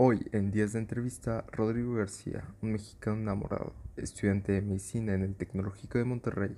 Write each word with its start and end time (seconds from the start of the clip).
Hoy, 0.00 0.28
en 0.30 0.52
Días 0.52 0.74
de 0.74 0.78
Entrevista, 0.78 1.44
Rodrigo 1.50 1.94
García, 1.94 2.44
un 2.62 2.70
mexicano 2.70 3.16
enamorado, 3.16 3.74
estudiante 3.96 4.52
de 4.52 4.62
medicina 4.62 5.12
en 5.12 5.22
el 5.22 5.34
Tecnológico 5.34 5.98
de 5.98 6.04
Monterrey. 6.04 6.56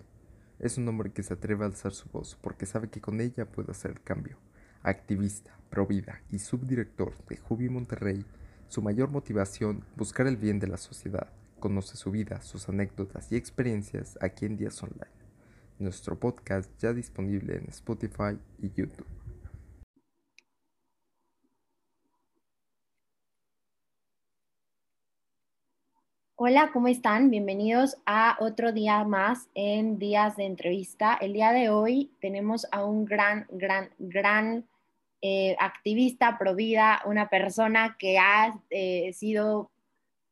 Es 0.59 0.77
un 0.77 0.87
hombre 0.89 1.11
que 1.11 1.23
se 1.23 1.33
atreve 1.33 1.65
a 1.65 1.69
alzar 1.69 1.93
su 1.93 2.07
voz 2.11 2.37
porque 2.43 2.67
sabe 2.67 2.91
que 2.91 3.01
con 3.01 3.19
ella 3.19 3.47
puede 3.47 3.71
hacer 3.71 3.93
el 3.93 4.03
cambio. 4.03 4.37
Activista, 4.83 5.59
provida 5.71 6.21
y 6.31 6.39
subdirector 6.39 7.15
de 7.31 7.39
Jubi 7.39 7.71
Monterrey, 7.71 8.27
su 8.69 8.83
mayor 8.83 9.09
motivación, 9.09 9.87
buscar 9.97 10.27
el 10.27 10.37
bien 10.37 10.61
de 10.61 10.67
la 10.67 10.77
sociedad. 10.77 11.33
Conoce 11.61 11.97
su 11.97 12.11
vida, 12.11 12.43
sus 12.43 12.69
anécdotas 12.69 13.33
y 13.33 13.37
experiencias 13.37 14.19
aquí 14.21 14.45
en 14.45 14.59
Días 14.59 14.83
Online. 14.83 15.17
Nuestro 15.79 16.21
podcast 16.21 16.71
ya 16.79 16.93
disponible 16.93 17.57
en 17.57 17.71
Spotify 17.71 18.39
y 18.59 18.71
YouTube. 18.73 19.07
Hola, 26.43 26.71
¿cómo 26.73 26.89
están? 26.89 27.29
Bienvenidos 27.29 27.99
a 28.07 28.39
otro 28.41 28.73
día 28.73 29.05
más 29.05 29.51
en 29.55 29.99
Días 29.99 30.37
de 30.37 30.47
Entrevista. 30.47 31.19
El 31.21 31.35
día 31.35 31.53
de 31.53 31.69
hoy 31.69 32.13
tenemos 32.19 32.67
a 32.73 32.83
un 32.83 33.05
gran, 33.05 33.47
gran, 33.51 33.91
gran 33.99 34.67
eh, 35.21 35.55
activista 35.61 36.39
pro 36.39 36.55
vida, 36.55 37.03
una 37.05 37.29
persona 37.29 37.95
que 37.99 38.17
ha 38.17 38.59
eh, 38.71 39.13
sido 39.13 39.71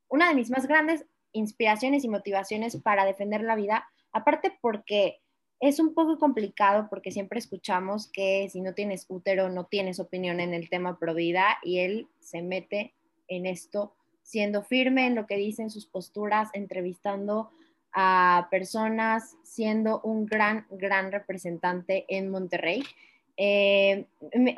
una 0.08 0.30
de 0.30 0.34
mis 0.34 0.48
más 0.48 0.66
grandes 0.66 1.04
inspiraciones 1.32 2.04
y 2.04 2.08
motivaciones 2.08 2.78
para 2.78 3.04
defender 3.04 3.42
la 3.42 3.54
vida, 3.54 3.86
aparte 4.10 4.56
porque 4.62 5.20
es 5.60 5.78
un 5.78 5.92
poco 5.92 6.18
complicado 6.18 6.86
porque 6.88 7.10
siempre 7.10 7.38
escuchamos 7.38 8.10
que 8.10 8.48
si 8.48 8.62
no 8.62 8.72
tienes 8.72 9.04
útero 9.10 9.50
no 9.50 9.66
tienes 9.66 10.00
opinión 10.00 10.40
en 10.40 10.54
el 10.54 10.70
tema 10.70 10.98
pro 10.98 11.12
vida 11.12 11.58
y 11.62 11.80
él 11.80 12.08
se 12.18 12.40
mete 12.40 12.94
en 13.28 13.44
esto 13.44 13.92
siendo 14.28 14.62
firme 14.62 15.06
en 15.06 15.14
lo 15.14 15.26
que 15.26 15.38
dicen 15.38 15.70
sus 15.70 15.86
posturas, 15.86 16.50
entrevistando 16.52 17.48
a 17.94 18.48
personas, 18.50 19.38
siendo 19.42 20.02
un 20.02 20.26
gran, 20.26 20.66
gran 20.68 21.10
representante 21.10 22.04
en 22.08 22.28
Monterrey. 22.28 22.84
Eh, 23.38 24.04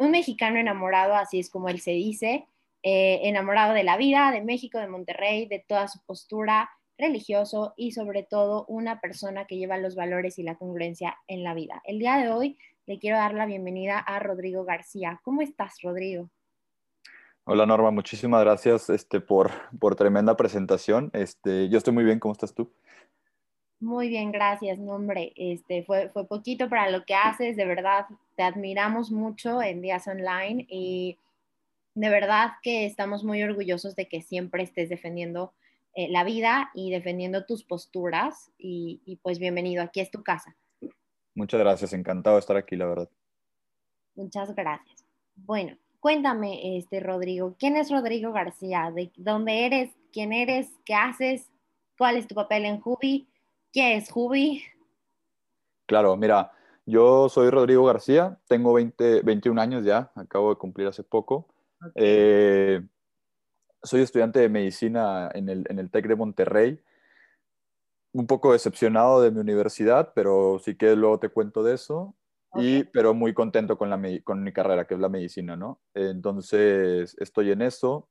un 0.00 0.11
mexicano 0.11 0.59
enamorado, 0.59 1.14
así 1.14 1.39
es 1.39 1.50
como 1.50 1.69
él 1.69 1.81
se 1.81 1.92
dice, 1.92 2.48
eh, 2.83 3.20
enamorado 3.22 3.72
de 3.72 3.84
la 3.84 3.97
vida, 3.97 4.33
de 4.33 4.42
México, 4.42 4.81
de 4.81 4.89
Monterrey, 4.89 5.47
de 5.47 5.61
toda 5.61 5.87
su 5.87 6.00
postura 6.00 6.69
religioso 6.98 7.72
y 7.77 7.92
sobre 7.92 8.25
todo 8.25 8.64
una 8.66 9.00
persona 9.00 9.47
que 9.47 9.56
lleva 9.56 9.78
los 9.78 9.94
valores 9.94 10.41
y 10.41 10.42
la 10.42 10.56
congruencia 10.56 11.16
en 11.28 11.44
la 11.44 11.55
vida. 11.55 11.81
El 11.84 12.00
día 12.00 12.16
de 12.16 12.28
hoy 12.28 12.59
le 12.87 12.98
quiero 12.98 13.19
dar 13.19 13.34
la 13.34 13.47
bienvenida 13.47 14.00
a 14.00 14.19
Rodrigo 14.19 14.64
García. 14.64 15.20
¿Cómo 15.22 15.42
estás, 15.42 15.81
Rodrigo? 15.81 16.28
Hola 17.44 17.66
Norma, 17.66 17.91
muchísimas 17.91 18.42
gracias 18.42 18.91
este, 18.91 19.20
por, 19.20 19.50
por 19.78 19.96
tremenda 19.96 20.36
presentación. 20.36 21.10
Este, 21.12 21.69
yo 21.69 21.78
estoy 21.78 21.94
muy 21.94 22.05
bien, 22.05 22.20
¿cómo 22.20 22.32
estás 22.32 22.55
tú? 22.55 22.70
Muy 23.80 24.08
bien, 24.08 24.30
gracias. 24.30 24.78
No, 24.78 24.92
hombre, 24.92 25.32
este, 25.36 25.82
fue, 25.84 26.10
fue 26.10 26.27
poquito 26.28 26.69
para 26.69 26.91
lo 26.91 27.05
que 27.05 27.14
haces, 27.14 27.56
de 27.56 27.64
verdad, 27.64 28.06
te 28.36 28.42
admiramos 28.42 29.10
mucho 29.10 29.62
en 29.62 29.80
Días 29.80 30.06
Online 30.06 30.66
y 30.69 31.19
de 31.94 32.10
verdad 32.10 32.52
que 32.62 32.84
estamos 32.84 33.24
muy 33.24 33.42
orgullosos 33.42 33.97
de 33.97 34.06
que 34.06 34.20
siempre 34.20 34.62
estés 34.62 34.91
defendiendo 34.91 35.54
eh, 35.94 36.08
la 36.10 36.25
vida 36.25 36.70
y 36.75 36.91
defendiendo 36.91 37.47
tus 37.47 37.64
posturas 37.64 38.52
y, 38.58 39.00
y 39.06 39.16
pues 39.16 39.38
bienvenido, 39.38 39.82
aquí 39.82 40.00
es 40.00 40.10
tu 40.10 40.22
casa. 40.22 40.54
Muchas 41.34 41.58
gracias, 41.58 41.94
encantado 41.94 42.36
de 42.36 42.41
estar 42.41 42.56
aquí, 42.56 42.77
la 42.77 42.86
verdad. 42.86 43.08
Muchas 44.14 44.54
gracias. 44.54 45.04
Bueno, 45.34 45.77
Cuéntame, 46.01 46.79
este 46.79 46.98
Rodrigo, 47.01 47.56
¿quién 47.59 47.77
es 47.77 47.91
Rodrigo 47.91 48.33
García? 48.33 48.91
¿De 48.91 49.12
dónde 49.19 49.67
eres? 49.67 49.91
¿Quién 50.11 50.33
eres? 50.33 50.70
¿Qué 50.87 50.95
haces? 50.95 51.51
¿Cuál 51.98 52.17
es 52.17 52.27
tu 52.27 52.34
papel 52.34 52.65
en 52.65 52.81
Jubi? 52.81 53.29
¿Qué 53.70 53.97
es 53.97 54.11
Jubi? 54.11 54.62
Claro, 55.84 56.16
mira, 56.16 56.53
yo 56.87 57.28
soy 57.28 57.50
Rodrigo 57.50 57.84
García, 57.84 58.41
tengo 58.49 58.72
20, 58.72 59.21
21 59.21 59.60
años 59.60 59.84
ya, 59.84 60.10
acabo 60.15 60.49
de 60.49 60.56
cumplir 60.56 60.89
hace 60.89 61.05
poco. 61.05 61.49
Eh, 61.94 62.81
soy 63.83 64.00
estudiante 64.00 64.39
de 64.39 64.49
medicina 64.49 65.31
en 65.34 65.50
el, 65.50 65.66
en 65.69 65.78
el 65.78 65.91
TEC 65.91 66.09
de 66.09 66.16
Monterrey. 66.16 66.81
Un 68.12 68.27
poco 68.27 68.53
decepcionado 68.53 69.21
de 69.21 69.31
mi 69.31 69.41
universidad, 69.41 70.12
pero 70.15 70.59
sí 70.65 70.77
que 70.77 70.97
luego 70.97 71.21
te 71.21 71.28
cuento 71.28 71.62
de 71.62 71.75
eso. 71.75 72.16
Y, 72.55 72.84
pero 72.84 73.15
muy 73.15 73.33
contento 73.33 73.78
con, 73.78 73.91
la, 73.91 74.00
con 74.25 74.43
mi 74.43 74.53
carrera, 74.53 74.87
que 74.87 74.94
es 74.94 75.00
la 75.00 75.09
medicina, 75.09 75.56
¿no? 75.56 75.81
Entonces, 75.94 77.16
estoy 77.21 77.53
en 77.53 77.62
eso. 77.62 78.09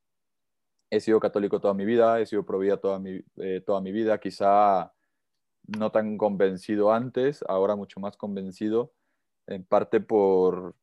He 0.89 1.01
sido 1.01 1.19
católico 1.19 1.59
toda 1.59 1.73
mi 1.73 1.85
vida, 1.85 2.19
he 2.19 2.25
sido 2.25 2.45
pro 2.45 2.59
toda 2.79 2.99
mi, 2.99 3.21
eh, 3.37 3.61
toda 3.65 3.81
mi 3.81 3.91
vida, 3.91 4.17
quizá 4.19 4.93
no 5.77 5.91
tan 5.91 6.17
convencido 6.17 6.91
antes, 6.91 7.43
ahora 7.47 7.75
mucho 7.75 7.99
más 7.99 8.17
convencido, 8.17 8.93
en 9.47 9.63
parte 9.63 9.99
por, 9.99 10.75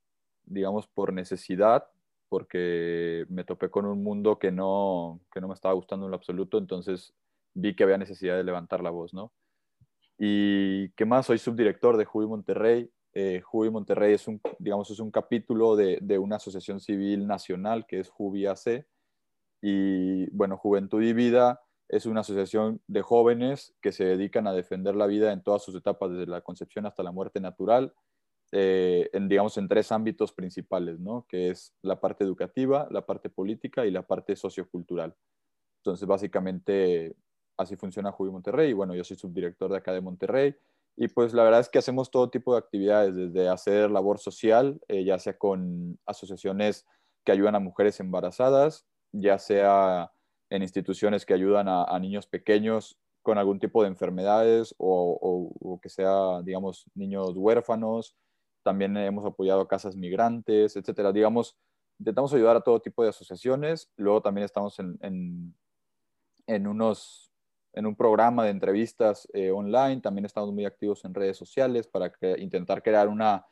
digamos, 0.45 0.87
por 0.87 1.13
necesidad, 1.13 1.89
porque 2.29 3.25
me 3.29 3.45
topé 3.45 3.71
con 3.71 3.87
un 3.87 4.03
mundo 4.03 4.39
que 4.39 4.53
no, 4.53 5.21
que 5.33 5.41
no 5.41 5.49
me 5.49 5.55
estaba 5.55 5.75
gustando 5.75 6.07
en 6.07 6.11
lo 6.11 6.17
absoluto, 6.17 6.59
entonces 6.59 7.15
vi 7.55 7.75
que 7.75 7.85
había 7.85 7.99
necesidad 7.99 8.37
de 8.37 8.45
levantar 8.45 8.83
la 8.83 8.91
voz, 8.91 9.15
¿no? 9.15 9.33
Y 10.19 10.91
qué 10.91 11.05
más, 11.05 11.27
soy 11.27 11.39
subdirector 11.39 11.97
de 11.97 12.05
Jubi 12.05 12.27
Monterrey, 12.27 12.91
eh, 13.19 13.43
Monterrey 13.71 14.13
es 14.13 14.29
un, 14.29 14.41
digamos, 14.59 14.91
es 14.91 15.01
un 15.01 15.11
capítulo 15.11 15.75
de, 15.75 15.99
de, 16.03 16.19
una 16.19 16.37
asociación 16.37 16.81
civil 16.81 17.27
nacional 17.27 17.87
que 17.87 18.01
es 18.01 18.11
Jubi 18.11 18.45
AC. 18.45 18.87
Y 19.63 20.29
bueno, 20.37 20.59
Juventud 20.59 21.03
y 21.03 21.15
Vida 21.15 21.63
es 21.89 22.05
una 22.05 22.21
asociación 22.21 22.83
de 22.87 23.01
jóvenes 23.01 23.75
que 23.81 23.93
se 23.93 24.05
dedican 24.05 24.47
a 24.47 24.53
defender 24.53 24.95
la 24.95 25.07
vida 25.07 25.33
en 25.33 25.43
todas 25.43 25.63
sus 25.63 25.75
etapas, 25.75 26.11
desde 26.11 26.27
la 26.27 26.43
concepción 26.43 26.85
hasta 26.85 27.03
la 27.03 27.11
muerte 27.11 27.41
natural, 27.41 27.95
eh, 28.53 29.09
en, 29.15 29.29
digamos, 29.29 29.57
en 29.57 29.67
tres 29.67 29.93
ámbitos 29.93 30.33
principales, 30.33 31.01
¿no? 31.01 31.25
que 31.27 31.49
es 31.49 31.75
la 31.81 31.99
parte 31.99 32.23
educativa, 32.23 32.87
la 32.91 33.07
parte 33.07 33.31
política 33.31 33.87
y 33.87 33.91
la 33.91 34.07
parte 34.07 34.37
sociocultural. 34.37 35.15
Entonces, 35.79 36.07
básicamente, 36.07 37.17
así 37.57 37.77
funciona 37.77 38.13
Jubi 38.13 38.31
Monterrey. 38.31 38.71
Y 38.71 38.75
bueno, 38.75 38.95
yo 38.95 39.05
soy 39.05 39.17
subdirector 39.17 39.71
de 39.71 39.79
acá 39.79 39.93
de 39.93 40.03
Monterrey. 40.03 40.55
Y 40.97 41.09
pues 41.09 41.35
la 41.35 41.45
verdad 41.45 41.61
es 41.61 41.69
que 41.69 41.79
hacemos 41.79 42.11
todo 42.11 42.31
tipo 42.31 42.53
de 42.53 42.59
actividades, 42.59 43.15
desde 43.15 43.49
hacer 43.49 43.91
labor 43.91 44.19
social, 44.19 44.81
eh, 44.89 45.05
ya 45.05 45.19
sea 45.19 45.37
con 45.37 45.99
asociaciones 46.07 46.87
que 47.25 47.33
ayudan 47.33 47.55
a 47.55 47.61
mujeres 47.61 48.01
embarazadas, 48.01 48.87
ya 49.13 49.39
sea 49.39 50.11
en 50.49 50.63
instituciones 50.63 51.27
que 51.27 51.35
ayudan 51.35 51.67
a, 51.69 51.99
niños 51.99 52.27
pequeños 52.27 52.99
con 53.23 53.37
algún 53.37 53.59
tipo 53.59 53.83
de 53.83 53.89
enfermedades 53.89 54.75
o, 54.79 55.79
que 55.83 55.89
sea, 55.89 56.41
digamos, 56.43 56.87
niños 56.95 57.33
huérfanos. 57.35 58.17
También 58.63 58.97
hemos 58.97 59.27
apoyado 59.27 59.69
casas 59.69 59.97
migrantes, 59.97 60.77
etcétera. 60.77 61.13
Digamos, 61.13 61.57
intentamos 61.99 62.33
ayudar 62.33 62.57
a 62.57 62.61
todo 62.61 62.81
tipo 62.81 63.03
de 63.03 63.11
asociaciones. 63.11 63.91
Luego 63.97 64.23
también 64.23 64.45
estamos 64.45 64.79
en, 64.79 65.55
en 66.47 66.67
unos 66.67 67.33
en 67.77 67.87
un 67.87 67.95
programa 67.95 68.45
de 68.45 68.51
entrevistas 68.51 69.29
eh, 69.35 69.51
online, 69.51 70.01
también 70.01 70.25
estamos 70.25 70.53
muy 70.53 70.65
activos 70.65 71.05
en 71.05 71.15
redes 71.15 71.37
sociales 71.37 71.87
para 71.87 72.11
intentar 72.39 72.83
crear 72.83 73.07
una 73.07 73.47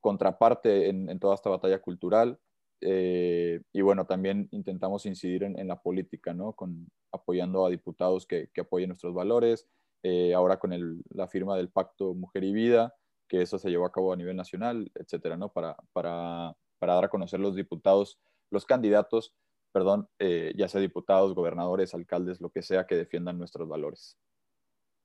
contraparte 0.00 0.88
en, 0.88 1.18
toda 1.20 1.36
esta 1.36 1.48
batalla 1.48 1.80
cultural. 1.80 2.40
Eh, 2.80 3.60
y 3.72 3.80
bueno, 3.80 4.04
también 4.04 4.48
intentamos 4.50 5.06
incidir 5.06 5.44
en, 5.44 5.68
la 5.68 5.80
política, 5.80 6.34
¿no? 6.34 6.54
Con, 6.54 6.88
apoyando 7.12 7.64
a 7.64 7.70
diputados 7.70 8.26
que, 8.26 8.50
apoyen 8.60 8.88
nuestros 8.88 9.14
valores. 9.14 9.68
Eh, 10.02 10.34
ahora 10.34 10.58
con 10.58 11.00
la 11.10 11.28
firma 11.28 11.56
del 11.56 11.70
Pacto 11.70 12.14
Mujer 12.14 12.42
y 12.42 12.52
Vida, 12.52 12.96
que 13.28 13.42
eso 13.42 13.60
se 13.60 13.70
llevó 13.70 13.86
a 13.86 13.92
cabo 13.92 14.12
a 14.12 14.16
nivel 14.16 14.34
nacional, 14.34 14.90
etcétera, 14.96 15.36
¿no? 15.36 15.52
Para, 15.52 15.76
para, 15.92 16.56
para 16.80 16.94
dar 16.94 17.04
a 17.04 17.08
conocer 17.08 17.38
los 17.38 17.54
diputados, 17.54 18.18
los 18.50 18.66
candidatos 18.66 19.32
perdón, 19.72 20.08
eh, 20.18 20.52
ya 20.56 20.68
sea 20.68 20.80
diputados, 20.80 21.34
gobernadores, 21.34 21.94
alcaldes, 21.94 22.40
lo 22.40 22.50
que 22.50 22.62
sea, 22.62 22.86
que 22.86 22.94
defiendan 22.94 23.38
nuestros 23.38 23.68
valores. 23.68 24.16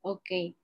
Ok. 0.01 0.29
E, 0.31 0.55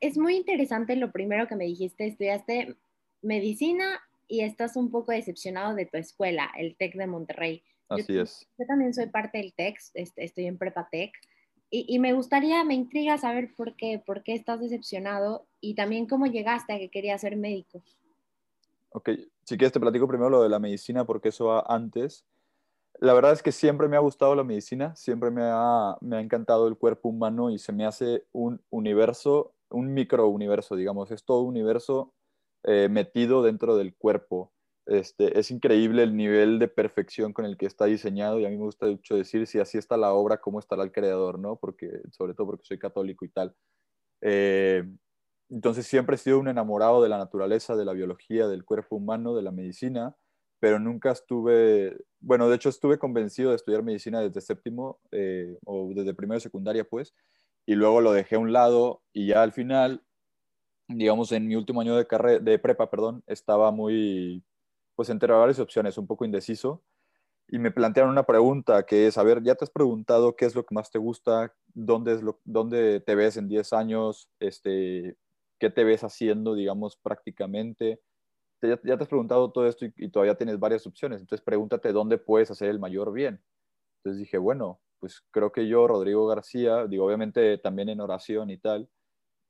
es, 0.00 0.18
muy 0.18 0.36
interesante 0.36 0.96
lo 0.96 1.12
primero 1.12 1.46
que 1.46 1.56
me 1.56 1.64
dijiste, 1.64 2.06
estudiaste 2.06 2.76
medicina 3.22 4.00
y 4.26 4.40
estás 4.40 4.76
un 4.76 4.90
poco 4.90 5.12
decepcionado 5.12 5.74
de 5.74 5.86
tu 5.86 5.96
escuela, 5.96 6.50
el 6.56 6.76
TEC 6.76 6.94
de 6.96 7.06
Monterrey. 7.06 7.62
Así 7.88 8.18
es. 8.18 8.46
Yo 8.58 8.66
también 8.66 8.92
soy 8.92 9.06
parte 9.06 9.38
del 9.38 9.54
TEC, 9.54 9.78
este, 9.94 10.24
estoy 10.24 10.46
en 10.46 10.58
Prepa 10.58 10.88
TEC. 10.90 11.12
Y, 11.70 11.98
me 11.98 12.14
gustaría, 12.14 12.64
me 12.64 12.72
intriga 12.72 13.18
saber 13.18 13.54
por 13.54 13.76
qué, 13.76 14.02
por 14.04 14.22
qué 14.22 14.32
estás 14.32 14.58
decepcionado 14.58 15.46
y 15.60 15.74
también 15.74 16.06
cómo 16.06 16.24
llegaste 16.24 16.72
a 16.72 16.78
que 16.78 16.88
querías 16.88 17.20
ser 17.20 17.36
médico. 17.36 17.82
Ok, 18.88 19.10
si 19.44 19.58
quieres 19.58 19.72
te 19.72 19.80
platico 19.80 20.08
primero 20.08 20.30
lo 20.30 20.42
de 20.42 20.48
la 20.48 20.58
medicina 20.58 21.04
porque 21.04 21.28
eso 21.28 21.46
va 21.46 21.66
antes. 21.68 22.24
La 23.00 23.14
verdad 23.14 23.32
es 23.32 23.42
que 23.42 23.52
siempre 23.52 23.86
me 23.86 23.96
ha 23.96 24.00
gustado 24.00 24.34
la 24.34 24.42
medicina, 24.42 24.94
siempre 24.96 25.30
me 25.30 25.42
ha, 25.44 25.96
encantado 26.00 26.66
el 26.66 26.76
cuerpo 26.76 27.08
humano 27.10 27.50
y 27.50 27.58
se 27.58 27.72
me 27.72 27.86
hace 27.86 28.24
un 28.32 28.60
universo, 28.70 29.54
un 29.70 29.94
microuniverso, 29.94 30.74
digamos, 30.74 31.12
es 31.12 31.24
todo 31.24 31.42
un 31.42 31.50
universo 31.50 32.12
eh, 32.64 32.88
metido 32.90 33.42
dentro 33.42 33.76
del 33.76 33.94
cuerpo. 33.94 34.52
Este, 34.86 35.38
es 35.38 35.50
increíble 35.52 36.02
el 36.02 36.16
nivel 36.16 36.58
de 36.58 36.66
perfección 36.66 37.32
con 37.32 37.44
el 37.44 37.56
que 37.56 37.66
está 37.66 37.84
diseñado 37.84 38.40
y 38.40 38.46
a 38.46 38.48
mí 38.48 38.56
me 38.56 38.64
gusta 38.64 38.86
mucho 38.86 39.16
decir 39.16 39.46
si 39.46 39.60
así 39.60 39.78
está 39.78 39.96
la 39.96 40.12
obra, 40.12 40.40
cómo 40.40 40.58
estará 40.58 40.82
el 40.82 40.90
creador, 40.90 41.38
¿no? 41.38 41.56
Porque, 41.56 42.00
sobre 42.10 42.34
todo 42.34 42.48
porque 42.48 42.64
soy 42.64 42.78
católico 42.78 43.24
y 43.24 43.28
tal. 43.28 43.54
Eh, 44.22 44.84
entonces 45.50 45.86
siempre 45.86 46.16
he 46.16 46.18
sido 46.18 46.40
un 46.40 46.48
enamorado 46.48 47.02
de 47.02 47.08
la 47.08 47.18
naturaleza, 47.18 47.76
de 47.76 47.84
la 47.84 47.92
biología, 47.92 48.48
del 48.48 48.64
cuerpo 48.64 48.96
humano, 48.96 49.36
de 49.36 49.42
la 49.42 49.52
medicina, 49.52 50.16
pero 50.60 50.78
nunca 50.78 51.12
estuve, 51.12 51.96
bueno, 52.20 52.48
de 52.48 52.56
hecho 52.56 52.68
estuve 52.68 52.98
convencido 52.98 53.50
de 53.50 53.56
estudiar 53.56 53.82
medicina 53.82 54.20
desde 54.20 54.40
séptimo 54.40 55.00
eh, 55.12 55.56
o 55.64 55.92
desde 55.94 56.14
primero 56.14 56.40
secundaria, 56.40 56.84
pues, 56.84 57.14
y 57.66 57.74
luego 57.74 58.00
lo 58.00 58.12
dejé 58.12 58.36
a 58.36 58.40
un 58.40 58.52
lado 58.52 59.02
y 59.12 59.28
ya 59.28 59.42
al 59.42 59.52
final, 59.52 60.02
digamos, 60.88 61.32
en 61.32 61.46
mi 61.46 61.56
último 61.56 61.80
año 61.80 61.96
de, 61.96 62.06
carrera, 62.06 62.38
de 62.40 62.58
prepa, 62.58 62.90
perdón, 62.90 63.22
estaba 63.26 63.70
muy, 63.70 64.44
pues, 64.96 65.10
entre 65.10 65.32
varias 65.32 65.58
opciones, 65.60 65.98
un 65.98 66.06
poco 66.06 66.24
indeciso, 66.24 66.82
y 67.50 67.58
me 67.58 67.70
plantearon 67.70 68.12
una 68.12 68.24
pregunta 68.24 68.84
que 68.84 69.06
es, 69.06 69.16
a 69.16 69.22
ver, 69.22 69.42
¿ya 69.42 69.54
te 69.54 69.64
has 69.64 69.70
preguntado 69.70 70.36
qué 70.36 70.44
es 70.44 70.54
lo 70.54 70.66
que 70.66 70.74
más 70.74 70.90
te 70.90 70.98
gusta? 70.98 71.54
¿Dónde, 71.72 72.12
es 72.12 72.22
lo, 72.22 72.40
dónde 72.44 73.00
te 73.00 73.14
ves 73.14 73.38
en 73.38 73.48
10 73.48 73.72
años? 73.72 74.28
Este, 74.38 75.16
¿Qué 75.58 75.70
te 75.70 75.82
ves 75.82 76.04
haciendo, 76.04 76.54
digamos, 76.54 76.98
prácticamente? 76.98 78.00
Ya, 78.62 78.76
te 78.76 78.92
has 78.92 79.08
preguntado 79.08 79.50
todo 79.50 79.66
esto 79.66 79.84
y, 79.84 80.08
todavía 80.08 80.34
tienes 80.36 80.58
varias 80.58 80.86
opciones, 80.86 81.20
entonces 81.20 81.44
pregúntate 81.44 81.92
dónde 81.92 82.18
puedes 82.18 82.50
hacer 82.50 82.70
el 82.70 82.78
mayor 82.78 83.12
bien. 83.12 83.40
Entonces 83.98 84.20
dije, 84.20 84.38
bueno, 84.38 84.80
pues 84.98 85.22
creo 85.30 85.52
que 85.52 85.68
yo, 85.68 85.86
Rodrigo 85.86 86.26
García, 86.26 86.86
digo, 86.86 87.06
obviamente 87.06 87.58
también 87.58 87.88
en 87.88 88.00
oración 88.00 88.50
y 88.50 88.58
tal, 88.58 88.88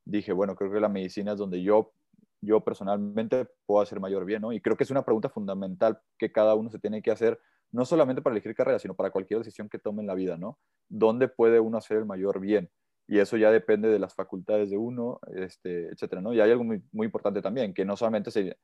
dije, 0.05 0.32
bueno, 0.32 0.56
creo 0.56 0.72
que 0.72 0.81
la 0.81 0.88
medicina 0.88 1.32
es 1.32 1.38
donde 1.38 1.62
yo, 1.62 1.93
yo 2.40 2.60
personalmente 2.60 3.46
puedo 3.66 3.81
hacer 3.82 4.00
mayor 4.00 4.25
bien, 4.25 4.43
¿no? 4.43 4.52
Y 4.52 4.60
creo 4.60 4.76
que 4.76 4.84
es 4.84 4.90
una 4.90 5.05
pregunta 5.05 5.28
fundamental 5.28 6.00
que 6.19 6.32
cada 6.32 6.54
uno 6.54 6.70
se 6.70 6.78
tiene 6.78 7.02
que 7.02 7.11
hacer, 7.11 7.40
no 7.72 7.84
solamente 7.84 8.22
para 8.22 8.34
elegir 8.34 8.54
carrera, 8.54 8.78
sino 8.78 8.94
para 8.94 9.11
cualquier 9.11 9.40
decisión 9.40 9.69
que 9.69 9.78
tome 9.78 10.02
en 10.02 10.06
la 10.06 10.14
vida, 10.14 10.37
¿no? 10.37 10.58
¿Dónde 10.88 11.28
puede 11.28 11.61
uno 11.61 11.78
hacer 11.78 11.99
el 11.99 12.06
mayor 12.06 12.40
bien? 12.40 12.70
Y 13.06 13.19
eso 13.19 13.38
ya 13.38 13.50
depende 13.50 13.88
de 13.88 13.99
las 13.99 14.14
facultades 14.14 14.70
de 14.70 14.76
uno, 14.76 15.19
este, 15.34 15.88
etcétera, 15.88 16.20
¿no? 16.20 16.34
Y 16.34 16.40
hay 16.40 16.50
algo 16.50 16.64
muy, 16.64 16.82
muy 16.93 17.06
importante 17.06 17.40
también, 17.40 17.72
que 17.72 17.84
no 17.84 17.96
solamente 17.96 18.31
se, 18.31 18.56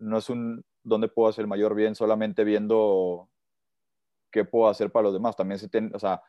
no 0.00 0.18
es 0.18 0.28
un 0.30 0.64
dónde 0.82 1.08
puedo 1.08 1.28
hacer 1.28 1.42
el 1.42 1.48
mayor 1.48 1.74
bien 1.74 1.94
solamente 1.94 2.42
viendo 2.44 3.30
qué 4.32 4.44
puedo 4.44 4.68
hacer 4.68 4.90
para 4.90 5.04
los 5.04 5.12
demás. 5.12 5.36
También, 5.36 5.58
se 5.58 5.68
o 5.92 5.98
sea, 5.98 6.22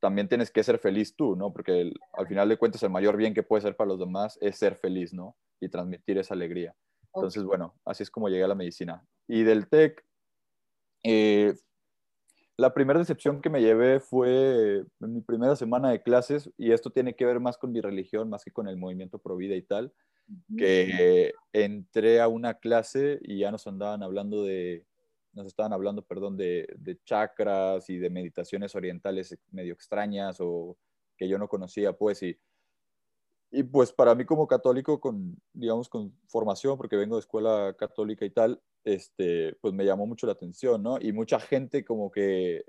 también 0.00 0.28
tienes 0.28 0.50
que 0.50 0.62
ser 0.62 0.78
feliz 0.78 1.14
tú, 1.16 1.36
¿no? 1.36 1.52
Porque 1.52 1.92
al 2.12 2.26
final 2.26 2.48
de 2.48 2.56
cuentas 2.56 2.82
el 2.82 2.90
mayor 2.90 3.16
bien 3.16 3.34
que 3.34 3.42
puede 3.42 3.62
ser 3.62 3.76
para 3.76 3.88
los 3.88 3.98
demás 3.98 4.38
es 4.40 4.56
ser 4.56 4.76
feliz, 4.76 5.12
¿no? 5.12 5.36
Y 5.60 5.68
transmitir 5.68 6.18
esa 6.18 6.34
alegría. 6.34 6.74
Entonces, 7.14 7.42
bueno, 7.42 7.74
así 7.84 8.02
es 8.02 8.10
como 8.10 8.28
llegué 8.28 8.44
a 8.44 8.48
la 8.48 8.54
medicina. 8.54 9.04
Y 9.26 9.42
del 9.42 9.68
TEC, 9.68 10.04
eh, 11.02 11.54
la 12.60 12.74
primera 12.74 12.98
decepción 12.98 13.40
que 13.40 13.50
me 13.50 13.62
llevé 13.62 14.00
fue 14.00 14.84
en 15.00 15.14
mi 15.14 15.20
primera 15.22 15.56
semana 15.56 15.90
de 15.90 16.02
clases, 16.02 16.50
y 16.58 16.72
esto 16.72 16.90
tiene 16.90 17.14
que 17.14 17.24
ver 17.24 17.40
más 17.40 17.56
con 17.56 17.72
mi 17.72 17.80
religión, 17.80 18.28
más 18.28 18.44
que 18.44 18.50
con 18.50 18.68
el 18.68 18.76
movimiento 18.76 19.18
pro 19.18 19.36
vida 19.36 19.54
y 19.56 19.62
tal 19.62 19.92
que 20.56 21.32
entré 21.52 22.20
a 22.20 22.28
una 22.28 22.54
clase 22.54 23.18
y 23.22 23.38
ya 23.38 23.50
nos 23.50 23.66
andaban 23.66 24.02
hablando 24.02 24.44
de, 24.44 24.84
nos 25.32 25.46
estaban 25.46 25.72
hablando, 25.72 26.02
perdón, 26.02 26.36
de, 26.36 26.68
de, 26.78 26.98
chakras 27.04 27.88
y 27.90 27.98
de 27.98 28.10
meditaciones 28.10 28.74
orientales 28.74 29.36
medio 29.50 29.74
extrañas 29.74 30.36
o 30.40 30.76
que 31.16 31.28
yo 31.28 31.38
no 31.38 31.48
conocía, 31.48 31.92
pues, 31.92 32.22
y, 32.22 32.38
y 33.50 33.62
pues 33.64 33.92
para 33.92 34.14
mí 34.14 34.24
como 34.24 34.46
católico, 34.46 35.00
con, 35.00 35.36
digamos, 35.52 35.88
con 35.88 36.12
formación, 36.28 36.76
porque 36.76 36.96
vengo 36.96 37.16
de 37.16 37.20
escuela 37.20 37.74
católica 37.78 38.24
y 38.24 38.30
tal, 38.30 38.62
este, 38.84 39.56
pues 39.60 39.74
me 39.74 39.84
llamó 39.84 40.06
mucho 40.06 40.26
la 40.26 40.32
atención, 40.32 40.82
¿no? 40.82 40.98
Y 41.00 41.12
mucha 41.12 41.40
gente 41.40 41.84
como 41.84 42.10
que, 42.10 42.64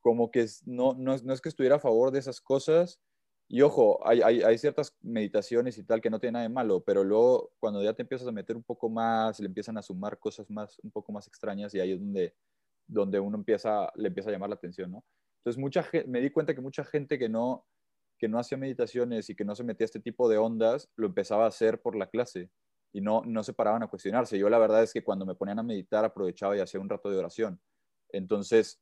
como 0.00 0.30
que 0.30 0.46
no, 0.66 0.94
no, 0.94 1.16
no 1.16 1.32
es 1.32 1.40
que 1.40 1.48
estuviera 1.48 1.76
a 1.76 1.80
favor 1.80 2.10
de 2.10 2.18
esas 2.18 2.40
cosas, 2.40 3.00
y 3.48 3.60
ojo, 3.60 4.00
hay, 4.08 4.22
hay, 4.22 4.56
ciertas 4.56 4.96
meditaciones 5.02 5.76
y 5.76 5.84
tal 5.84 6.00
que 6.00 6.08
no 6.08 6.18
tienen 6.18 6.34
nada 6.34 6.44
de 6.44 6.48
malo, 6.48 6.80
pero 6.80 7.04
luego 7.04 7.50
cuando 7.60 7.82
ya 7.82 7.92
te 7.92 8.00
empiezas 8.00 8.26
a 8.26 8.32
meter 8.32 8.56
un 8.56 8.62
poco 8.62 8.88
más, 8.88 9.38
le 9.40 9.46
empiezan 9.46 9.76
a 9.76 9.82
sumar 9.82 10.18
cosas 10.18 10.48
más, 10.48 10.78
un 10.82 10.90
poco 10.90 11.12
más 11.12 11.26
extrañas 11.26 11.74
y 11.74 11.80
ahí 11.80 11.92
es 11.92 12.00
donde, 12.00 12.34
donde 12.86 13.20
uno 13.20 13.36
empieza, 13.36 13.92
le 13.94 14.08
empieza 14.08 14.30
a 14.30 14.32
llamar 14.32 14.48
la 14.48 14.54
atención, 14.54 14.92
¿no? 14.92 15.04
Entonces 15.36 15.60
mucha, 15.60 15.86
me 16.06 16.22
di 16.22 16.30
cuenta 16.30 16.54
que 16.54 16.62
mucha 16.62 16.82
gente 16.82 17.18
que 17.18 17.28
no, 17.28 17.66
que 18.22 18.28
no 18.28 18.38
hacía 18.38 18.56
meditaciones 18.56 19.28
y 19.30 19.34
que 19.34 19.44
no 19.44 19.56
se 19.56 19.64
metía 19.64 19.82
a 19.82 19.86
este 19.86 19.98
tipo 19.98 20.28
de 20.28 20.38
ondas, 20.38 20.88
lo 20.94 21.08
empezaba 21.08 21.44
a 21.44 21.48
hacer 21.48 21.82
por 21.82 21.96
la 21.96 22.06
clase 22.06 22.50
y 22.92 23.00
no, 23.00 23.22
no 23.26 23.42
se 23.42 23.52
paraban 23.52 23.82
a 23.82 23.88
cuestionarse. 23.88 24.38
Yo 24.38 24.48
la 24.48 24.60
verdad 24.60 24.84
es 24.84 24.92
que 24.92 25.02
cuando 25.02 25.26
me 25.26 25.34
ponían 25.34 25.58
a 25.58 25.64
meditar 25.64 26.04
aprovechaba 26.04 26.56
y 26.56 26.60
hacía 26.60 26.78
un 26.78 26.88
rato 26.88 27.10
de 27.10 27.18
oración. 27.18 27.60
Entonces, 28.10 28.80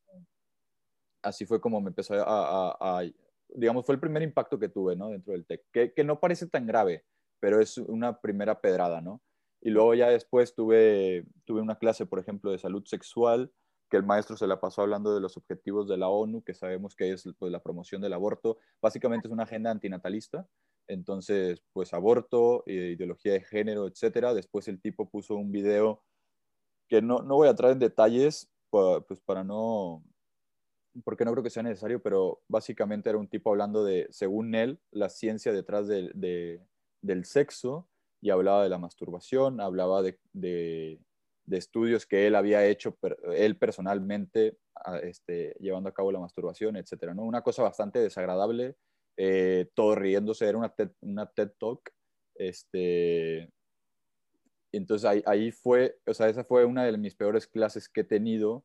así 1.22 1.46
fue 1.46 1.58
como 1.58 1.81
me 1.81 1.88
empezó 1.88 2.16
a, 2.16 2.76
a 2.78 3.10
digamos, 3.48 3.87
fue 3.87 3.94
el 3.94 4.00
primer 4.02 4.22
impacto 4.22 4.58
que 4.58 4.69
tuve, 4.69 4.94
¿no? 4.94 5.08
Dentro 5.08 5.32
del 5.32 5.46
TEC, 5.46 5.62
que, 5.72 5.94
que, 5.94 6.04
no 6.04 6.20
parece 6.20 6.46
tan 6.46 6.66
grave, 6.66 7.06
pero 7.40 7.62
es 7.62 7.78
una 7.78 8.20
primera 8.20 8.60
pedrada, 8.60 9.00
¿no? 9.00 9.22
Y 9.62 9.70
luego 9.70 9.94
ya 9.94 10.10
después 10.10 10.54
tuve, 10.54 11.25
tuve 11.46 11.62
una 11.62 11.78
clase, 11.78 12.04
por 12.04 12.19
ejemplo, 12.19 12.52
de 12.52 12.58
salud 12.58 12.84
sexual, 12.84 13.50
que 13.90 13.96
el 13.96 14.04
maestro 14.04 14.37
se 14.37 14.46
la 14.46 14.60
pasó 14.60 14.82
hablando 14.82 15.14
de 15.14 15.20
los 15.20 15.37
objetivos 15.37 15.88
de 15.88 15.98
la 15.98 16.08
ONU, 16.08 16.42
que 16.42 16.54
sabemos 16.54 16.94
que 16.94 17.12
es 17.12 17.28
pues, 17.38 17.50
la 17.50 17.62
promoción 17.62 18.00
del 18.00 18.12
aborto. 18.12 18.58
Básicamente 18.81 19.28
es 19.28 19.32
una 19.32 19.42
agenda 19.42 19.70
antinatalista, 19.70 20.46
entonces, 20.87 21.62
pues 21.72 21.92
aborto, 21.92 22.62
ideología 22.66 23.32
de 23.32 23.42
género, 23.42 23.87
etcétera. 23.87 24.32
Después 24.34 24.69
el 24.69 24.81
tipo 24.81 25.08
puso 25.08 25.34
un 25.34 25.52
video 25.52 26.02
que 26.88 27.02
no, 27.02 27.19
no 27.19 27.37
voy 27.37 27.48
a 27.48 27.52
entrar 27.52 27.72
en 27.72 27.78
detalles, 27.78 28.50
pues 28.70 29.20
para 29.25 29.44
no, 29.44 30.04
porque 31.04 31.25
no 31.25 31.32
creo 31.32 31.43
que 31.43 31.50
sea 31.50 31.62
necesario, 31.62 32.02
pero 32.02 32.43
básicamente 32.48 33.08
era 33.08 33.19
un 33.19 33.28
tipo 33.28 33.50
hablando 33.50 33.84
de, 33.84 34.06
según 34.10 34.54
él, 34.54 34.81
la 34.90 35.08
ciencia 35.08 35.52
detrás 35.52 35.86
de, 35.88 36.60
del 37.02 37.25
sexo 37.25 37.88
y 38.20 38.31
hablaba 38.31 38.62
de 38.62 38.69
la 38.69 38.78
masturbación, 38.78 39.60
hablaba 39.60 40.02
de, 40.02 41.00
estudios 41.46 42.06
que 42.06 42.26
él 42.26 42.34
había 42.34 42.66
hecho, 42.66 42.96
él 43.34 43.56
personalmente, 43.56 44.58
este, 45.02 45.54
llevando 45.60 45.88
a 45.88 45.94
cabo 45.94 46.12
la 46.12 46.20
masturbación, 46.20 46.76
etcétera, 46.76 47.14
¿no? 47.14 47.25
Una 47.25 47.42
cosa 47.42 47.62
bastante 47.62 47.98
desagradable, 47.98 48.76
eh, 49.16 49.69
todo 49.75 49.94
riéndose, 49.94 50.48
era 50.48 50.58
una 50.58 50.70
TED, 50.70 50.90
una 51.00 51.26
TED 51.26 51.52
Talk, 51.58 51.90
este, 52.37 53.52
entonces 54.72 55.04
ahí, 55.08 55.22
ahí 55.26 55.50
fue, 55.52 55.98
o 56.06 56.14
sea, 56.14 56.28
esa 56.28 56.44
fue 56.44 56.64
una 56.64 56.84
de 56.84 56.96
mis 56.96 57.14
peores 57.14 57.46
clases 57.46 57.88
que 57.88 58.02
he 58.02 58.04
tenido, 58.04 58.64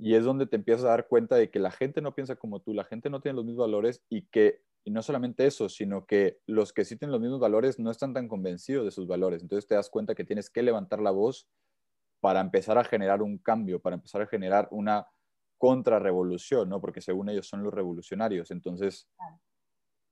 y 0.00 0.14
es 0.14 0.24
donde 0.24 0.46
te 0.46 0.56
empiezas 0.56 0.86
a 0.86 0.90
dar 0.90 1.08
cuenta 1.08 1.36
de 1.36 1.50
que 1.50 1.58
la 1.58 1.70
gente 1.70 2.00
no 2.00 2.14
piensa 2.14 2.34
como 2.36 2.60
tú, 2.60 2.72
la 2.72 2.84
gente 2.84 3.10
no 3.10 3.20
tiene 3.20 3.36
los 3.36 3.44
mismos 3.44 3.66
valores 3.66 4.02
y 4.08 4.22
que, 4.22 4.62
y 4.82 4.90
no 4.90 5.02
solamente 5.02 5.46
eso, 5.46 5.68
sino 5.68 6.06
que 6.06 6.38
los 6.46 6.72
que 6.72 6.86
sí 6.86 6.96
tienen 6.96 7.12
los 7.12 7.20
mismos 7.20 7.38
valores 7.38 7.78
no 7.78 7.90
están 7.90 8.14
tan 8.14 8.26
convencidos 8.26 8.86
de 8.86 8.92
sus 8.92 9.06
valores. 9.06 9.42
Entonces 9.42 9.68
te 9.68 9.74
das 9.74 9.90
cuenta 9.90 10.14
que 10.14 10.24
tienes 10.24 10.48
que 10.48 10.62
levantar 10.62 11.00
la 11.00 11.10
voz 11.10 11.50
para 12.20 12.40
empezar 12.40 12.78
a 12.78 12.84
generar 12.84 13.22
un 13.22 13.38
cambio, 13.38 13.80
para 13.80 13.96
empezar 13.96 14.22
a 14.22 14.26
generar 14.26 14.68
una 14.70 15.06
contrarrevolución, 15.58 16.68
¿no? 16.68 16.80
Porque 16.80 17.00
según 17.00 17.28
ellos 17.28 17.46
son 17.46 17.62
los 17.62 17.72
revolucionarios. 17.72 18.50
Entonces 18.50 19.08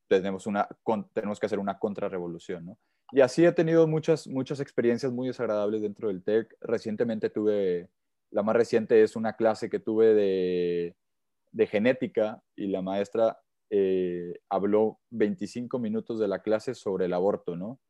tenemos, 0.08 0.46
una, 0.46 0.68
tenemos 1.12 1.38
que 1.38 1.46
hacer 1.46 1.58
una 1.58 1.78
contrarrevolución, 1.78 2.66
¿no? 2.66 2.78
Y 3.10 3.20
así 3.20 3.44
he 3.44 3.52
tenido 3.52 3.86
muchas, 3.86 4.26
muchas 4.26 4.60
experiencias 4.60 5.10
muy 5.12 5.28
desagradables 5.28 5.80
dentro 5.80 6.08
del 6.08 6.22
TEC. 6.22 6.54
Recientemente 6.60 7.30
tuve 7.30 7.88
la 8.30 8.42
más 8.42 8.56
reciente 8.56 9.02
es 9.02 9.16
una 9.16 9.34
clase 9.34 9.70
que 9.70 9.80
tuve 9.80 10.14
de, 10.14 11.66
genética 11.66 12.42
y 12.54 12.68
la 12.68 12.82
maestra 12.82 13.40
eh, 13.70 14.34
habló 14.48 15.00
25 15.10 15.78
minutos 15.78 16.18
de 16.18 16.28
la 16.28 16.40
clase 16.40 16.74
sobre 16.74 17.06
el 17.06 17.12
aborto, 17.12 17.56
¿no? 17.56 17.80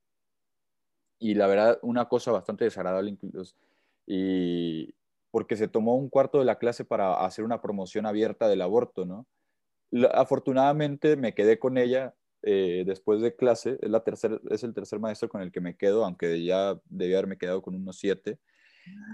Y 1.18 1.34
la 1.34 1.48
verdad, 1.48 1.78
una 1.82 2.08
cosa 2.08 2.30
bastante 2.30 2.64
desagradable 2.64 3.10
incluso, 3.10 3.56
y 4.10 4.94
porque 5.30 5.56
se 5.56 5.68
tomó 5.68 5.96
un 5.96 6.08
cuarto 6.08 6.38
de 6.38 6.46
la 6.46 6.58
clase 6.58 6.84
para 6.84 7.24
hacer 7.26 7.44
una 7.44 7.60
promoción 7.60 8.06
abierta 8.06 8.48
del 8.48 8.62
aborto, 8.62 9.04
¿no? 9.04 9.26
afortunadamente 10.12 11.16
me 11.16 11.34
quedé 11.34 11.58
con 11.58 11.78
ella 11.78 12.14
eh, 12.42 12.84
después 12.86 13.20
de 13.20 13.34
clase, 13.34 13.78
es, 13.80 13.90
la 13.90 14.04
tercer, 14.04 14.40
es 14.50 14.62
el 14.62 14.74
tercer 14.74 14.98
maestro 14.98 15.28
con 15.28 15.42
el 15.42 15.52
que 15.52 15.60
me 15.60 15.76
quedo, 15.76 16.04
aunque 16.04 16.44
ya 16.44 16.78
debía 16.86 17.18
haberme 17.18 17.38
quedado 17.38 17.62
con 17.62 17.74
unos 17.74 17.98
siete. 17.98 18.38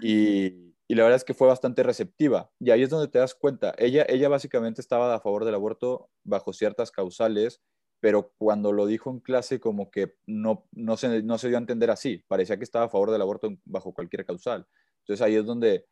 Y, 0.03 0.75
y 0.87 0.95
la 0.95 1.05
verdad 1.05 1.17
es 1.17 1.25
que 1.25 1.35
fue 1.35 1.49
bastante 1.49 1.83
receptiva. 1.83 2.51
Y 2.61 2.71
ahí 2.71 2.83
es 2.83 2.91
donde 2.91 3.09
te 3.09 3.19
das 3.19 3.35
cuenta. 3.35 3.75
Ella, 3.79 4.05
ella 4.09 4.29
básicamente 4.29 4.81
estaba 4.81 5.15
a 5.15 5.21
favor 5.21 5.45
del 5.45 5.55
aborto 5.55 6.11
bajo 6.23 6.53
ciertas 6.53 6.91
causales, 6.91 7.63
pero 8.01 8.33
cuando 8.37 8.73
lo 8.73 8.87
dijo 8.87 9.11
en 9.11 9.21
clase 9.21 9.61
como 9.61 9.91
que 9.91 10.15
no, 10.27 10.67
no, 10.73 10.97
se, 10.97 11.23
no 11.23 11.39
se 11.39 11.49
dio 11.49 11.57
a 11.57 11.61
entender 11.61 11.91
así. 11.91 12.23
Parecía 12.29 12.59
que 12.59 12.65
estaba 12.65 12.85
a 12.85 12.91
favor 12.91 13.11
del 13.11 13.23
aborto 13.23 13.57
bajo 13.65 13.95
cualquier 13.95 14.27
causal. 14.27 14.67
Entonces 15.05 15.25
ahí 15.25 15.37
es 15.37 15.47
donde, 15.47 15.87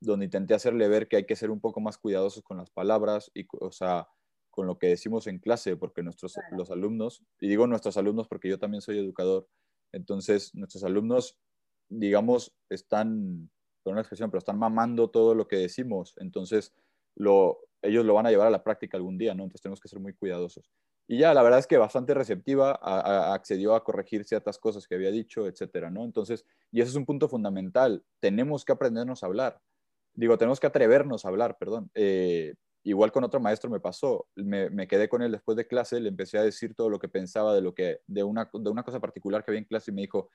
donde 0.00 0.26
intenté 0.26 0.54
hacerle 0.54 0.88
ver 0.88 1.08
que 1.08 1.16
hay 1.16 1.26
que 1.26 1.36
ser 1.36 1.50
un 1.50 1.60
poco 1.60 1.80
más 1.80 1.98
cuidadosos 1.98 2.42
con 2.42 2.56
las 2.56 2.70
palabras 2.70 3.30
y, 3.34 3.46
o 3.60 3.70
sea, 3.70 4.08
con 4.50 4.66
lo 4.66 4.78
que 4.78 4.88
decimos 4.88 5.26
en 5.26 5.38
clase, 5.38 5.76
porque 5.76 6.02
nuestros 6.02 6.34
los 6.52 6.70
alumnos, 6.70 7.24
y 7.40 7.48
digo 7.48 7.66
nuestros 7.66 7.96
alumnos 7.96 8.28
porque 8.28 8.48
yo 8.48 8.58
también 8.58 8.80
soy 8.80 8.98
educador, 8.98 9.48
entonces 9.92 10.54
nuestros 10.54 10.84
alumnos 10.84 11.38
digamos, 11.88 12.54
están, 12.68 13.50
por 13.82 13.92
una 13.92 14.02
expresión, 14.02 14.30
pero 14.30 14.38
están 14.38 14.58
mamando 14.58 15.10
todo 15.10 15.34
lo 15.34 15.48
que 15.48 15.56
decimos. 15.56 16.14
Entonces, 16.18 16.74
lo, 17.16 17.60
ellos 17.82 18.04
lo 18.04 18.14
van 18.14 18.26
a 18.26 18.30
llevar 18.30 18.46
a 18.46 18.50
la 18.50 18.64
práctica 18.64 18.96
algún 18.96 19.18
día, 19.18 19.34
¿no? 19.34 19.44
Entonces 19.44 19.62
tenemos 19.62 19.80
que 19.80 19.88
ser 19.88 20.00
muy 20.00 20.14
cuidadosos. 20.14 20.70
Y 21.06 21.18
ya, 21.18 21.34
la 21.34 21.42
verdad 21.42 21.58
es 21.58 21.66
que 21.66 21.76
bastante 21.76 22.14
receptiva, 22.14 22.78
accedió 23.34 23.74
a 23.74 23.84
corregir 23.84 24.24
ciertas 24.24 24.58
cosas 24.58 24.86
que 24.86 24.94
había 24.94 25.10
dicho, 25.10 25.46
etcétera, 25.46 25.90
¿no? 25.90 26.04
Entonces, 26.04 26.46
y 26.72 26.80
ese 26.80 26.90
es 26.90 26.96
un 26.96 27.04
punto 27.04 27.28
fundamental, 27.28 28.02
tenemos 28.20 28.64
que 28.64 28.72
aprendernos 28.72 29.22
a 29.22 29.26
hablar. 29.26 29.60
Digo, 30.14 30.38
tenemos 30.38 30.60
que 30.60 30.66
atrevernos 30.66 31.24
a 31.24 31.28
hablar, 31.28 31.58
perdón. 31.58 31.90
Eh, 31.94 32.54
igual 32.84 33.12
con 33.12 33.24
otro 33.24 33.40
maestro 33.40 33.68
me 33.68 33.80
pasó, 33.80 34.28
me, 34.36 34.86
quedé 34.86 35.08
con 35.08 35.22
él 35.22 35.32
después 35.32 35.56
de 35.56 35.66
clase, 35.66 36.00
le 36.00 36.08
empecé 36.08 36.38
a 36.38 36.42
decir 36.42 36.74
todo 36.74 36.88
lo 36.88 36.98
que 36.98 37.08
pensaba 37.08 37.54
de, 37.54 37.60
lo 37.60 37.74
que, 37.74 38.00
de, 38.06 38.22
una, 38.22 38.48
de 38.52 38.70
una 38.70 38.82
cosa 38.82 39.00
particular 39.00 39.44
que 39.44 39.50
había 39.50 39.60
en 39.60 39.66
clase 39.66 39.90
y 39.90 39.94
me 39.94 40.02
dijo, 40.02 40.30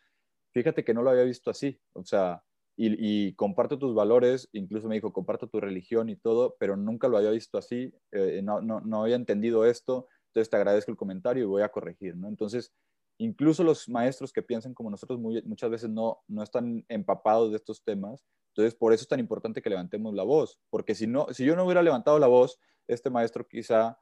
fíjate 0.51 0.83
que 0.83 0.93
no 0.93 1.01
lo 1.01 1.11
había 1.11 1.23
visto 1.23 1.49
así, 1.49 1.79
o 1.93 2.03
sea, 2.03 2.43
y, 2.81 3.33
comparto 3.33 3.77
tus 3.77 3.93
valores, 3.93 4.47
incluso 4.53 4.87
me 4.87 4.95
dijo, 4.95 5.11
comparto 5.11 5.47
tu 5.49 5.59
religión 5.59 6.07
y 6.07 6.15
todo, 6.15 6.55
pero 6.59 6.77
nunca 6.77 7.09
lo 7.09 7.17
había 7.17 7.31
visto 7.31 7.57
así, 7.57 7.93
eh, 8.11 8.39
no, 8.41 8.61
no, 8.61 8.79
no, 8.79 9.03
había 9.03 9.17
entendido 9.17 9.65
esto, 9.65 10.07
entonces 10.29 10.49
te 10.49 10.55
agradezco 10.55 10.91
el 10.91 10.97
comentario 10.97 11.43
y 11.43 11.47
voy 11.47 11.61
a 11.61 11.69
corregir, 11.69 12.15
¿no? 12.15 12.27
Entonces, 12.27 12.71
incluso 13.17 13.63
los 13.63 13.89
maestros 13.89 14.31
que 14.31 14.41
piensan 14.41 14.73
como 14.73 14.89
nosotros 14.89 15.19
muchas 15.19 15.69
veces 15.69 15.89
no, 15.89 16.19
no 16.27 16.43
están 16.43 16.85
empapados 16.87 17.51
de 17.51 17.57
estos 17.57 17.83
temas, 17.83 18.23
entonces 18.49 18.75
por 18.75 18.93
eso 18.93 19.03
es 19.03 19.07
tan 19.07 19.19
importante 19.19 19.61
que 19.61 19.69
levantemos 19.69 20.13
la 20.13 20.23
voz, 20.23 20.59
porque 20.69 20.95
si, 20.95 21.07
no, 21.07 21.27
si 21.31 21.45
yo 21.45 21.55
no 21.55 21.65
hubiera 21.65 21.83
levantado 21.83 22.19
la 22.19 22.27
voz, 22.27 22.59
este 22.87 23.09
maestro 23.09 23.47
quizá 23.47 23.99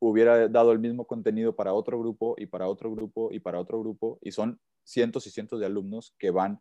hubiera 0.00 0.48
dado 0.48 0.72
el 0.72 0.78
mismo 0.78 1.06
contenido 1.06 1.54
para 1.54 1.74
otro 1.74 1.98
grupo 1.98 2.34
y 2.38 2.46
para 2.46 2.68
otro 2.68 2.90
grupo 2.90 3.30
y 3.32 3.40
para 3.40 3.60
otro 3.60 3.80
grupo, 3.80 4.18
y 4.22 4.32
son 4.32 4.60
cientos 4.84 5.26
y 5.26 5.30
cientos 5.30 5.60
de 5.60 5.66
alumnos 5.66 6.14
que 6.18 6.30
van 6.30 6.60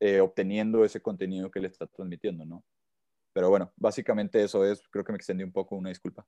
eh, 0.00 0.20
obteniendo 0.20 0.84
ese 0.84 1.00
contenido 1.00 1.50
que 1.50 1.60
le 1.60 1.68
está 1.68 1.86
transmitiendo, 1.86 2.44
¿no? 2.44 2.64
Pero 3.34 3.50
bueno, 3.50 3.72
básicamente 3.76 4.42
eso 4.42 4.64
es, 4.64 4.80
creo 4.90 5.04
que 5.04 5.12
me 5.12 5.16
extendí 5.16 5.42
un 5.42 5.52
poco, 5.52 5.74
una 5.74 5.88
disculpa. 5.88 6.24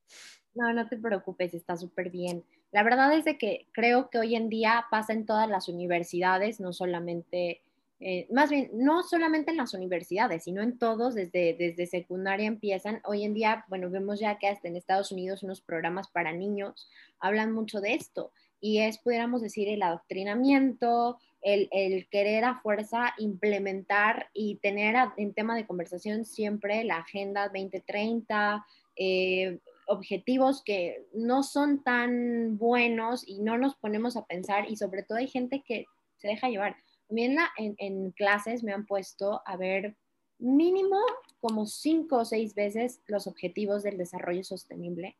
No, 0.55 0.73
no 0.73 0.89
te 0.89 0.99
preocupes, 0.99 1.55
está 1.55 1.77
súper 1.77 2.11
bien. 2.11 2.45
La 2.73 2.83
verdad 2.83 3.17
es 3.17 3.25
de 3.25 3.39
que 3.39 3.69
creo 3.73 4.11
que 4.11 4.19
hoy 4.19 4.35
en 4.35 4.49
día 4.49 4.87
pasa 4.91 5.13
en 5.13 5.25
todas 5.25 5.49
las 5.49 5.69
universidades, 5.69 6.59
no 6.59 6.73
solamente, 6.73 7.63
eh, 8.01 8.27
más 8.33 8.51
bien, 8.51 8.71
no 8.75 9.05
solamente 9.05 9.53
en 9.53 9.57
las 9.57 9.73
universidades, 9.73 10.43
sino 10.43 10.63
en 10.63 10.79
todos, 10.79 11.15
desde, 11.15 11.55
desde 11.55 11.87
secundaria 11.87 12.49
empiezan. 12.49 13.01
Hoy 13.05 13.23
en 13.23 13.35
día, 13.35 13.65
bueno, 13.69 13.89
vemos 13.89 14.19
ya 14.19 14.39
que 14.39 14.49
hasta 14.49 14.67
en 14.67 14.75
Estados 14.75 15.13
Unidos 15.13 15.45
unos 15.45 15.61
programas 15.61 16.09
para 16.09 16.33
niños 16.33 16.91
hablan 17.21 17.53
mucho 17.53 17.81
de 17.81 17.95
esto 17.95 18.33
y 18.61 18.79
es, 18.79 18.99
pudiéramos 18.99 19.43
decir, 19.43 19.69
el 19.69 19.83
adoctrinamiento, 19.83 21.19
el, 21.47 22.09
querer 22.09 22.45
a 22.45 22.61
fuerza 22.61 23.15
implementar 23.19 24.31
y 24.35 24.57
tener 24.57 24.97
en 25.17 25.33
tema 25.33 25.55
de 25.55 25.67
conversación 25.67 26.25
siempre 26.25 26.83
la 26.83 26.99
Agenda 26.99 27.45
2030, 27.45 28.67
eh, 28.97 29.61
objetivos 29.87 30.63
que 30.65 31.07
no 31.15 31.45
son 31.45 31.85
tan 31.85 32.59
buenos 32.59 33.23
y 33.27 33.39
no 33.39 33.59
nos 33.59 33.77
ponemos 33.77 34.17
a 34.17 34.27
pensar 34.27 34.69
y 34.69 34.77
sobre 34.77 35.05
todo 35.05 35.19
hay 35.19 35.29
gente 35.29 35.63
que 35.65 35.85
se 36.17 36.27
deja 36.27 36.49
llevar. 36.49 36.77
También 37.07 37.37
en, 37.57 37.77
en 37.79 38.11
clases 38.11 38.65
me 38.65 38.73
han 38.73 38.85
puesto 38.85 39.43
a 39.47 39.57
ver 39.57 39.97
mínimo 40.39 40.99
como 41.41 41.67
cinco 41.67 42.17
o 42.17 42.25
seis 42.25 42.57
veces 42.57 43.01
los 43.07 43.29
objetivos 43.29 43.85
del 43.85 43.99
desarrollo 43.99 44.43
sostenible 44.43 45.17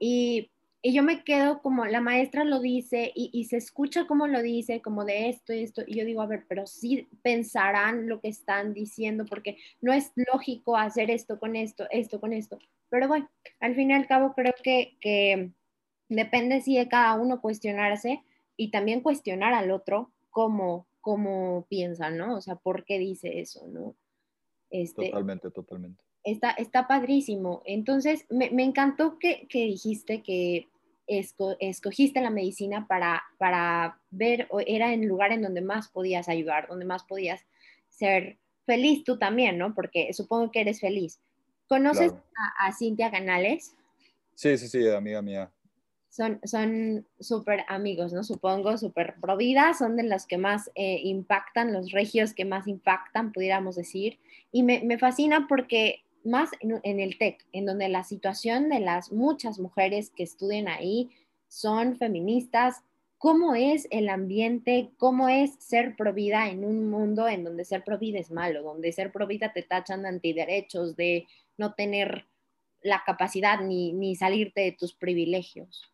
y 0.00 0.50
y 0.88 0.94
yo 0.94 1.02
me 1.02 1.22
quedo 1.22 1.60
como 1.60 1.84
la 1.84 2.00
maestra 2.00 2.44
lo 2.44 2.60
dice 2.60 3.12
y, 3.14 3.44
se 3.44 3.58
escucha 3.58 4.06
como 4.06 4.26
lo 4.26 4.40
dice, 4.40 4.80
como 4.80 5.04
de 5.04 5.28
esto 5.28 5.52
y 5.52 5.62
esto. 5.62 5.82
Y 5.86 5.98
yo 5.98 6.06
digo, 6.06 6.22
a 6.22 6.26
ver, 6.26 6.46
pero 6.48 6.66
sí 6.66 7.06
pensarán 7.20 8.08
lo 8.08 8.22
que 8.22 8.28
están 8.28 8.72
diciendo, 8.72 9.26
porque 9.26 9.58
no 9.82 9.92
es 9.92 10.12
lógico 10.32 10.78
hacer 10.78 11.10
esto 11.10 11.38
con 11.38 11.56
esto, 11.56 11.86
esto 11.90 12.18
con 12.20 12.32
esto. 12.32 12.58
Pero 12.88 13.06
bueno, 13.06 13.28
al 13.60 13.74
fin 13.74 13.90
y 13.90 13.92
al 13.92 14.06
cabo 14.06 14.32
creo 14.32 14.54
que, 14.62 14.96
que 15.02 15.50
depende 16.08 16.62
sí 16.62 16.78
de 16.78 16.88
cada 16.88 17.16
uno 17.16 17.42
cuestionarse 17.42 18.22
y 18.56 18.70
también 18.70 19.02
cuestionar 19.02 19.52
al 19.52 19.70
otro 19.70 20.10
cómo, 20.30 20.86
cómo 21.02 21.66
piensa, 21.68 22.08
¿no? 22.08 22.34
O 22.34 22.40
sea, 22.40 22.56
¿por 22.56 22.86
qué 22.86 22.98
dice 22.98 23.40
eso, 23.40 23.66
no? 23.68 23.94
Este, 24.70 25.10
totalmente, 25.10 25.50
totalmente. 25.50 26.02
Está, 26.24 26.52
está 26.52 26.88
padrísimo. 26.88 27.60
Entonces, 27.66 28.24
me, 28.30 28.48
me 28.52 28.64
encantó 28.64 29.18
que, 29.18 29.46
que, 29.48 29.66
dijiste 29.66 30.22
que 30.22 30.68
escogiste 31.08 32.20
la 32.20 32.30
medicina 32.30 32.86
para, 32.86 33.22
para 33.38 33.98
ver, 34.10 34.46
o 34.50 34.60
era 34.60 34.92
el 34.92 35.02
lugar 35.02 35.32
en 35.32 35.42
donde 35.42 35.62
más 35.62 35.88
podías 35.88 36.28
ayudar, 36.28 36.68
donde 36.68 36.84
más 36.84 37.04
podías 37.04 37.44
ser 37.88 38.36
feliz 38.66 39.02
tú 39.04 39.18
también, 39.18 39.56
¿no? 39.56 39.74
Porque 39.74 40.12
supongo 40.12 40.50
que 40.52 40.60
eres 40.60 40.80
feliz. 40.80 41.18
¿Conoces 41.66 42.12
a, 42.12 42.66
a, 42.66 42.72
Cintia 42.72 43.10
Canales? 43.10 43.74
Sí, 44.34 44.56
sí, 44.58 44.68
sí, 44.68 44.88
amiga 44.88 45.22
mía. 45.22 45.50
Son 46.10 47.06
súper 47.20 47.64
amigos, 47.68 48.12
¿no? 48.12 48.24
Supongo, 48.24 48.76
súper 48.76 49.14
providas, 49.20 49.78
son 49.78 49.96
de 49.96 50.02
los 50.02 50.26
que 50.26 50.36
más 50.36 50.68
eh, 50.74 51.00
impactan, 51.04 51.72
los 51.72 51.92
regios 51.92 52.34
que 52.34 52.44
más 52.44 52.66
impactan, 52.66 53.32
pudiéramos 53.32 53.76
decir. 53.76 54.18
Y 54.50 54.64
me, 54.64 54.82
me 54.82 54.98
fascina 54.98 55.46
porque 55.48 56.02
más 56.24 56.50
en, 56.60 57.00
el 57.00 57.18
TEC, 57.18 57.44
en 57.52 57.66
donde 57.66 57.88
la 57.88 58.04
situación 58.04 58.68
de 58.68 58.80
las 58.80 59.12
muchas 59.12 59.58
mujeres 59.58 60.10
que 60.10 60.22
estudian 60.22 60.68
ahí 60.68 61.10
son 61.48 61.96
feministas, 61.96 62.82
cómo 63.16 63.54
es 63.54 63.88
el 63.90 64.08
ambiente, 64.08 64.90
cómo 64.96 65.28
es 65.28 65.54
ser 65.58 65.96
provida 65.96 66.48
en 66.48 66.64
un 66.64 66.90
mundo 66.90 67.28
en 67.28 67.44
donde 67.44 67.64
ser 67.64 67.84
provida 67.84 68.18
es 68.18 68.30
malo, 68.30 68.62
donde 68.62 68.92
ser 68.92 69.12
provida 69.12 69.52
te 69.52 69.62
tachan 69.62 70.02
de 70.02 70.08
antiderechos, 70.08 70.96
de 70.96 71.26
no 71.56 71.74
tener 71.74 72.26
la 72.82 73.02
capacidad 73.04 73.60
ni, 73.60 73.92
ni 73.92 74.14
salirte 74.14 74.60
de 74.60 74.72
tus 74.72 74.94
privilegios. 74.94 75.92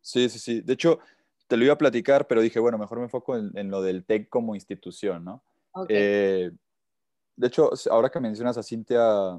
Sí, 0.00 0.28
sí, 0.28 0.38
sí. 0.38 0.60
De 0.60 0.74
hecho, 0.74 1.00
te 1.46 1.56
lo 1.56 1.64
iba 1.64 1.74
a 1.74 1.78
platicar, 1.78 2.26
pero 2.26 2.40
dije, 2.40 2.58
bueno, 2.58 2.78
mejor 2.78 2.98
me 2.98 3.04
enfoco 3.04 3.36
en, 3.36 3.70
lo 3.70 3.82
del 3.82 4.04
TEC 4.04 4.28
como 4.28 4.54
institución, 4.54 5.24
¿no? 5.24 5.42
Eh, 5.88 6.50
de 7.36 7.46
hecho, 7.46 7.70
ahora 7.90 8.08
que 8.08 8.20
mencionas 8.20 8.56
a 8.56 8.62
Cintia, 8.62 9.38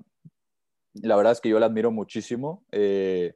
la 0.94 1.16
verdad 1.16 1.34
es 1.34 1.42
que 1.42 1.50
yo 1.50 1.60
la 1.60 1.66
admiro 1.66 1.92
muchísimo. 1.92 2.64
Eh, 2.72 3.34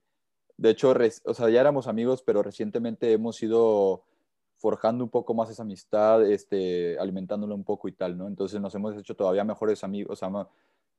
de 0.58 0.70
hecho, 0.70 0.94
o 1.26 1.34
sea, 1.34 1.50
ya 1.50 1.62
éramos 1.62 1.88
amigos, 1.88 2.22
pero 2.22 2.44
recientemente 2.44 3.12
hemos 3.12 3.42
ido 3.42 4.04
forjando 4.58 5.04
un 5.04 5.10
poco 5.10 5.34
más 5.34 5.50
esa 5.50 5.64
amistad, 5.64 6.24
este, 6.30 6.98
alimentándola 7.00 7.56
un 7.56 7.64
poco 7.64 7.88
y 7.88 7.94
tal, 7.94 8.16
¿no? 8.16 8.28
Entonces 8.28 8.62
nos 8.62 8.76
hemos 8.76 8.96
hecho 8.96 9.16
todavía 9.16 9.44
mejores 9.44 9.84
amigos, 9.84 10.22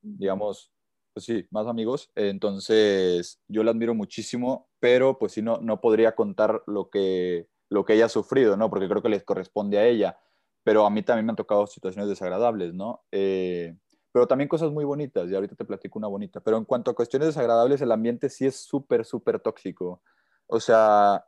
digamos, 0.01 0.69
pues 1.13 1.25
sí, 1.25 1.47
más 1.49 1.67
amigos. 1.67 2.11
Entonces 2.15 3.39
yo 3.47 3.63
la 3.63 3.71
admiro 3.71 3.95
muchísimo, 3.95 4.67
pero 4.81 5.17
pues 5.17 5.31
sí, 5.31 5.41
no, 5.41 5.59
no 5.61 5.79
podría 5.79 6.13
contar 6.13 6.61
lo 6.67 6.89
que, 6.89 7.47
lo 7.69 7.85
que 7.85 7.93
ella 7.93 8.07
ha 8.07 8.09
sufrido, 8.09 8.57
¿no? 8.57 8.69
Porque 8.69 8.89
creo 8.89 9.01
que 9.01 9.07
les 9.07 9.23
corresponde 9.23 9.77
a 9.79 9.85
ella 9.85 10.17
pero 10.63 10.85
a 10.85 10.89
mí 10.89 11.03
también 11.03 11.25
me 11.25 11.31
han 11.31 11.35
tocado 11.35 11.67
situaciones 11.67 12.09
desagradables, 12.09 12.73
¿no? 12.73 13.03
Eh, 13.11 13.75
pero 14.11 14.27
también 14.27 14.47
cosas 14.47 14.71
muy 14.71 14.85
bonitas, 14.85 15.29
y 15.29 15.35
ahorita 15.35 15.55
te 15.55 15.65
platico 15.65 15.97
una 15.97 16.07
bonita. 16.07 16.39
Pero 16.39 16.57
en 16.57 16.65
cuanto 16.65 16.91
a 16.91 16.95
cuestiones 16.95 17.29
desagradables, 17.29 17.81
el 17.81 17.91
ambiente 17.91 18.29
sí 18.29 18.45
es 18.45 18.55
súper, 18.57 19.05
súper 19.05 19.39
tóxico. 19.39 20.01
O 20.47 20.59
sea, 20.59 21.25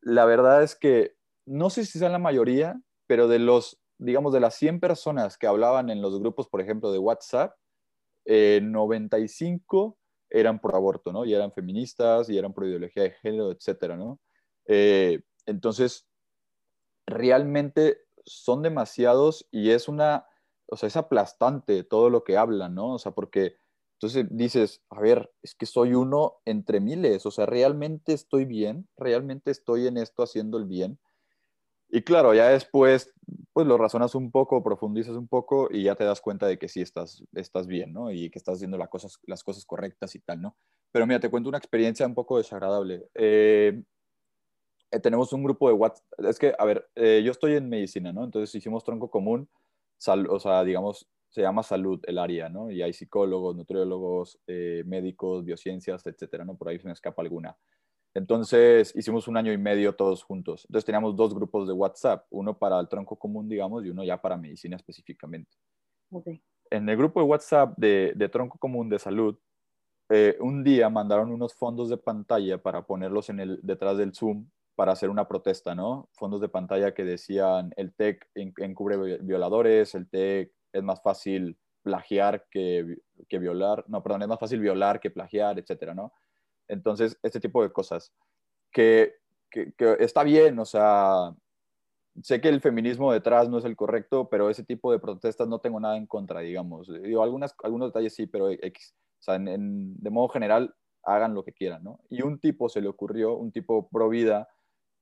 la 0.00 0.24
verdad 0.24 0.62
es 0.62 0.76
que 0.76 1.16
no 1.44 1.70
sé 1.70 1.84
si 1.84 1.98
son 1.98 2.12
la 2.12 2.18
mayoría, 2.18 2.80
pero 3.06 3.26
de 3.26 3.40
los, 3.40 3.80
digamos, 3.98 4.32
de 4.32 4.40
las 4.40 4.54
100 4.54 4.78
personas 4.78 5.36
que 5.36 5.48
hablaban 5.48 5.90
en 5.90 6.00
los 6.00 6.20
grupos, 6.20 6.48
por 6.48 6.60
ejemplo, 6.60 6.92
de 6.92 6.98
WhatsApp, 6.98 7.54
95 8.26 9.98
eh, 10.30 10.40
eran 10.40 10.60
por 10.60 10.76
aborto, 10.76 11.12
¿no? 11.12 11.24
Y 11.24 11.34
eran 11.34 11.52
feministas, 11.52 12.30
y 12.30 12.38
eran 12.38 12.52
por 12.52 12.66
ideología 12.66 13.02
de 13.02 13.10
género, 13.10 13.50
etcétera, 13.50 13.96
¿no? 13.96 14.20
Eh, 14.66 15.20
entonces, 15.46 16.06
realmente 17.06 18.02
son 18.30 18.62
demasiados 18.62 19.48
y 19.50 19.70
es 19.70 19.88
una, 19.88 20.26
o 20.66 20.76
sea, 20.76 20.86
es 20.86 20.96
aplastante 20.96 21.84
todo 21.84 22.10
lo 22.10 22.24
que 22.24 22.36
hablan, 22.36 22.74
¿no? 22.74 22.94
O 22.94 22.98
sea, 22.98 23.12
porque 23.12 23.56
entonces 24.00 24.26
dices, 24.30 24.82
a 24.88 25.00
ver, 25.00 25.30
es 25.42 25.54
que 25.54 25.66
soy 25.66 25.94
uno 25.94 26.38
entre 26.46 26.80
miles, 26.80 27.26
o 27.26 27.30
sea, 27.30 27.44
realmente 27.46 28.14
estoy 28.14 28.46
bien, 28.46 28.88
realmente 28.96 29.50
estoy 29.50 29.86
en 29.86 29.98
esto 29.98 30.22
haciendo 30.22 30.58
el 30.58 30.64
bien. 30.64 30.98
Y 31.90 32.02
claro, 32.02 32.32
ya 32.34 32.48
después, 32.48 33.12
pues 33.52 33.66
lo 33.66 33.76
razonas 33.76 34.14
un 34.14 34.30
poco, 34.30 34.62
profundizas 34.62 35.16
un 35.16 35.28
poco 35.28 35.68
y 35.70 35.82
ya 35.82 35.96
te 35.96 36.04
das 36.04 36.20
cuenta 36.20 36.46
de 36.46 36.58
que 36.58 36.68
sí 36.68 36.80
estás, 36.80 37.24
estás 37.34 37.66
bien, 37.66 37.92
¿no? 37.92 38.12
Y 38.12 38.30
que 38.30 38.38
estás 38.38 38.56
haciendo 38.56 38.78
las 38.78 38.88
cosas, 38.88 39.18
las 39.26 39.42
cosas 39.42 39.66
correctas 39.66 40.14
y 40.14 40.20
tal, 40.20 40.40
¿no? 40.40 40.56
Pero 40.92 41.06
mira, 41.06 41.20
te 41.20 41.30
cuento 41.30 41.48
una 41.48 41.58
experiencia 41.58 42.06
un 42.06 42.14
poco 42.14 42.38
desagradable. 42.38 43.08
Eh, 43.14 43.82
eh, 44.90 45.00
tenemos 45.00 45.32
un 45.32 45.42
grupo 45.44 45.68
de 45.68 45.74
WhatsApp. 45.74 46.04
Es 46.18 46.38
que, 46.38 46.54
a 46.58 46.64
ver, 46.64 46.88
eh, 46.94 47.22
yo 47.24 47.30
estoy 47.30 47.54
en 47.54 47.68
medicina, 47.68 48.12
¿no? 48.12 48.24
Entonces 48.24 48.54
hicimos 48.54 48.84
tronco 48.84 49.10
común, 49.10 49.48
o 50.28 50.40
sea, 50.40 50.64
digamos, 50.64 51.08
se 51.28 51.42
llama 51.42 51.62
salud 51.62 52.00
el 52.06 52.18
área, 52.18 52.48
¿no? 52.48 52.70
Y 52.70 52.82
hay 52.82 52.92
psicólogos, 52.92 53.54
nutriólogos, 53.54 54.38
eh, 54.46 54.82
médicos, 54.86 55.44
biociencias, 55.44 56.04
etcétera, 56.06 56.44
¿no? 56.44 56.56
Por 56.56 56.68
ahí 56.68 56.78
se 56.78 56.86
me 56.86 56.92
escapa 56.92 57.22
alguna. 57.22 57.56
Entonces 58.14 58.92
hicimos 58.96 59.28
un 59.28 59.36
año 59.36 59.52
y 59.52 59.58
medio 59.58 59.94
todos 59.94 60.24
juntos. 60.24 60.64
Entonces 60.64 60.84
teníamos 60.84 61.14
dos 61.14 61.32
grupos 61.32 61.68
de 61.68 61.72
WhatsApp, 61.72 62.26
uno 62.30 62.58
para 62.58 62.80
el 62.80 62.88
tronco 62.88 63.16
común, 63.16 63.48
digamos, 63.48 63.84
y 63.84 63.90
uno 63.90 64.02
ya 64.02 64.20
para 64.20 64.36
medicina 64.36 64.74
específicamente. 64.74 65.56
En 66.70 66.88
el 66.88 66.96
grupo 66.96 67.20
de 67.20 67.26
WhatsApp 67.26 67.78
de, 67.78 68.28
tronco 68.32 68.58
común 68.58 68.88
de 68.88 68.98
salud, 68.98 69.38
eh, 70.08 70.36
un 70.40 70.64
día 70.64 70.90
mandaron 70.90 71.30
unos 71.30 71.54
fondos 71.54 71.88
de 71.88 71.96
pantalla 71.96 72.58
para 72.58 72.84
ponerlos 72.84 73.30
en 73.30 73.38
el, 73.38 73.60
detrás 73.62 73.96
del 73.96 74.12
Zoom 74.12 74.48
para 74.80 74.92
hacer 74.92 75.10
una 75.10 75.28
protesta, 75.28 75.74
¿no? 75.74 76.08
Fondos 76.14 76.40
de 76.40 76.48
pantalla 76.48 76.94
que 76.94 77.04
decían 77.04 77.70
el 77.76 77.92
TEC 77.92 78.26
encubre 78.34 79.18
violadores, 79.18 79.94
el 79.94 80.08
TEC 80.08 80.54
es 80.72 80.82
más 80.82 81.02
fácil 81.02 81.58
plagiar 81.82 82.46
que, 82.50 82.96
que 83.28 83.38
violar, 83.38 83.84
no, 83.88 84.02
perdón, 84.02 84.22
es 84.22 84.28
más 84.28 84.40
fácil 84.40 84.58
violar 84.58 84.98
que 84.98 85.10
plagiar, 85.10 85.58
etcétera, 85.58 85.92
¿no? 85.92 86.14
Entonces, 86.66 87.18
este 87.22 87.40
tipo 87.40 87.62
de 87.62 87.70
cosas 87.70 88.14
que, 88.72 89.16
está 89.98 90.22
bien, 90.22 90.58
o 90.58 90.64
sea, 90.64 91.36
sé 92.22 92.40
que 92.40 92.48
el 92.48 92.62
feminismo 92.62 93.12
detrás 93.12 93.50
no 93.50 93.58
es 93.58 93.66
el 93.66 93.76
correcto, 93.76 94.30
pero 94.30 94.48
ese 94.48 94.64
tipo 94.64 94.90
de 94.92 94.98
protestas 94.98 95.46
no 95.46 95.58
tengo 95.58 95.78
nada 95.78 95.98
en 95.98 96.06
contra, 96.06 96.40
digamos. 96.40 96.90
Digo, 97.02 97.22
algunas, 97.22 97.54
algunos 97.62 97.90
detalles 97.90 98.14
sí, 98.14 98.26
pero 98.26 98.48
X. 98.48 98.94
O 99.18 99.22
sea, 99.22 99.38
de 99.38 100.10
modo 100.10 100.30
general, 100.30 100.74
hagan 101.02 101.34
lo 101.34 101.44
que 101.44 101.52
quieran, 101.52 101.84
¿no? 101.84 102.00
Y 102.08 102.22
un 102.22 102.38
tipo 102.38 102.70
se 102.70 102.80
le 102.80 102.88
ocurrió, 102.88 103.34
un 103.34 103.52
tipo 103.52 103.90
pro 103.90 104.08
vida, 104.08 104.48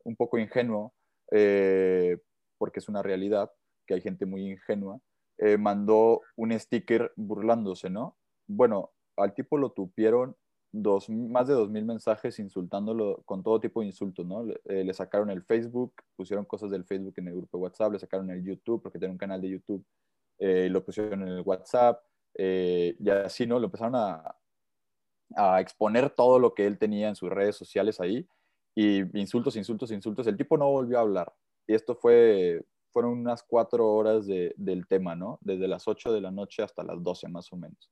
un 0.04 0.16
poco 0.16 0.38
ingenuo, 0.38 0.94
eh, 1.30 2.18
porque 2.58 2.80
es 2.80 2.88
una 2.88 3.02
realidad, 3.02 3.50
que 3.86 3.94
hay 3.94 4.00
gente 4.00 4.26
muy 4.26 4.50
ingenua, 4.50 5.00
eh, 5.38 5.56
mandó 5.56 6.22
un 6.36 6.58
sticker 6.58 7.12
burlándose, 7.16 7.90
¿no? 7.90 8.16
Bueno, 8.46 8.92
al 9.16 9.34
tipo 9.34 9.56
lo 9.56 9.72
tupieron 9.72 10.36
dos, 10.72 11.08
más 11.08 11.48
de 11.48 11.54
dos 11.54 11.70
mil 11.70 11.84
mensajes 11.84 12.38
insultándolo 12.38 13.22
con 13.24 13.42
todo 13.42 13.60
tipo 13.60 13.80
de 13.80 13.86
insultos, 13.86 14.26
¿no? 14.26 14.44
Le, 14.44 14.60
eh, 14.64 14.92
sacaron 14.92 15.30
el 15.30 15.42
Facebook, 15.42 15.94
pusieron 16.16 16.44
cosas 16.44 16.70
del 16.70 16.84
Facebook 16.84 17.14
en 17.16 17.28
el 17.28 17.36
grupo 17.36 17.58
WhatsApp, 17.58 17.92
le 17.92 17.98
sacaron 17.98 18.30
el 18.30 18.44
YouTube, 18.44 18.82
porque 18.82 18.98
tiene 18.98 19.12
un 19.12 19.18
canal 19.18 19.40
de 19.40 19.50
YouTube, 19.50 19.84
lo 20.40 20.84
pusieron 20.84 21.22
en 21.22 21.28
el 21.28 21.42
WhatsApp, 21.42 22.00
y 22.34 23.10
así, 23.10 23.46
¿no? 23.46 23.58
Lo 23.58 23.66
empezaron 23.66 23.96
a, 23.96 24.36
a 25.36 25.60
exponer 25.60 26.10
todo 26.10 26.38
lo 26.38 26.54
que 26.54 26.66
él 26.66 26.78
tenía 26.78 27.08
en 27.08 27.16
sus 27.16 27.30
redes 27.30 27.56
sociales 27.56 28.00
ahí, 28.00 28.28
y 28.74 29.00
insultos, 29.18 29.56
insultos, 29.56 29.90
insultos. 29.90 30.26
El 30.26 30.36
tipo 30.36 30.56
no 30.56 30.70
volvió 30.70 30.98
a 30.98 31.02
hablar. 31.02 31.32
Y 31.66 31.74
esto 31.74 31.94
fue, 31.94 32.64
fueron 32.92 33.12
unas 33.12 33.42
cuatro 33.42 33.86
horas 33.88 34.26
de, 34.26 34.54
del 34.56 34.86
tema, 34.86 35.14
¿no? 35.14 35.38
Desde 35.40 35.68
las 35.68 35.86
ocho 35.88 36.12
de 36.12 36.20
la 36.20 36.30
noche 36.30 36.62
hasta 36.62 36.82
las 36.82 37.02
doce 37.02 37.28
más 37.28 37.52
o 37.52 37.56
menos. 37.56 37.90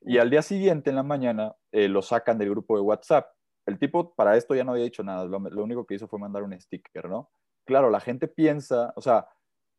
Y 0.00 0.18
al 0.18 0.30
día 0.30 0.42
siguiente, 0.42 0.90
en 0.90 0.96
la 0.96 1.02
mañana, 1.02 1.54
eh, 1.72 1.88
lo 1.88 2.02
sacan 2.02 2.38
del 2.38 2.50
grupo 2.50 2.76
de 2.76 2.82
WhatsApp. 2.82 3.26
El 3.66 3.78
tipo 3.78 4.14
para 4.14 4.36
esto 4.36 4.54
ya 4.54 4.64
no 4.64 4.72
había 4.72 4.84
dicho 4.84 5.02
nada, 5.02 5.24
lo, 5.26 5.62
único 5.62 5.84
que 5.84 5.94
hizo 5.94 6.08
fue 6.08 6.18
mandar 6.18 6.42
un 6.42 6.58
sticker, 6.58 7.08
¿no? 7.08 7.30
Claro, 7.64 7.90
la 7.90 8.00
gente 8.00 8.26
piensa, 8.26 8.92
o 8.96 9.02
sea, 9.02 9.28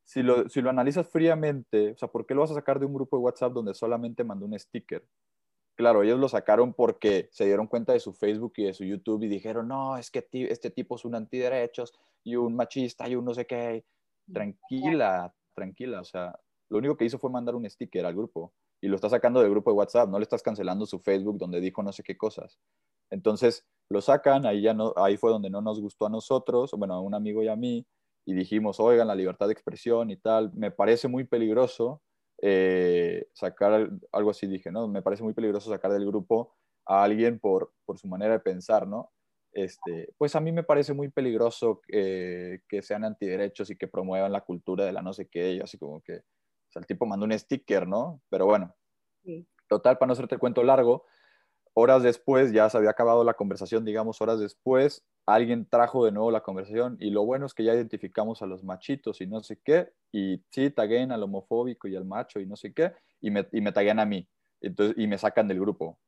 si 0.03 0.21
lo, 0.21 0.47
si 0.47 0.61
lo 0.61 0.69
analizas 0.69 1.07
fríamente, 1.07 1.93
o 1.93 1.97
sea, 1.97 2.07
¿por 2.07 2.25
qué 2.25 2.35
lo 2.35 2.41
vas 2.41 2.51
a 2.51 2.55
sacar 2.55 2.79
de 2.79 2.85
un 2.85 2.93
grupo 2.93 3.17
de 3.17 3.23
WhatsApp 3.23 3.53
donde 3.53 3.73
solamente 3.73 4.23
mandó 4.23 4.45
un 4.45 4.59
sticker? 4.59 5.03
Claro, 5.79 6.03
ellos 6.03 6.19
lo 6.19 6.27
sacaron 6.27 6.73
porque 6.73 7.29
se 7.31 7.45
dieron 7.45 7.65
cuenta 7.65 7.93
de 7.93 8.01
su 8.01 8.11
Facebook 8.11 8.51
y 8.57 8.65
de 8.65 8.73
su 8.73 8.83
YouTube 8.83 9.23
y 9.23 9.29
dijeron, 9.29 9.69
no, 9.69 9.95
es 9.95 10.11
que 10.11 10.27
este 10.33 10.71
tipo 10.71 10.97
es 10.97 11.05
un 11.05 11.15
antiderechos 11.15 11.93
y 12.21 12.35
un 12.35 12.53
machista 12.53 13.07
y 13.07 13.15
un 13.15 13.23
no 13.23 13.33
sé 13.33 13.47
qué. 13.47 13.85
Tranquila, 14.29 15.33
tranquila, 15.55 16.01
o 16.01 16.03
sea, 16.03 16.37
lo 16.67 16.79
único 16.79 16.97
que 16.97 17.05
hizo 17.05 17.17
fue 17.17 17.29
mandar 17.29 17.55
un 17.55 17.63
sticker 17.69 18.05
al 18.05 18.13
grupo 18.13 18.53
y 18.81 18.89
lo 18.89 18.95
está 18.97 19.07
sacando 19.07 19.39
del 19.39 19.51
grupo 19.51 19.71
de 19.71 19.77
WhatsApp, 19.77 20.09
no 20.09 20.19
le 20.19 20.23
estás 20.23 20.43
cancelando 20.43 20.85
su 20.85 20.99
Facebook 20.99 21.37
donde 21.37 21.61
dijo 21.61 21.81
no 21.81 21.93
sé 21.93 22.03
qué 22.03 22.17
cosas. 22.17 22.59
Entonces 23.09 23.65
lo 23.87 24.01
sacan, 24.01 24.45
ahí, 24.45 24.63
ya 24.63 24.73
no, 24.73 24.91
ahí 24.97 25.15
fue 25.15 25.31
donde 25.31 25.49
no 25.49 25.61
nos 25.61 25.79
gustó 25.79 26.07
a 26.07 26.09
nosotros, 26.09 26.71
bueno, 26.77 26.95
a 26.95 26.99
un 26.99 27.15
amigo 27.15 27.41
y 27.41 27.47
a 27.47 27.55
mí, 27.55 27.87
y 28.25 28.33
dijimos, 28.33 28.81
oigan, 28.81 29.07
la 29.07 29.15
libertad 29.15 29.47
de 29.47 29.53
expresión 29.53 30.09
y 30.09 30.17
tal, 30.17 30.51
me 30.51 30.71
parece 30.71 31.07
muy 31.07 31.23
peligroso 31.23 32.01
eh, 32.41 33.27
sacar 33.33 33.89
algo 34.11 34.29
así, 34.31 34.47
dije, 34.47 34.71
¿no? 34.71 34.87
Me 34.87 35.01
parece 35.01 35.23
muy 35.23 35.33
peligroso 35.33 35.69
sacar 35.69 35.91
del 35.91 36.05
grupo 36.05 36.55
a 36.85 37.03
alguien 37.03 37.39
por, 37.39 37.73
por 37.85 37.97
su 37.99 38.07
manera 38.07 38.33
de 38.33 38.39
pensar, 38.39 38.87
¿no? 38.87 39.11
Este, 39.51 40.13
pues 40.17 40.35
a 40.35 40.39
mí 40.39 40.51
me 40.51 40.63
parece 40.63 40.93
muy 40.93 41.09
peligroso 41.09 41.81
que 41.87 42.81
sean 42.81 43.03
antiderechos 43.03 43.69
y 43.69 43.77
que 43.77 43.87
promuevan 43.87 44.31
la 44.31 44.41
cultura 44.41 44.85
de 44.85 44.93
la 44.93 45.01
no 45.01 45.11
sé 45.13 45.27
qué, 45.27 45.53
y 45.53 45.59
así 45.59 45.77
como 45.77 46.01
que, 46.01 46.17
o 46.17 46.71
sea, 46.71 46.81
el 46.81 46.85
tipo 46.85 47.05
mandó 47.05 47.25
un 47.25 47.37
sticker, 47.37 47.87
¿no? 47.87 48.21
Pero 48.29 48.45
bueno, 48.45 48.75
total, 49.67 49.97
para 49.97 50.07
no 50.07 50.13
hacerte 50.13 50.35
el 50.35 50.39
cuento 50.39 50.63
largo, 50.63 51.05
horas 51.73 52.03
después, 52.03 52.51
ya 52.51 52.69
se 52.69 52.77
había 52.77 52.91
acabado 52.91 53.23
la 53.23 53.33
conversación, 53.33 53.85
digamos, 53.85 54.21
horas 54.21 54.39
después, 54.39 55.05
alguien 55.25 55.67
trajo 55.67 56.05
de 56.05 56.11
nuevo 56.11 56.31
la 56.31 56.41
conversación 56.41 56.97
y 56.99 57.09
lo 57.09 57.25
bueno 57.25 57.45
es 57.45 57.53
que 57.53 57.63
ya 57.63 57.73
identificamos 57.73 58.41
a 58.41 58.45
los 58.45 58.63
machitos 58.63 59.21
y 59.21 59.27
no 59.27 59.41
sé 59.41 59.59
qué, 59.63 59.93
y 60.11 60.43
sí, 60.49 60.69
tagueen 60.69 61.11
al 61.11 61.23
homofóbico 61.23 61.87
y 61.87 61.95
al 61.95 62.05
macho 62.05 62.39
y 62.39 62.45
no 62.45 62.55
sé 62.55 62.73
qué, 62.73 62.93
y 63.21 63.31
me, 63.31 63.47
y 63.51 63.61
me 63.61 63.71
taguean 63.71 63.99
a 63.99 64.05
mí, 64.05 64.27
entonces, 64.61 64.95
y 64.97 65.07
me 65.07 65.17
sacan 65.17 65.47
del 65.47 65.59
grupo. 65.59 65.99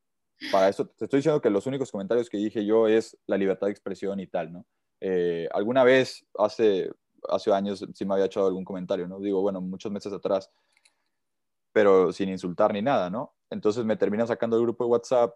Para 0.52 0.70
eso 0.70 0.88
te 0.88 1.06
estoy 1.06 1.20
diciendo 1.20 1.40
que 1.40 1.52
los 1.52 1.68
únicos 1.68 1.92
comentarios 1.92 2.30
que 2.30 2.38
dije 2.38 2.66
yo 2.66 2.88
es 2.88 3.16
la 3.28 3.38
libertad 3.38 3.68
de 3.68 3.72
expresión 3.72 4.20
y 4.20 4.28
tal, 4.28 4.52
¿no? 4.52 4.66
Eh, 5.00 5.48
alguna 5.52 5.84
vez, 5.84 6.26
hace 6.38 6.90
hace 7.30 7.54
años 7.54 7.86
sí 7.94 8.06
me 8.06 8.14
había 8.14 8.26
hecho 8.26 8.46
algún 8.46 8.66
comentario, 8.66 9.08
¿no? 9.08 9.20
Digo, 9.20 9.42
bueno, 9.42 9.62
muchos 9.62 9.92
meses 9.92 10.12
atrás, 10.14 10.50
pero 11.72 12.12
sin 12.12 12.30
insultar 12.30 12.74
ni 12.74 12.82
nada, 12.82 13.10
¿no? 13.10 13.34
Entonces 13.50 13.86
me 13.86 13.96
termina 13.96 14.26
sacando 14.28 14.58
el 14.58 14.64
grupo 14.64 14.84
de 14.84 14.92
WhatsApp, 14.92 15.34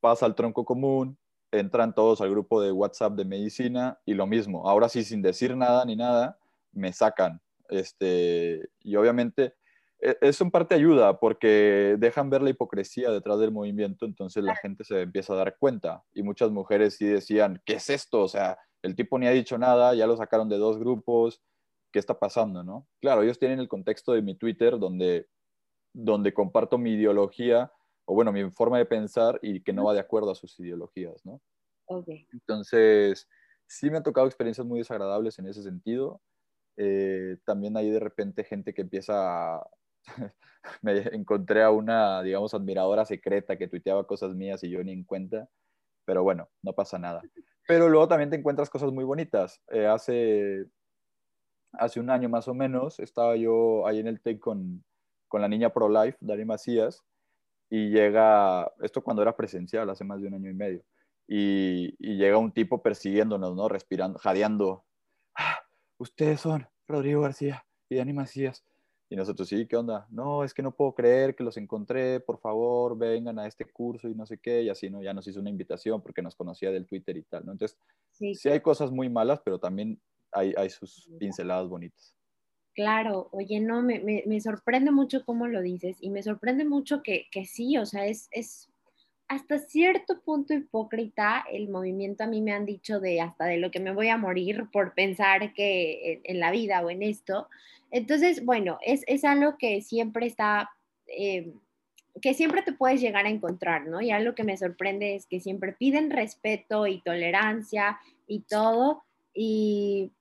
pasa 0.00 0.26
al 0.26 0.34
tronco 0.34 0.64
común, 0.64 1.18
entran 1.50 1.94
todos 1.94 2.20
al 2.20 2.30
grupo 2.30 2.60
de 2.60 2.72
WhatsApp 2.72 3.14
de 3.14 3.24
medicina 3.24 3.98
y 4.04 4.14
lo 4.14 4.26
mismo. 4.26 4.68
Ahora 4.68 4.88
sí, 4.88 5.04
sin 5.04 5.22
decir 5.22 5.56
nada 5.56 5.84
ni 5.84 5.96
nada, 5.96 6.38
me 6.72 6.92
sacan. 6.92 7.40
Este, 7.68 8.68
y 8.80 8.96
obviamente 8.96 9.54
e, 10.00 10.16
eso 10.20 10.44
en 10.44 10.50
parte 10.50 10.74
ayuda 10.74 11.18
porque 11.18 11.96
dejan 11.98 12.30
ver 12.30 12.42
la 12.42 12.50
hipocresía 12.50 13.10
detrás 13.10 13.38
del 13.38 13.52
movimiento, 13.52 14.04
entonces 14.04 14.44
la 14.44 14.56
gente 14.56 14.84
se 14.84 15.02
empieza 15.02 15.32
a 15.32 15.36
dar 15.36 15.56
cuenta. 15.58 16.04
Y 16.12 16.22
muchas 16.22 16.50
mujeres 16.50 16.96
sí 16.96 17.06
decían, 17.06 17.62
¿qué 17.64 17.74
es 17.74 17.90
esto? 17.90 18.22
O 18.22 18.28
sea, 18.28 18.58
el 18.82 18.94
tipo 18.94 19.18
ni 19.18 19.26
ha 19.26 19.30
dicho 19.30 19.58
nada, 19.58 19.94
ya 19.94 20.06
lo 20.06 20.16
sacaron 20.16 20.48
de 20.48 20.58
dos 20.58 20.78
grupos, 20.78 21.42
¿qué 21.92 21.98
está 21.98 22.18
pasando, 22.18 22.62
no? 22.62 22.86
Claro, 23.00 23.22
ellos 23.22 23.38
tienen 23.38 23.58
el 23.58 23.68
contexto 23.68 24.12
de 24.12 24.22
mi 24.22 24.36
Twitter 24.36 24.78
donde, 24.78 25.28
donde 25.92 26.34
comparto 26.34 26.78
mi 26.78 26.92
ideología, 26.92 27.72
o 28.04 28.14
bueno, 28.14 28.32
mi 28.32 28.48
forma 28.50 28.78
de 28.78 28.86
pensar 28.86 29.38
y 29.42 29.62
que 29.62 29.72
no 29.72 29.84
va 29.84 29.94
de 29.94 30.00
acuerdo 30.00 30.30
a 30.30 30.34
sus 30.34 30.58
ideologías, 30.60 31.24
¿no? 31.24 31.40
Entonces, 32.32 33.28
sí 33.66 33.90
me 33.90 33.96
han 33.96 34.02
tocado 34.02 34.26
experiencias 34.26 34.66
muy 34.66 34.78
desagradables 34.78 35.38
en 35.38 35.46
ese 35.48 35.62
sentido. 35.62 36.20
Eh, 36.76 37.38
también 37.44 37.76
hay 37.76 37.90
de 37.90 38.00
repente 38.00 38.44
gente 38.44 38.74
que 38.74 38.82
empieza 38.82 39.56
a... 39.56 39.70
me 40.82 40.98
encontré 41.12 41.62
a 41.62 41.70
una, 41.70 42.22
digamos, 42.22 42.54
admiradora 42.54 43.04
secreta 43.04 43.56
que 43.56 43.68
tuiteaba 43.68 44.06
cosas 44.06 44.34
mías 44.34 44.62
y 44.64 44.70
yo 44.70 44.82
ni 44.82 44.92
en 44.92 45.04
cuenta, 45.04 45.48
pero 46.04 46.22
bueno, 46.22 46.48
no 46.62 46.72
pasa 46.72 46.98
nada. 46.98 47.22
Pero 47.66 47.88
luego 47.88 48.08
también 48.08 48.30
te 48.30 48.36
encuentras 48.36 48.70
cosas 48.70 48.92
muy 48.92 49.04
bonitas. 49.04 49.60
Eh, 49.68 49.86
hace, 49.86 50.66
hace 51.72 52.00
un 52.00 52.10
año 52.10 52.28
más 52.28 52.48
o 52.48 52.54
menos 52.54 53.00
estaba 53.00 53.36
yo 53.36 53.86
ahí 53.86 53.98
en 53.98 54.06
el 54.06 54.20
TEC 54.20 54.38
con, 54.38 54.84
con 55.28 55.40
la 55.40 55.48
niña 55.48 55.72
Pro 55.72 55.88
Life, 55.88 56.18
Dari 56.20 56.44
Macías, 56.44 57.04
y 57.68 57.90
llega, 57.90 58.72
esto 58.80 59.02
cuando 59.02 59.22
era 59.22 59.36
presencial, 59.36 59.90
hace 59.90 60.04
más 60.04 60.20
de 60.20 60.28
un 60.28 60.34
año 60.34 60.50
y 60.50 60.54
medio, 60.54 60.84
y, 61.26 61.96
y 61.98 62.16
llega 62.16 62.38
un 62.38 62.52
tipo 62.52 62.82
persiguiéndonos, 62.82 63.56
¿no? 63.56 63.68
Respirando, 63.68 64.18
jadeando. 64.18 64.85
Ustedes 65.98 66.40
son 66.40 66.66
Rodrigo 66.86 67.22
García 67.22 67.64
y 67.88 67.96
Dani 67.96 68.12
Macías. 68.12 68.64
Y 69.08 69.14
nosotros, 69.14 69.48
sí, 69.48 69.66
¿qué 69.66 69.76
onda? 69.76 70.06
No, 70.10 70.42
es 70.42 70.52
que 70.52 70.62
no 70.62 70.74
puedo 70.74 70.92
creer 70.92 71.36
que 71.36 71.44
los 71.44 71.56
encontré, 71.56 72.18
por 72.18 72.38
favor, 72.38 72.98
vengan 72.98 73.38
a 73.38 73.46
este 73.46 73.64
curso 73.64 74.08
y 74.08 74.14
no 74.14 74.26
sé 74.26 74.38
qué, 74.38 74.62
y 74.62 74.68
así, 74.68 74.90
¿no? 74.90 75.00
Ya 75.00 75.14
nos 75.14 75.28
hizo 75.28 75.38
una 75.38 75.50
invitación 75.50 76.02
porque 76.02 76.22
nos 76.22 76.34
conocía 76.34 76.72
del 76.72 76.86
Twitter 76.86 77.16
y 77.16 77.22
tal, 77.22 77.46
¿no? 77.46 77.52
Entonces, 77.52 77.78
sí, 78.10 78.48
hay 78.48 78.60
cosas 78.60 78.90
muy 78.90 79.08
malas, 79.08 79.40
pero 79.44 79.60
también 79.60 80.00
hay, 80.32 80.52
hay 80.56 80.70
sus 80.70 81.08
pinceladas 81.20 81.68
bonitas. 81.68 82.16
Claro, 82.74 83.28
oye, 83.30 83.60
no, 83.60 83.80
me, 83.80 84.00
me, 84.00 84.24
me, 84.26 84.40
sorprende 84.40 84.90
mucho 84.90 85.24
cómo 85.24 85.46
lo 85.46 85.62
dices 85.62 85.96
y 86.00 86.10
me 86.10 86.22
sorprende 86.22 86.64
mucho 86.64 87.02
que, 87.02 87.26
que 87.30 87.46
sí, 87.46 87.78
o 87.78 87.86
sea, 87.86 88.06
es, 88.06 88.28
es 88.32 88.70
hasta 89.28 89.58
cierto 89.58 90.20
punto 90.20 90.54
hipócrita 90.54 91.44
el 91.50 91.68
movimiento 91.68 92.24
a 92.24 92.28
mí 92.28 92.40
me 92.40 92.52
han 92.52 92.64
dicho 92.64 93.00
de 93.00 93.20
hasta 93.20 93.46
de 93.46 93.58
lo 93.58 93.70
que 93.70 93.80
me 93.80 93.92
voy 93.92 94.08
a 94.08 94.16
morir 94.16 94.66
por 94.72 94.94
pensar 94.94 95.52
que 95.52 96.20
en, 96.24 96.38
la 96.38 96.50
vida 96.50 96.80
o 96.84 96.90
en 96.90 97.02
esto. 97.02 97.48
Entonces, 97.90 98.44
bueno, 98.44 98.78
es, 98.82 99.02
es 99.06 99.24
algo 99.24 99.56
que 99.58 99.80
siempre 99.82 100.26
está, 100.26 100.70
eh, 101.06 101.52
que 102.22 102.34
siempre 102.34 102.62
te 102.62 102.72
puedes 102.72 103.00
llegar 103.00 103.26
a 103.26 103.30
encontrar, 103.30 103.86
¿no? 103.86 104.00
Y 104.00 104.10
algo 104.10 104.34
que 104.34 104.44
me 104.44 104.56
sorprende 104.56 105.16
es 105.16 105.26
que 105.26 105.40
siempre 105.40 105.72
piden 105.72 106.10
respeto 106.10 106.86
y 106.86 107.00
tolerancia 107.00 107.98
y 108.28 108.40
todo, 108.40 109.02
y, 109.34 110.12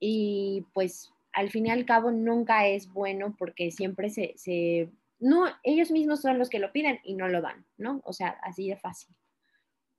y 0.00 0.64
pues 0.72 1.12
al 1.32 1.50
fin 1.50 1.66
y 1.66 1.70
al 1.70 1.84
cabo 1.86 2.10
nunca 2.10 2.66
es 2.66 2.92
bueno 2.92 3.34
porque 3.38 3.70
siempre 3.70 4.10
se, 4.10 4.34
se 4.36 4.88
no, 5.20 5.44
ellos 5.62 5.90
mismos 5.90 6.20
son 6.20 6.38
los 6.38 6.48
que 6.48 6.58
lo 6.58 6.72
piden 6.72 7.00
y 7.04 7.14
no 7.14 7.28
lo 7.28 7.40
dan, 7.40 7.64
¿no? 7.76 8.00
O 8.04 8.12
sea, 8.12 8.38
así 8.42 8.68
de 8.68 8.76
fácil. 8.76 9.14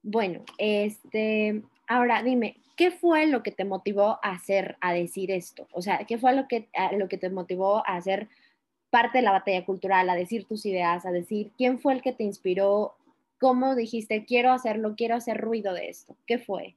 Bueno, 0.01 0.43
este, 0.57 1.61
Ahora, 1.89 2.21
dime, 2.21 2.57
¿qué 2.77 2.91
fue 2.91 3.25
lo 3.25 3.41
que 3.41 3.51
te 3.51 3.65
motivó 3.65 4.19
a 4.21 4.29
hacer, 4.29 4.77
a 4.79 4.93
decir 4.93 5.31
esto? 5.31 5.67
O 5.71 5.81
sea, 5.81 6.05
¿qué 6.05 6.19
fue 6.19 6.35
lo 6.35 6.47
que, 6.47 6.69
lo 6.95 7.07
que 7.09 7.17
te 7.17 7.31
motivó 7.31 7.77
a 7.77 7.95
hacer 7.95 8.29
parte 8.91 9.17
de 9.17 9.23
la 9.23 9.31
batalla 9.31 9.65
cultural, 9.65 10.07
a 10.07 10.13
decir 10.13 10.45
tus 10.45 10.67
ideas, 10.67 11.07
a 11.07 11.11
decir 11.11 11.51
quién 11.57 11.79
fue 11.79 11.93
el 11.93 12.03
que 12.03 12.13
te 12.13 12.23
inspiró? 12.23 12.93
¿Cómo 13.39 13.75
dijiste, 13.75 14.23
quiero 14.23 14.51
hacerlo, 14.51 14.93
quiero 14.95 15.15
hacer 15.15 15.41
ruido 15.41 15.73
de 15.73 15.89
esto? 15.89 16.15
¿Qué 16.27 16.37
fue? 16.37 16.75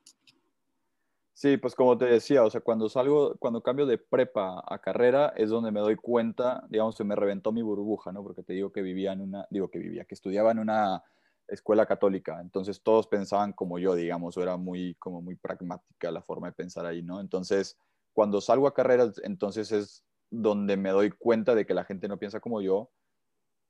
Sí, 1.42 1.57
pues 1.57 1.74
como 1.74 1.98
te 1.98 2.05
decía, 2.05 2.44
o 2.44 2.50
sea, 2.50 2.61
cuando 2.61 2.88
salgo, 2.88 3.35
cuando 3.40 3.64
cambio 3.64 3.85
de 3.85 3.98
prepa 3.98 4.62
a 4.64 4.78
carrera 4.81 5.33
es 5.37 5.50
donde 5.50 5.72
me 5.72 5.81
doy 5.81 5.96
cuenta, 5.96 6.64
digamos, 6.68 6.94
se 6.94 7.02
me 7.02 7.16
reventó 7.16 7.50
mi 7.50 7.62
burbuja, 7.62 8.12
¿no? 8.12 8.22
Porque 8.22 8.44
te 8.44 8.52
digo 8.52 8.70
que 8.70 8.81
vivía 8.81 9.12
en 9.12 9.22
una, 9.22 9.48
digo 9.50 9.68
que 9.68 9.81
vivía, 9.81 10.05
que 10.05 10.14
estudiaba 10.14 10.52
en 10.52 10.61
una 10.61 11.02
escuela 11.48 11.85
católica, 11.85 12.40
entonces 12.40 12.81
todos 12.85 13.09
pensaban 13.09 13.52
como 13.55 13.81
yo, 13.81 13.96
digamos, 13.96 14.37
o 14.37 14.42
era 14.42 14.57
muy, 14.57 14.94
como 15.00 15.20
muy 15.20 15.35
pragmática 15.35 16.12
la 16.12 16.22
forma 16.22 16.46
de 16.46 16.52
pensar 16.52 16.87
ahí, 16.87 17.02
¿no? 17.02 17.20
Entonces, 17.20 17.76
cuando 18.12 18.40
salgo 18.40 18.68
a 18.68 18.74
carreras, 18.74 19.20
entonces 19.24 19.72
es 19.72 20.05
donde 20.31 20.76
me 20.76 20.90
doy 20.90 21.11
cuenta 21.11 21.57
de 21.57 21.66
que 21.66 21.74
la 21.74 21.83
gente 21.85 22.07
no 22.07 22.20
piensa 22.20 22.38
como 22.38 22.62
yo, 22.62 22.92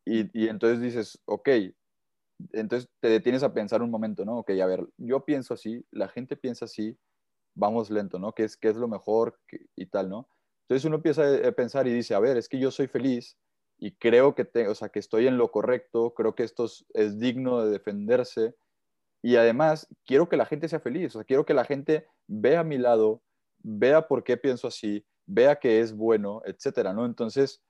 y, 0.05 0.31
y 0.39 0.49
entonces 0.49 0.81
dices, 0.83 1.23
ok, 1.25 1.49
entonces 2.53 2.91
te 3.01 3.09
detienes 3.09 3.43
a 3.43 3.53
pensar 3.55 3.83
un 3.83 3.91
momento, 3.91 4.25
¿no? 4.25 4.39
Ok, 4.39 4.51
a 4.51 4.67
ver, 4.67 4.87
yo 4.97 5.25
pienso 5.25 5.55
así, 5.55 5.85
la 5.91 6.09
gente 6.09 6.37
piensa 6.37 6.65
así, 6.65 6.99
vamos 7.55 7.91
lento, 7.91 8.19
¿no? 8.19 8.33
¿Qué 8.33 8.45
es, 8.45 8.57
qué 8.57 8.69
es 8.69 8.77
lo 8.77 8.89
mejor 8.89 9.39
y 9.77 9.87
tal, 9.87 10.09
¿no? 10.09 10.29
Entonces 10.63 10.85
uno 10.85 10.97
empieza 10.97 11.23
a 11.47 11.53
pensar 11.53 11.87
y 11.87 11.93
dice, 11.93 12.15
a 12.15 12.21
ver, 12.21 12.37
es 12.37 12.49
que 12.49 12.59
yo 12.59 12.71
soy 12.71 12.87
feliz, 12.87 13.37
y 13.83 13.91
creo 13.97 14.37
que, 14.37 14.49
o 14.69 14.77
sea, 14.77 14.91
que 14.91 15.01
estoy 15.01 15.27
en 15.27 15.39
lo 15.39 15.51
correcto, 15.51 16.15
creo 16.15 16.37
que 16.37 16.45
esto 16.45 16.67
es, 16.95 17.19
digno 17.19 17.65
de 17.65 17.73
defenderse 17.73 18.55
y 19.21 19.35
además 19.35 19.89
quiero 20.07 20.29
que 20.29 20.37
la 20.37 20.47
gente 20.47 20.69
sea 20.69 20.79
feliz, 20.79 21.17
o 21.17 21.19
sea, 21.19 21.25
quiero 21.25 21.45
que 21.45 21.53
la 21.53 21.65
gente 21.65 22.07
vea 22.29 22.61
a 22.61 22.65
mi 22.65 22.79
lado, 22.79 23.23
vea 23.59 24.07
por 24.07 24.23
qué 24.23 24.37
pienso 24.37 24.69
así, 24.69 25.05
vea 25.27 25.57
que 25.57 25.81
es 25.81 25.97
bueno, 25.97 26.43
etcétera, 26.45 26.93
¿no? 26.93 27.05
Entonces, 27.07 27.61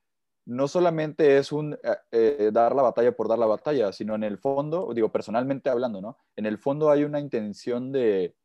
no 0.45 0.69
solamente 0.69 1.39
es 1.39 1.51
un 1.51 1.79
eh, 1.83 1.97
eh, 2.11 2.51
dar 2.53 2.75
la 2.75 2.83
batalla 2.83 3.13
por 3.13 3.27
dar 3.27 3.39
la 3.39 3.47
batalla, 3.47 3.91
sino 3.91 4.15
en 4.15 4.25
el 4.25 4.37
fondo, 4.37 4.93
digo, 4.95 5.11
personalmente 5.11 5.71
hablando, 5.71 6.03
¿no? 6.03 6.19
En 6.37 6.45
el 6.45 6.59
fondo 6.59 6.91
hay 6.91 7.05
una 7.05 7.21
intención 7.21 7.91
de, 7.91 8.37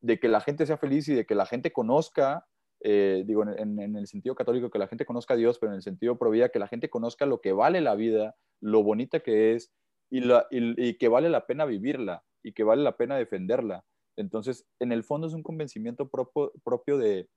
de 0.00 0.18
que 0.18 0.28
la 0.28 0.40
gente 0.40 0.66
sea 0.66 0.76
feliz 0.76 1.08
y 1.08 1.14
de 1.14 1.26
que 1.26 1.34
la 1.34 1.46
gente 1.46 1.72
conozca 1.72 2.46
eh, 2.80 3.24
digo, 3.26 3.42
en, 3.42 3.96
el 3.96 4.06
sentido 4.06 4.34
católico, 4.34 4.70
que 4.70 4.78
la 4.78 4.88
gente 4.88 5.06
conozca 5.06 5.34
a 5.34 5.36
Dios, 5.36 5.58
pero 5.58 5.72
en 5.72 5.76
el 5.76 5.82
sentido 5.82 6.18
pro 6.18 6.30
vida, 6.30 6.50
que 6.50 6.58
la 6.58 6.68
gente 6.68 6.90
conozca 6.90 7.26
lo 7.26 7.40
que 7.40 7.52
vale 7.52 7.80
la 7.80 7.94
vida, 7.94 8.36
lo 8.60 8.82
bonita 8.82 9.20
que 9.20 9.54
es 9.54 9.72
y, 10.10 10.94
que 10.98 11.08
vale 11.08 11.28
la 11.30 11.46
pena 11.46 11.64
vivirla 11.64 12.24
y 12.42 12.52
que 12.52 12.64
vale 12.64 12.82
la 12.82 12.96
pena 12.96 13.16
defenderla. 13.16 13.84
Entonces, 14.16 14.66
en 14.78 14.92
el 14.92 15.04
fondo 15.04 15.26
es 15.26 15.32
un 15.32 15.42
convencimiento 15.42 16.08
propio, 16.08 16.98
de, 16.98 17.28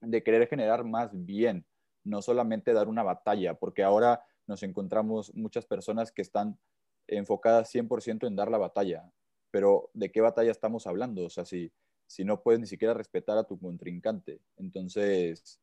de 0.00 0.22
querer 0.22 0.48
generar 0.48 0.84
más 0.84 1.10
bien, 1.12 1.66
no 2.04 2.22
solamente 2.22 2.72
dar 2.72 2.88
una 2.88 3.02
batalla, 3.02 3.54
porque 3.54 3.82
ahora 3.82 4.24
nos 4.46 4.62
encontramos 4.62 5.34
muchas 5.34 5.66
personas 5.66 6.12
que 6.12 6.22
están 6.22 6.58
enfocadas 7.06 7.74
100% 7.74 8.26
en 8.26 8.36
dar 8.36 8.50
la 8.50 8.58
batalla, 8.58 9.10
pero 9.54 9.88
¿de 9.94 10.10
qué 10.10 10.20
batalla 10.20 10.50
estamos 10.50 10.84
hablando? 10.88 11.26
O 11.26 11.30
sea, 11.30 11.44
si, 11.44 11.70
si 12.08 12.24
no 12.24 12.42
puedes 12.42 12.58
ni 12.58 12.66
siquiera 12.66 12.92
respetar 12.92 13.38
a 13.38 13.44
tu 13.44 13.56
contrincante. 13.56 14.40
Entonces, 14.56 15.60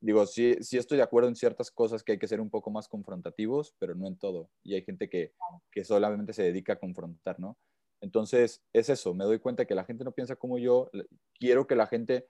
digo, 0.00 0.26
sí, 0.26 0.56
sí 0.60 0.76
estoy 0.76 0.98
de 0.98 1.04
acuerdo 1.04 1.30
en 1.30 1.34
ciertas 1.34 1.70
cosas 1.70 2.02
que 2.02 2.12
hay 2.12 2.18
que 2.18 2.28
ser 2.28 2.42
un 2.42 2.50
poco 2.50 2.70
más 2.70 2.88
confrontativos, 2.88 3.74
pero 3.78 3.94
no 3.94 4.06
en 4.06 4.18
todo. 4.18 4.50
Y 4.62 4.74
hay 4.74 4.82
gente 4.82 5.08
que, 5.08 5.32
que 5.70 5.82
solamente 5.82 6.34
se 6.34 6.42
dedica 6.42 6.74
a 6.74 6.78
confrontar, 6.78 7.40
¿no? 7.40 7.56
Entonces, 8.02 8.62
es 8.70 8.90
eso, 8.90 9.14
me 9.14 9.24
doy 9.24 9.38
cuenta 9.38 9.64
que 9.64 9.74
la 9.74 9.84
gente 9.84 10.04
no 10.04 10.12
piensa 10.12 10.36
como 10.36 10.58
yo, 10.58 10.90
quiero 11.38 11.66
que 11.66 11.76
la 11.76 11.86
gente, 11.86 12.28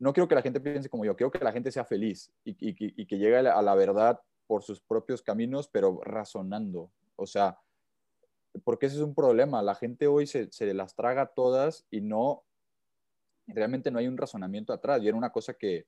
no 0.00 0.12
quiero 0.12 0.26
que 0.26 0.34
la 0.34 0.42
gente 0.42 0.58
piense 0.58 0.88
como 0.88 1.04
yo, 1.04 1.14
quiero 1.14 1.30
que 1.30 1.44
la 1.44 1.52
gente 1.52 1.70
sea 1.70 1.84
feliz 1.84 2.32
y, 2.42 2.54
y, 2.58 2.74
y 2.76 3.06
que 3.06 3.18
llegue 3.18 3.36
a 3.36 3.62
la, 3.62 3.74
verdad 3.76 4.20
por 4.48 4.64
sus 4.64 4.80
propios 4.80 5.22
caminos, 5.22 5.68
pero 5.68 6.00
razonando. 6.02 6.90
O 7.14 7.24
sea, 7.24 7.56
porque 8.64 8.86
ese 8.86 8.96
es 8.96 9.02
un 9.02 9.14
problema, 9.14 9.62
la 9.62 9.74
gente 9.74 10.06
hoy 10.06 10.26
se, 10.26 10.48
las 10.74 10.94
traga 10.94 11.26
todas 11.26 11.86
y 11.90 12.00
no 12.00 12.44
realmente 13.46 13.90
no 13.90 13.98
hay 13.98 14.06
un 14.06 14.16
razonamiento 14.16 14.72
atrás. 14.72 15.02
Y 15.02 15.08
era 15.08 15.16
una 15.16 15.30
cosa 15.30 15.54
que, 15.54 15.86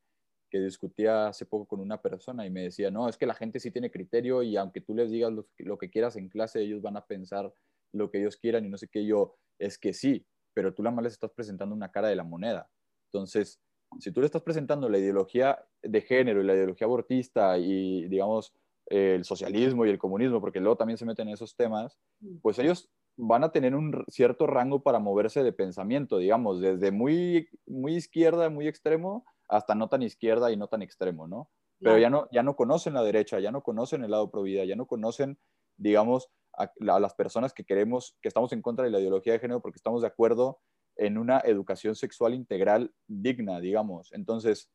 que 0.51 0.61
discutía 0.61 1.29
hace 1.29 1.47
poco 1.47 1.67
con 1.67 1.81
una 1.81 2.01
persona 2.01 2.47
y 2.47 2.51
me 2.51 2.63
decía, 2.63 2.91
no, 2.91 3.09
es 3.09 3.17
que 3.17 3.27
la 3.27 3.35
gente 3.35 3.61
sí 3.61 3.71
tiene 3.71 3.91
criterio 3.91 4.43
y 4.43 4.57
aunque 4.57 4.81
tú 4.81 4.95
les 4.95 5.11
digas 5.11 5.33
lo, 5.33 5.79
que 5.79 5.91
quieras 5.91 6.17
en 6.17 6.29
clase, 6.29 6.61
ellos 6.61 6.83
van 6.83 6.97
a 6.97 7.07
pensar 7.07 7.53
lo 7.93 8.11
que 8.11 8.19
ellos 8.19 8.37
quieran 8.37 8.65
y 8.65 8.69
no 8.69 8.77
sé 8.77 8.89
qué 8.89 9.05
yo, 9.05 9.37
es 9.59 9.79
que 9.79 9.93
sí, 9.93 10.27
pero 10.55 10.75
tú 10.75 10.83
la 10.83 10.91
más 10.91 11.05
les 11.05 11.13
estás 11.13 11.31
presentando 11.33 11.75
una 11.75 11.91
cara 11.91 12.09
de 12.09 12.17
la 12.17 12.25
moneda. 12.25 12.69
Entonces, 13.07 13.61
si 13.99 14.13
tú 14.13 14.21
le 14.21 14.27
estás 14.27 14.43
presentando 14.43 14.89
la 14.89 14.99
ideología 14.99 15.65
de 15.83 16.01
género 16.01 16.41
y 16.41 16.45
la 16.45 16.55
ideología 16.55 16.87
abortista 16.87 17.59
y, 17.59 18.07
digamos, 18.09 18.53
el 18.91 19.25
socialismo 19.25 19.87
y 19.87 19.91
el 19.91 19.99
comunismo, 19.99 20.41
porque 20.41 20.61
luego 20.61 20.77
también 20.77 20.99
se 20.99 21.07
meten 21.07 21.29
en 21.29 21.35
esos 21.35 21.57
temas, 21.57 21.97
pues 22.43 22.59
ellos 22.59 22.91
van 23.17 23.45
a 23.45 23.53
tener 23.53 23.75
un 23.75 24.05
cierto 24.09 24.47
rango 24.47 24.83
para 24.83 24.99
moverse 24.99 25.43
de 25.43 25.53
pensamiento, 25.53 26.19
digamos, 26.19 26.61
desde 26.61 26.91
muy, 26.91 27.49
muy 27.67 27.95
izquierda, 27.95 28.51
muy 28.51 28.67
extremo, 28.67 29.25
hasta 29.49 29.75
no 29.75 29.89
tan 29.89 30.03
izquierda 30.03 30.51
y 30.51 30.57
no 30.57 30.69
tan 30.69 30.83
extremo, 30.83 31.27
¿no? 31.27 31.51
Pero 31.79 31.99
ya 31.99 32.11
no, 32.11 32.29
ya 32.31 32.43
no 32.43 32.57
conocen 32.57 32.93
la 32.93 33.03
derecha, 33.03 33.41
ya 33.41 33.51
no 33.51 33.63
conocen 33.63 34.05
el 34.05 34.11
lado 34.11 34.31
pro 34.31 34.43
vida, 34.43 34.65
ya 34.65 34.77
no 34.77 34.87
conocen, 34.87 35.39
digamos, 35.79 36.29
a, 36.53 36.71
las 36.79 37.15
personas 37.15 37.55
que 37.55 37.65
queremos, 37.65 38.19
que 38.21 38.29
estamos 38.29 38.53
en 38.53 38.61
contra 38.61 38.85
de 38.85 38.91
la 38.91 39.01
ideología 39.01 39.33
de 39.33 39.39
género 39.39 39.63
porque 39.63 39.79
estamos 39.79 40.03
de 40.03 40.09
acuerdo 40.09 40.61
en 40.97 41.17
una 41.17 41.39
educación 41.41 41.95
sexual 41.95 42.35
integral 42.35 42.93
digna, 43.07 43.61
digamos. 43.61 44.13
Entonces, 44.13 44.71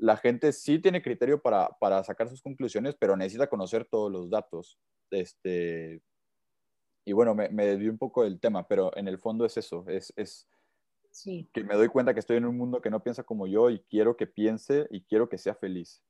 la 0.00 0.16
gente 0.16 0.52
sí 0.52 0.78
tiene 0.78 1.02
criterio 1.02 1.40
para, 1.40 1.68
para 1.78 2.02
sacar 2.02 2.28
sus 2.28 2.42
conclusiones, 2.42 2.96
pero 2.98 3.16
necesita 3.16 3.48
conocer 3.48 3.84
todos 3.84 4.10
los 4.10 4.30
datos. 4.30 4.78
Este, 5.10 6.00
y 7.04 7.12
bueno, 7.12 7.34
me, 7.34 7.50
me 7.50 7.66
desvié 7.66 7.90
un 7.90 7.98
poco 7.98 8.24
del 8.24 8.40
tema, 8.40 8.66
pero 8.66 8.96
en 8.96 9.08
el 9.08 9.18
fondo 9.18 9.44
es 9.44 9.56
eso, 9.56 9.84
es, 9.88 10.12
es 10.16 10.48
que 11.52 11.64
me 11.64 11.74
doy 11.74 11.88
cuenta 11.88 12.14
que 12.14 12.20
estoy 12.20 12.36
en 12.36 12.46
un 12.46 12.56
mundo 12.56 12.80
que 12.80 12.90
no 12.90 13.02
piensa 13.02 13.24
como 13.24 13.46
yo 13.46 13.68
y 13.70 13.80
quiero 13.80 14.16
que 14.16 14.26
piense 14.26 14.86
y 14.90 15.02
quiero 15.02 15.28
que 15.28 15.38
sea 15.38 15.54
feliz. 15.54 16.02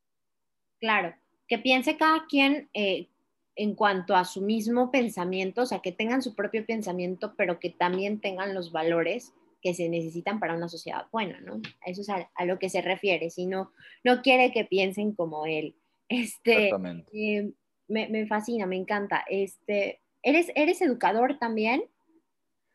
Claro, 0.78 1.14
que 1.48 1.58
piense 1.58 1.96
cada 1.96 2.26
quien 2.26 2.68
eh, 2.74 3.08
en 3.56 3.74
cuanto 3.74 4.14
a 4.14 4.24
su 4.24 4.42
mismo 4.42 4.90
pensamiento, 4.90 5.62
o 5.62 5.66
sea, 5.66 5.80
que 5.80 5.92
tengan 5.92 6.22
su 6.22 6.34
propio 6.34 6.64
pensamiento, 6.64 7.34
pero 7.36 7.58
que 7.58 7.70
también 7.70 8.20
tengan 8.20 8.54
los 8.54 8.72
valores 8.72 9.34
que 9.60 9.74
se 9.74 9.88
necesitan 9.88 10.40
para 10.40 10.54
una 10.54 10.68
sociedad 10.68 11.06
buena, 11.12 11.40
¿no? 11.40 11.60
Eso 11.84 12.00
es 12.02 12.08
a, 12.08 12.44
lo 12.44 12.58
que 12.58 12.70
se 12.70 12.80
refiere, 12.82 13.30
si 13.30 13.46
no, 13.46 13.72
no 14.04 14.22
quiere 14.22 14.52
que 14.52 14.64
piensen 14.64 15.14
como 15.14 15.46
él. 15.46 15.76
Este, 16.08 16.66
Exactamente. 16.66 17.10
Eh, 17.12 17.52
me, 17.88 18.08
me, 18.08 18.26
fascina, 18.26 18.66
me 18.66 18.76
encanta. 18.76 19.24
Este, 19.28 20.00
¿Eres, 20.22 20.50
eres 20.54 20.80
educador 20.82 21.38
también? 21.38 21.84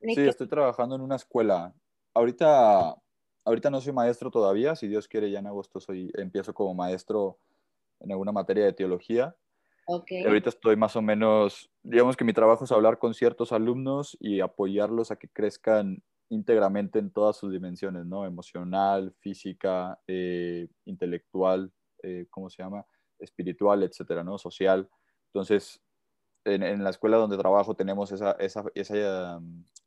Sí, 0.02 0.22
estoy 0.22 0.48
trabajando 0.48 0.96
en 0.96 1.02
una 1.02 1.16
escuela. 1.16 1.74
Ahorita, 2.14 2.96
ahorita 3.44 3.70
no 3.70 3.82
soy 3.82 3.94
maestro 3.94 4.30
todavía, 4.32 4.76
si 4.76 4.88
Dios 4.88 5.08
quiere 5.08 5.32
ya 5.32 5.40
en 5.40 5.48
agosto 5.48 5.80
soy, 5.80 6.12
empiezo 6.16 6.54
como 6.54 6.74
maestro 6.74 7.40
en 8.00 8.12
alguna 8.12 8.32
materia 8.32 8.66
de 8.66 8.74
teología. 8.74 9.36
Okay. 9.88 10.24
ahorita 10.24 10.50
estoy 10.50 10.76
más 10.76 10.96
o 10.96 11.02
menos, 11.04 11.70
digamos 11.84 12.18
que 12.18 12.24
mi 12.24 12.34
trabajo 12.34 12.64
es 12.64 12.72
hablar 12.72 12.98
con 12.98 13.14
ciertos 13.14 13.52
alumnos 13.52 14.18
y 14.20 14.40
apoyarlos 14.40 15.12
a 15.12 15.16
que 15.16 15.30
crezcan 15.30 16.02
íntegramente 16.30 17.00
en 17.00 17.12
todas 17.12 17.38
sus 17.38 17.52
dimensiones, 17.52 18.06
¿no? 18.06 18.26
Emocional, 18.26 19.14
física, 19.20 20.00
eh, 20.08 20.68
intelectual, 20.86 21.72
eh, 22.04 22.28
¿cómo 22.30 22.50
se 22.50 22.64
llama? 22.64 22.86
Espiritual, 23.20 23.84
etcétera, 23.84 24.24
¿no? 24.24 24.38
Social. 24.38 24.90
Entonces, 25.28 25.82
en, 26.46 26.84
la 26.84 26.90
escuela 26.92 27.18
donde 27.18 27.38
trabajo 27.38 27.76
tenemos 27.76 28.12
esa, 28.12 28.32
esa, 28.34 28.64
esa, 28.76 29.42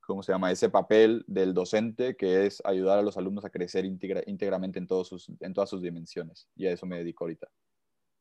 ¿cómo 0.07 0.23
se 0.23 0.33
llama? 0.33 0.51
Ese 0.51 0.69
papel 0.69 1.25
del 1.27 1.55
docente 1.55 2.17
que 2.17 2.47
es 2.47 2.61
ayudar 2.65 2.99
a 2.99 3.03
los 3.03 3.17
alumnos 3.17 3.45
a 3.45 3.51
crecer 3.51 3.85
íntegramente 3.85 4.79
en, 4.79 4.87
todos 4.87 5.09
sus, 5.09 5.31
en 5.41 5.55
todas 5.55 5.71
sus 5.71 5.83
dimensiones. 5.83 6.49
Y 6.57 6.67
a 6.67 6.73
eso 6.73 6.87
me 6.87 6.99
dedico 6.99 7.25
ahorita. 7.25 7.49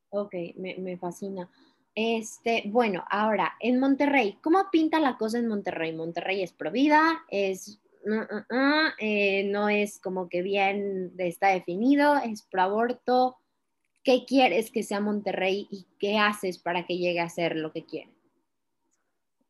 Ok, 0.09 0.33
me, 0.55 0.75
me 0.77 0.97
fascina. 0.97 1.49
Este, 1.95 2.63
bueno, 2.67 3.03
ahora, 3.09 3.53
en 3.59 3.79
Monterrey, 3.79 4.37
¿cómo 4.43 4.59
pinta 4.71 4.99
la 4.99 5.17
cosa 5.17 5.39
en 5.39 5.47
Monterrey? 5.47 5.95
Monterrey 5.95 6.43
es 6.43 6.53
provida, 6.53 7.25
es 7.29 7.81
uh, 8.07 8.35
uh, 8.35 8.55
uh, 8.55 8.89
eh, 8.99 9.43
no 9.45 9.69
es 9.69 9.99
como 9.99 10.29
que 10.29 10.41
bien 10.41 11.13
está 11.17 11.49
definido, 11.49 12.15
es 12.17 12.43
pro 12.43 12.61
aborto. 12.61 13.37
¿Qué 14.03 14.25
quieres 14.25 14.71
que 14.71 14.83
sea 14.83 15.01
Monterrey 15.01 15.67
y 15.69 15.85
qué 15.99 16.17
haces 16.17 16.57
para 16.57 16.85
que 16.85 16.97
llegue 16.97 17.19
a 17.19 17.29
ser 17.29 17.57
lo 17.57 17.71
que 17.71 17.85
quieres? 17.85 18.15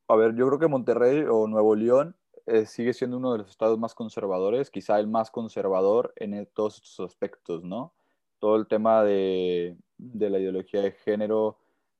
A 0.07 0.15
ver, 0.15 0.35
yo 0.35 0.47
creo 0.47 0.59
que 0.59 0.67
Monterrey 0.67 1.25
o 1.29 1.47
Nuevo 1.47 1.75
León 1.75 2.15
eh, 2.47 2.65
sigue 2.65 2.93
siendo 2.93 3.17
uno 3.17 3.33
de 3.33 3.39
los 3.39 3.49
estados 3.49 3.77
más 3.77 3.93
conservadores, 3.93 4.71
quizá 4.71 4.99
el 4.99 5.07
más 5.07 5.29
conservador 5.29 6.13
en 6.15 6.33
e, 6.33 6.45
todos 6.45 6.75
estos 6.75 6.99
aspectos, 7.01 7.63
¿no? 7.63 7.93
Todo 8.39 8.55
el 8.55 8.67
tema 8.67 9.03
de, 9.03 9.75
la 9.97 10.39
ideología 10.39 10.81
de 10.81 10.91
género 10.91 11.57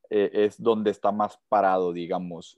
eh, 0.09 0.29
es 0.33 0.61
donde 0.61 0.91
está 0.91 1.11
más 1.11 1.37
parado, 1.49 1.91
digamos. 1.91 2.57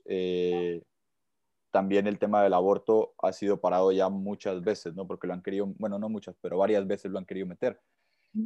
También 1.70 2.06
el 2.06 2.18
tema 2.18 2.42
del 2.42 2.54
aborto 2.54 3.14
ha 3.22 3.32
sido 3.32 3.60
parado 3.60 3.92
ya 3.92 4.08
muchas 4.08 4.62
veces, 4.62 4.94
¿no? 4.94 5.06
Porque 5.06 5.26
lo 5.26 5.34
han 5.34 5.42
querido, 5.42 5.66
bueno, 5.78 5.98
no 5.98 6.08
muchas, 6.08 6.36
pero 6.40 6.58
varias 6.58 6.86
veces 6.86 7.10
lo 7.10 7.18
han 7.18 7.26
querido 7.26 7.46
meter. 7.46 7.80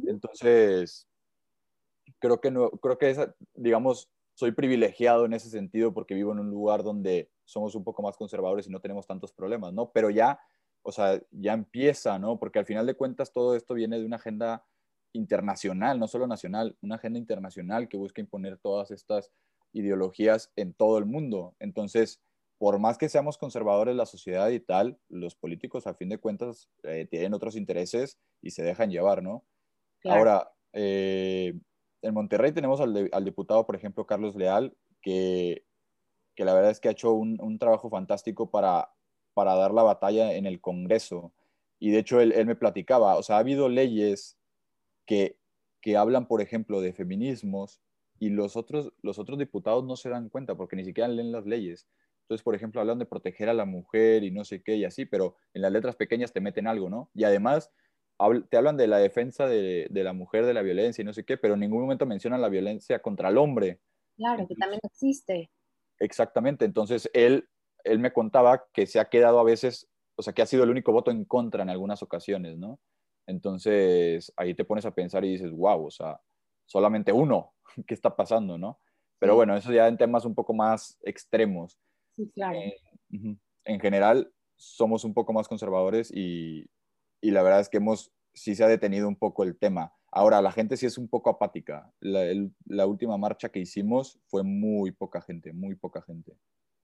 Entonces, 0.07 1.07
creo 2.19 2.39
que, 2.39 2.51
no, 2.51 2.69
creo 2.71 2.97
que 2.97 3.09
esa, 3.09 3.35
digamos, 3.53 4.09
soy 4.33 4.51
privilegiado 4.51 5.25
en 5.25 5.33
ese 5.33 5.49
sentido 5.49 5.93
porque 5.93 6.13
vivo 6.13 6.33
en 6.33 6.39
un 6.39 6.49
lugar 6.49 6.83
donde 6.83 7.31
somos 7.45 7.75
un 7.75 7.83
poco 7.83 8.01
más 8.03 8.17
conservadores 8.17 8.67
y 8.67 8.71
no 8.71 8.81
tenemos 8.81 9.07
tantos 9.07 9.31
problemas, 9.31 9.73
¿no? 9.73 9.91
Pero 9.91 10.09
ya, 10.09 10.39
o 10.81 10.91
sea, 10.91 11.21
ya 11.31 11.53
empieza, 11.53 12.19
¿no? 12.19 12.37
Porque 12.37 12.59
al 12.59 12.65
final 12.65 12.85
de 12.85 12.95
cuentas 12.95 13.31
todo 13.31 13.55
esto 13.55 13.73
viene 13.73 13.99
de 13.99 14.05
una 14.05 14.17
agenda 14.17 14.65
internacional, 15.13 15.99
no 15.99 16.07
solo 16.07 16.27
nacional, 16.27 16.77
una 16.81 16.95
agenda 16.95 17.17
internacional 17.17 17.87
que 17.87 17.97
busca 17.97 18.21
imponer 18.21 18.57
todas 18.57 18.91
estas 18.91 19.31
ideologías 19.71 20.51
en 20.55 20.73
todo 20.73 20.97
el 20.97 21.05
mundo. 21.05 21.55
Entonces, 21.59 22.21
por 22.57 22.79
más 22.79 22.97
que 22.97 23.09
seamos 23.09 23.37
conservadores 23.37 23.95
la 23.95 24.05
sociedad 24.05 24.49
y 24.49 24.59
tal, 24.59 24.97
los 25.09 25.35
políticos 25.35 25.87
a 25.87 25.93
fin 25.93 26.09
de 26.09 26.17
cuentas 26.17 26.69
eh, 26.83 27.07
tienen 27.09 27.33
otros 27.33 27.55
intereses 27.55 28.17
y 28.41 28.51
se 28.51 28.63
dejan 28.63 28.89
llevar, 28.89 29.21
¿no? 29.21 29.43
Ahora, 30.05 30.51
eh, 30.73 31.53
en 32.01 32.13
Monterrey 32.13 32.51
tenemos 32.51 32.79
al, 32.79 33.25
diputado, 33.25 33.65
por 33.65 33.75
ejemplo, 33.75 34.05
Carlos 34.05 34.35
Leal, 34.35 34.75
que, 35.01 35.65
la 36.37 36.53
verdad 36.53 36.71
es 36.71 36.79
que 36.79 36.89
ha 36.89 36.91
hecho 36.91 37.13
un, 37.13 37.57
trabajo 37.59 37.89
fantástico 37.89 38.51
para, 38.51 38.91
para 39.33 39.55
dar 39.55 39.73
la 39.73 39.83
batalla 39.83 40.33
en 40.33 40.45
el 40.45 40.61
Congreso. 40.61 41.33
Y 41.79 41.91
de 41.91 41.99
hecho, 41.99 42.21
él, 42.21 42.31
él 42.33 42.45
me 42.45 42.55
platicaba, 42.55 43.15
o 43.15 43.23
sea, 43.23 43.37
ha 43.37 43.39
habido 43.39 43.67
leyes 43.67 44.37
que, 45.05 45.37
que 45.81 45.97
hablan, 45.97 46.27
por 46.27 46.41
ejemplo, 46.41 46.81
de 46.81 46.93
feminismos 46.93 47.81
y 48.19 48.29
los 48.29 48.55
otros, 48.55 48.93
los 49.01 49.19
otros 49.19 49.37
diputados 49.37 49.83
no 49.83 49.95
se 49.95 50.09
dan 50.09 50.29
cuenta 50.29 50.55
porque 50.55 50.75
ni 50.75 50.85
siquiera 50.85 51.07
leen 51.07 51.31
las 51.31 51.45
leyes. 51.45 51.87
Entonces, 52.25 52.43
por 52.43 52.55
ejemplo, 52.55 52.81
hablan 52.81 52.97
de 52.97 53.05
proteger 53.05 53.49
a 53.49 53.53
la 53.53 53.65
mujer 53.65 54.23
y 54.23 54.31
no 54.31 54.43
sé 54.43 54.63
qué 54.63 54.75
y 54.75 54.83
así, 54.83 55.05
pero 55.05 55.35
en 55.53 55.61
las 55.61 55.71
letras 55.71 55.95
pequeñas 55.95 56.33
te 56.33 56.41
meten 56.41 56.65
algo, 56.65 56.89
¿no? 56.89 57.11
Y 57.13 57.23
además 57.23 57.71
te 58.49 58.57
hablan 58.57 58.77
de 58.77 58.87
la 58.87 58.97
defensa 58.97 59.47
de, 59.47 59.87
la 59.91 60.13
mujer, 60.13 60.45
de 60.45 60.55
la 60.55 60.63
violencia 60.63 61.03
y 61.03 61.05
no 61.05 61.13
sé 61.13 61.23
qué, 61.23 61.37
pero 61.37 61.53
en 61.53 61.59
ningún 61.59 61.81
momento 61.81 62.07
mencionan 62.07 62.41
la 62.41 62.49
violencia 62.49 62.99
contra 62.99 63.29
el 63.29 63.37
hombre. 63.37 63.79
Claro, 64.15 64.47
que 64.47 64.55
también 64.55 64.79
existe. 64.83 65.51
Exactamente, 65.99 66.65
entonces 66.65 67.09
él, 67.13 67.47
él 67.83 67.99
me 67.99 68.11
contaba 68.11 68.65
que 68.73 68.87
se 68.87 68.99
ha 68.99 69.05
quedado 69.05 69.39
a 69.39 69.43
veces, 69.43 69.87
o 70.15 70.23
sea, 70.23 70.33
que 70.33 70.41
ha 70.41 70.47
sido 70.47 70.63
el 70.63 70.71
único 70.71 70.91
voto 70.93 71.11
en 71.11 71.25
contra 71.25 71.61
en 71.61 71.69
algunas 71.69 72.01
ocasiones, 72.01 72.57
¿no? 72.57 72.79
Entonces 73.27 74.33
ahí 74.35 74.55
te 74.55 74.65
pones 74.65 74.85
a 74.87 74.95
pensar 74.95 75.23
y 75.25 75.33
dices, 75.33 75.51
wow, 75.51 75.85
o 75.85 75.91
sea, 75.91 76.19
solamente 76.65 77.11
uno, 77.11 77.53
¿qué 77.85 77.93
está 77.93 78.15
pasando, 78.15 78.57
no? 78.57 78.79
Pero 79.19 79.35
bueno, 79.35 79.55
eso 79.55 79.71
ya 79.71 79.87
en 79.87 79.97
temas 79.97 80.25
un 80.25 80.35
poco 80.35 80.53
más 80.53 80.97
extremos. 81.03 81.79
Sí, 82.15 82.31
claro. 82.33 82.59
Eh, 82.59 82.77
en 83.65 83.79
general, 83.79 84.31
somos 84.55 85.03
un 85.03 85.13
poco 85.13 85.33
más 85.33 85.47
conservadores 85.47 86.11
y, 86.13 86.69
y 87.21 87.31
la 87.31 87.43
verdad 87.43 87.59
es 87.59 87.69
que 87.69 87.77
hemos, 87.77 88.11
sí 88.33 88.55
se 88.55 88.63
ha 88.63 88.67
detenido 88.67 89.07
un 89.07 89.15
poco 89.15 89.43
el 89.43 89.57
tema. 89.57 89.93
Ahora, 90.11 90.41
la 90.41 90.51
gente 90.51 90.77
sí 90.77 90.85
es 90.85 90.97
un 90.97 91.09
poco 91.09 91.29
apática. 91.29 91.91
La, 91.99 92.85
última 92.87 93.17
marcha 93.17 93.49
que 93.49 93.59
hicimos 93.59 94.17
fue 94.27 94.43
muy 94.43 94.91
poca 94.91 95.21
gente, 95.21 95.51
muy 95.51 95.75
poca 95.75 96.01
gente. 96.01 96.37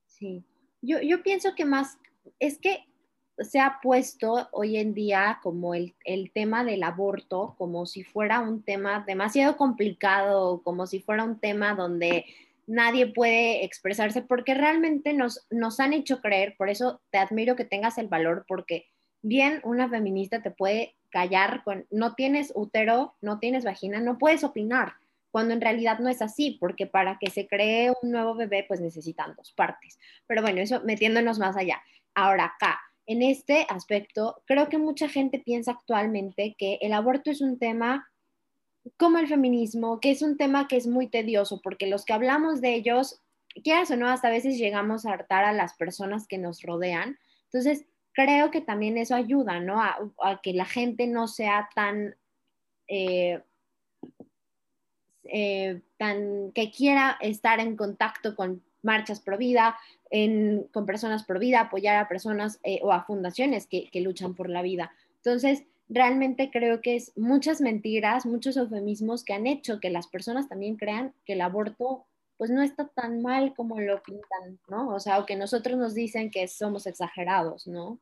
Sí, 0.04 0.44
yo, 0.82 1.00
yo 1.00 1.22
pienso 1.22 1.54
que 1.54 1.64
más 1.64 1.98
es 2.38 2.58
que 2.58 2.84
se 3.38 3.58
ha 3.58 3.78
puesto 3.82 4.48
hoy 4.52 4.76
en 4.76 4.92
día 4.92 5.40
como 5.42 5.74
el, 5.74 5.94
el, 6.04 6.30
tema 6.30 6.62
del 6.62 6.82
aborto, 6.82 7.54
como 7.56 7.86
si 7.86 8.04
fuera 8.04 8.40
un 8.40 8.62
tema 8.62 9.02
demasiado 9.06 9.56
complicado, 9.56 10.62
como 10.62 10.86
si 10.86 11.00
fuera 11.00 11.24
un 11.24 11.40
tema 11.40 11.74
donde 11.74 12.26
nadie 12.66 13.06
puede 13.06 13.64
expresarse, 13.64 14.22
porque 14.22 14.54
realmente 14.54 15.12
nos, 15.12 15.46
nos 15.50 15.80
han 15.80 15.92
hecho 15.92 16.20
creer, 16.20 16.54
por 16.56 16.68
eso 16.68 17.00
te 17.10 17.18
admiro 17.18 17.56
que 17.56 17.64
tengas 17.64 17.98
el 17.98 18.08
valor, 18.08 18.44
porque 18.48 18.86
bien 19.22 19.60
una 19.64 19.88
feminista 19.88 20.42
te 20.42 20.50
puede 20.50 20.96
callar 21.10 21.62
con, 21.64 21.86
no 21.90 22.14
tienes 22.14 22.52
útero, 22.54 23.16
no 23.20 23.38
tienes 23.38 23.64
vagina, 23.64 24.00
no 24.00 24.18
puedes 24.18 24.44
opinar, 24.44 24.94
cuando 25.32 25.54
en 25.54 25.60
realidad 25.60 25.98
no 25.98 26.08
es 26.08 26.22
así, 26.22 26.58
porque 26.60 26.86
para 26.86 27.18
que 27.18 27.30
se 27.30 27.48
cree 27.48 27.92
un 28.02 28.10
nuevo 28.10 28.34
bebé, 28.34 28.64
pues 28.68 28.80
necesitan 28.80 29.34
dos 29.34 29.52
partes. 29.52 29.98
Pero 30.26 30.42
bueno, 30.42 30.60
eso 30.60 30.82
metiéndonos 30.84 31.38
más 31.38 31.56
allá. 31.56 31.82
Ahora 32.14 32.52
acá, 32.54 32.78
en 33.06 33.22
este 33.22 33.66
aspecto, 33.68 34.42
creo 34.46 34.68
que 34.68 34.78
mucha 34.78 35.08
gente 35.08 35.38
piensa 35.38 35.72
actualmente 35.72 36.54
que 36.58 36.78
el 36.82 36.92
aborto 36.92 37.30
es 37.30 37.40
un 37.40 37.58
tema 37.58 38.06
como 38.96 39.18
el 39.18 39.28
feminismo, 39.28 40.00
que 40.00 40.10
es 40.10 40.22
un 40.22 40.36
tema 40.36 40.68
que 40.68 40.76
es 40.76 40.86
muy 40.86 41.08
tedioso, 41.08 41.60
porque 41.62 41.86
los 41.86 42.04
que 42.04 42.12
hablamos 42.12 42.60
de 42.60 42.74
ellos, 42.74 43.20
quieras 43.62 43.90
o 43.90 43.96
no, 43.96 44.08
hasta 44.08 44.28
a 44.28 44.32
veces 44.32 44.58
llegamos 44.58 45.06
a 45.06 45.12
hartar 45.12 45.44
a 45.44 45.52
las 45.52 45.74
personas 45.74 46.26
que 46.26 46.38
nos 46.38 46.62
rodean. 46.62 47.18
Entonces, 47.44 47.86
creo 48.12 48.50
que 48.50 48.60
también 48.60 48.98
eso 48.98 49.14
ayuda, 49.14 49.60
¿no? 49.60 49.80
A, 49.80 50.40
que 50.42 50.52
la 50.52 50.64
gente 50.64 51.06
no 51.06 51.28
sea 51.28 51.68
tan, 51.74 52.16
eh, 52.88 53.42
eh, 55.24 55.80
que 56.54 56.70
quiera 56.70 57.16
estar 57.20 57.60
en 57.60 57.76
contacto 57.76 58.34
con 58.34 58.62
marchas 58.82 59.20
pro 59.20 59.38
vida, 59.38 59.78
con 60.72 60.86
personas 60.86 61.24
pro 61.24 61.38
vida, 61.38 61.60
apoyar 61.60 61.96
a 61.96 62.08
personas 62.08 62.58
eh, 62.64 62.80
o 62.82 62.92
a 62.92 63.04
fundaciones 63.04 63.66
que, 63.66 63.88
que 63.90 64.00
luchan 64.00 64.34
por 64.34 64.50
la 64.50 64.62
vida. 64.62 64.92
Entonces, 65.16 65.64
realmente 65.88 66.50
creo 66.50 66.80
que 66.80 66.96
es 66.96 67.12
muchas 67.16 67.60
mentiras, 67.60 68.26
muchos 68.26 68.56
eufemismos 68.56 69.24
que 69.24 69.34
han 69.34 69.46
hecho 69.46 69.80
que 69.80 69.90
las 69.90 70.06
personas 70.06 70.48
también 70.48 70.76
crean 70.76 71.14
que 71.24 71.34
el 71.34 71.40
aborto 71.40 72.06
pues 72.36 72.50
no 72.50 72.62
está 72.62 72.88
tan 72.88 73.22
mal 73.22 73.54
como 73.54 73.78
lo 73.78 74.02
pintan, 74.02 74.58
¿no? 74.68 74.88
O 74.88 74.98
sea, 74.98 75.20
o 75.20 75.26
que 75.26 75.36
nosotros 75.36 75.78
nos 75.78 75.94
dicen 75.94 76.30
que 76.30 76.48
somos 76.48 76.86
exagerados, 76.86 77.66
¿no? 77.66 78.00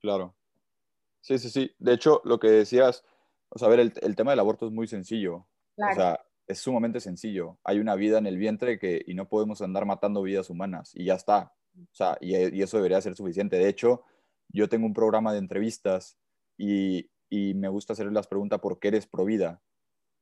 Claro. 0.00 0.36
Sí, 1.20 1.38
sí, 1.38 1.50
sí. 1.50 1.74
De 1.78 1.94
hecho, 1.94 2.20
lo 2.24 2.38
que 2.38 2.48
decías, 2.48 3.02
o 3.48 3.58
sea, 3.58 3.66
a 3.66 3.70
ver, 3.70 3.80
el, 3.80 4.16
tema 4.16 4.30
del 4.30 4.40
aborto 4.40 4.66
es 4.66 4.72
muy 4.72 4.86
sencillo. 4.86 5.46
O 5.76 5.94
sea, 5.94 6.20
es 6.46 6.58
sumamente 6.60 7.00
sencillo. 7.00 7.58
Hay 7.64 7.80
una 7.80 7.96
vida 7.96 8.18
en 8.18 8.26
el 8.26 8.36
vientre 8.36 8.78
que, 8.78 9.02
y 9.06 9.14
no 9.14 9.28
podemos 9.28 9.60
andar 9.60 9.86
matando 9.86 10.22
vidas 10.22 10.50
humanas 10.50 10.92
y 10.94 11.06
ya 11.06 11.14
está. 11.14 11.52
O 11.76 11.94
sea, 11.94 12.16
y, 12.20 12.36
y 12.36 12.62
eso 12.62 12.76
debería 12.76 13.00
ser 13.00 13.16
suficiente. 13.16 13.56
De 13.56 13.68
hecho, 13.68 14.04
yo 14.50 14.68
tengo 14.68 14.86
un 14.86 14.94
programa 14.94 15.32
de 15.32 15.38
entrevistas 15.38 16.16
y, 16.56 17.10
y 17.30 17.54
me 17.54 17.68
gusta 17.68 17.94
hacer 17.94 18.12
las 18.12 18.26
preguntas 18.26 18.58
por 18.58 18.78
qué 18.78 18.88
eres 18.88 19.06
pro 19.06 19.24
vida. 19.24 19.62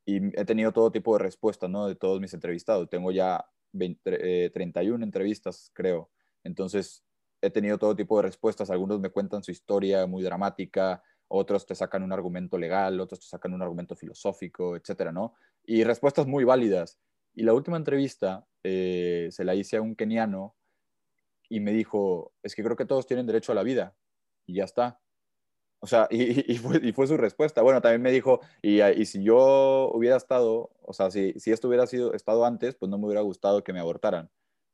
Y 0.05 0.17
he 0.39 0.45
tenido 0.45 0.73
todo 0.73 0.93
tipo 0.93 1.17
de 1.17 1.25
respuestas, 1.25 1.69
¿no? 1.69 1.89
De 1.89 1.97
todos 1.97 2.21
mis 2.21 2.33
entrevistados. 2.35 2.89
Tengo 2.89 3.11
ya 3.11 3.45
31 3.73 5.03
eh, 5.03 5.05
entrevistas, 5.05 5.71
creo. 5.75 6.11
Entonces, 6.45 7.05
he 7.41 7.51
tenido 7.51 7.79
todo 7.79 7.97
tipo 7.97 8.17
de 8.19 8.23
respuestas. 8.23 8.71
Algunos 8.71 9.01
me 9.01 9.11
cuentan 9.11 9.43
su 9.43 9.51
historia 9.51 10.07
muy 10.07 10.23
dramática, 10.23 11.03
otros 11.29 11.67
te 11.67 11.75
sacan 11.75 12.03
un 12.03 12.13
argumento 12.13 12.59
legal, 12.59 13.01
otros 13.01 13.21
te 13.21 13.27
sacan 13.27 13.55
un 13.55 13.63
argumento 13.63 13.97
filosófico, 13.97 14.77
etcétera, 14.77 15.13
¿no? 15.13 15.35
Y 15.65 15.85
respuestas 15.85 16.27
muy 16.27 16.45
válidas. 16.45 16.99
Y 17.35 17.43
la 17.43 17.55
última 17.55 17.77
entrevista 17.77 18.47
eh, 18.63 19.29
se 19.31 19.45
la 19.45 19.55
hice 19.55 19.77
a 19.77 19.83
un 19.83 19.95
keniano 19.95 20.57
y 21.49 21.61
me 21.61 21.73
dijo, 21.73 22.33
es 22.43 22.55
que 22.55 22.63
creo 22.63 22.77
que 22.77 22.87
todos 22.87 23.07
tienen 23.07 23.27
derecho 23.27 23.53
a 23.53 23.55
la 23.55 23.63
vida. 23.63 23.95
Y 24.47 24.55
ya 24.55 24.65
está. 24.65 25.01
O 25.81 25.87
sea, 25.87 26.09
y, 26.11 26.55
fue, 26.93 27.07
su 27.07 27.17
respuesta. 27.17 27.63
Bueno, 27.63 27.81
también 27.81 28.03
me 28.03 28.11
dijo, 28.11 28.41
y, 28.63 28.81
si 29.05 29.23
yo 29.23 29.91
hubiera 29.93 30.17
estado, 30.17 30.71
o 30.83 30.93
sea, 30.93 31.11
si, 31.11 31.33
si 31.39 31.53
esto 31.53 31.69
hubiera 31.69 31.87
sido, 31.87 32.15
estado 32.15 32.45
antes, 32.45 32.75
pues 32.75 32.91
no 32.91 32.99
me 32.99 33.07
hubiera 33.07 33.23
gustado 33.23 33.63
que 33.63 33.73
me 33.73 33.81
abortaran. 33.81 34.31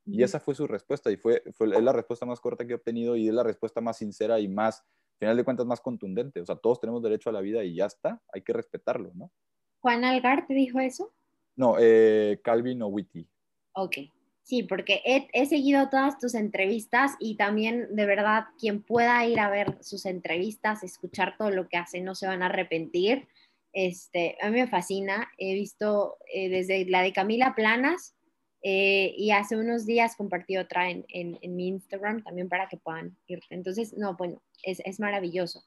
Y 0.07 0.21
esa 0.21 0.39
fue 0.39 0.53
su 0.53 0.67
respuesta, 0.67 1.09
y 1.11 1.17
fue, 1.17 1.41
fue, 1.51 1.75
es 1.75 1.83
la 1.83 1.91
respuesta 1.91 2.27
más 2.27 2.39
corta 2.39 2.65
que 2.65 2.73
he 2.73 2.75
obtenido, 2.75 3.15
y 3.15 3.27
es 3.27 3.33
la 3.33 3.41
respuesta 3.41 3.81
más 3.81 3.97
sincera 3.97 4.39
y 4.39 4.47
más, 4.47 4.81
al 4.81 5.19
final 5.19 5.37
de 5.37 5.43
cuentas, 5.43 5.65
más 5.65 5.81
contundente. 5.81 6.41
O 6.41 6.45
sea, 6.45 6.55
todos 6.55 6.79
tenemos 6.79 7.01
derecho 7.01 7.29
a 7.31 7.33
la 7.33 7.41
vida 7.41 7.63
y 7.63 7.75
ya 7.75 7.85
está, 7.85 8.21
hay 8.31 8.43
que 8.43 8.53
respetarlo, 8.53 9.11
¿no? 9.15 9.31
¿Juan 9.79 10.03
Algar 10.03 10.45
te 10.47 10.53
dijo 10.53 10.79
eso? 10.79 11.11
No, 11.55 11.77
eh, 11.79 12.39
Calvin 12.43 12.83
Witty. 12.83 13.27
Ok, 13.73 13.97
Sí, 14.45 14.61
porque 14.61 15.01
he, 15.05 15.45
seguido 15.47 15.89
todas 15.89 16.19
tus 16.19 16.35
entrevistas 16.35 17.13
y 17.19 17.35
también 17.35 17.87
de 17.95 18.05
verdad 18.05 18.45
quien 18.59 18.83
pueda 18.83 19.25
ir 19.25 19.39
a 19.39 19.49
ver 19.49 19.75
sus 19.83 20.05
entrevistas, 20.05 20.83
escuchar 20.83 21.35
todo 21.35 21.49
lo 21.49 21.67
que 21.67 21.77
hace, 21.77 21.99
no 21.99 22.13
se 22.13 22.27
van 22.27 22.43
a 22.43 22.45
arrepentir. 22.45 23.27
Este, 23.73 24.37
a 24.39 24.51
mí 24.51 24.59
me 24.59 24.67
fascina, 24.67 25.31
he 25.39 25.55
visto 25.55 26.17
eh, 26.31 26.49
desde 26.49 26.85
la 26.85 27.01
de 27.01 27.11
Camila 27.11 27.55
Planas 27.55 28.15
eh, 28.61 29.15
y 29.17 29.31
hace 29.31 29.57
unos 29.57 29.87
días 29.87 30.15
compartí 30.15 30.57
otra 30.57 30.91
en, 30.91 31.39
mi 31.41 31.67
Instagram 31.67 32.23
también 32.23 32.47
para 32.47 32.69
que 32.69 32.77
puedan 32.77 33.17
ir. 33.25 33.39
Entonces, 33.49 33.97
no, 33.97 34.15
bueno, 34.15 34.43
es, 34.61 34.99
maravilloso. 34.99 35.63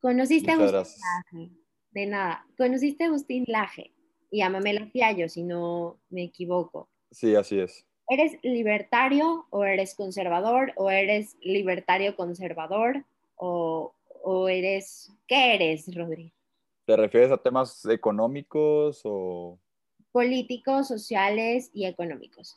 Conociste 0.00 0.50
a 0.50 0.54
Agustín 0.56 0.90
Laje, 1.00 1.50
de 1.92 2.06
nada, 2.06 2.46
conociste 2.58 3.04
a 3.04 3.06
Agustín 3.06 3.44
Laje 3.46 3.94
y 4.30 4.42
a 4.42 4.50
Mamela 4.50 4.84
Fiallo, 4.88 5.26
si 5.30 5.42
no 5.42 6.02
me 6.10 6.24
equivoco. 6.24 6.90
Sí, 7.10 7.34
así 7.34 7.60
es. 7.60 7.86
¿Eres 8.08 8.38
libertario 8.42 9.46
o 9.50 9.64
eres 9.64 9.94
conservador 9.94 10.72
o 10.76 10.90
eres 10.90 11.36
libertario 11.40 12.16
conservador 12.16 13.04
o, 13.36 13.92
eres, 14.48 15.12
¿qué 15.26 15.54
eres, 15.54 15.94
Rodri? 15.94 16.32
¿Te 16.86 16.96
refieres 16.96 17.30
a 17.30 17.36
temas 17.36 17.84
económicos 17.86 19.00
o...? 19.04 19.58
Políticos, 20.12 20.88
sociales 20.88 21.70
y 21.72 21.86
económicos. 21.86 22.56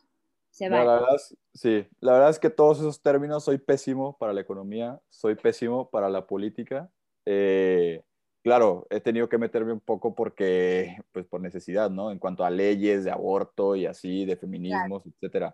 se 0.52 0.70
va. 0.70 0.84
la 0.84 0.94
verdad 1.00 1.16
es, 1.16 1.36
sí, 1.54 1.86
la 2.00 2.14
verdad 2.14 2.30
es 2.30 2.40
que 2.40 2.50
todos 2.50 2.80
esos 2.80 3.02
términos 3.02 3.44
soy 3.44 3.58
pésimo 3.58 4.18
para 4.18 4.34
la 4.34 4.42
economía, 4.42 5.00
soy 5.10 5.36
pésimo 5.36 5.90
para 5.90 6.10
la 6.10 6.28
política. 6.28 6.90
Eh, 7.26 8.02
claro, 8.48 8.88
he 8.90 9.02
tenido 9.02 9.28
que 9.28 9.38
meterme 9.38 9.74
un 9.74 9.82
poco 9.82 10.16
porque, 10.16 10.96
pues 11.12 11.26
por 11.26 11.42
necesidad, 11.42 11.90
¿no? 11.90 12.12
En 12.12 12.18
cuanto 12.18 12.46
a 12.46 12.50
leyes 12.50 13.04
de 13.04 13.12
aborto 13.12 13.76
y 13.76 13.86
así, 13.86 14.24
de 14.24 14.38
feminismos, 14.38 15.06
etcétera. 15.06 15.54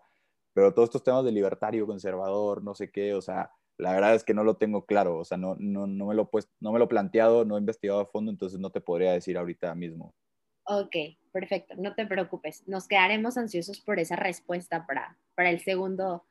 Pero 0.54 0.72
todos 0.76 0.90
estos 0.90 1.04
temas 1.04 1.26
de 1.26 1.32
libertario, 1.32 1.88
conservador, 1.88 2.64
no 2.64 2.76
sé 2.76 2.92
qué, 2.92 3.16
o 3.16 3.22
sea, 3.24 3.50
la 3.80 3.94
verdad 3.94 4.14
es 4.14 4.24
que 4.24 4.36
no 4.36 4.44
lo 4.44 4.58
tengo 4.58 4.86
claro, 4.86 5.18
o 5.18 5.26
sea, 5.26 5.40
no, 5.40 5.56
no, 5.58 5.88
no, 5.88 6.06
me, 6.06 6.14
lo 6.14 6.30
pues, 6.30 6.48
no 6.60 6.72
me 6.72 6.78
lo 6.78 6.86
he 6.86 6.88
planteado, 6.88 7.46
no 7.46 7.58
he 7.58 7.62
investigado 7.62 8.00
a 8.00 8.06
fondo, 8.06 8.30
entonces 8.30 8.60
no 8.60 8.70
te 8.70 8.80
podría 8.80 9.14
decir 9.14 9.40
ahorita 9.40 9.74
mismo. 9.74 10.14
Ok, 10.66 10.96
perfecto, 11.32 11.74
no 11.76 11.96
te 11.96 12.06
preocupes. 12.06 12.62
Nos 12.68 12.88
quedaremos 12.88 13.38
ansiosos 13.38 13.82
por 13.82 14.00
esa 14.00 14.18
respuesta 14.18 14.86
para, 14.86 15.18
para 15.34 15.50
el 15.50 15.62
segundo, 15.62 16.26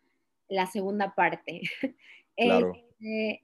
la 0.49 0.67
segunda 0.67 1.13
parte. 1.17 1.61
Claro. 2.35 2.73
Eh, 2.75 3.05
eh, 3.05 3.41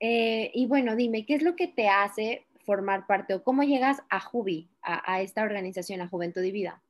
y 0.00 0.66
bueno, 0.66 0.96
dime, 0.96 1.26
¿qué 1.26 1.34
es 1.34 1.42
lo 1.42 1.56
que 1.56 1.68
te 1.68 1.88
hace 1.88 2.46
formar 2.64 3.06
parte 3.06 3.34
o 3.34 3.42
cómo 3.42 3.62
llegas 3.62 4.02
a 4.08 4.20
Jubi, 4.20 4.68
a, 4.82 5.20
esta 5.22 5.42
organización, 5.42 6.00
a 6.00 6.08
Juventud 6.08 6.42
y 6.42 6.52
Vida? 6.52 6.82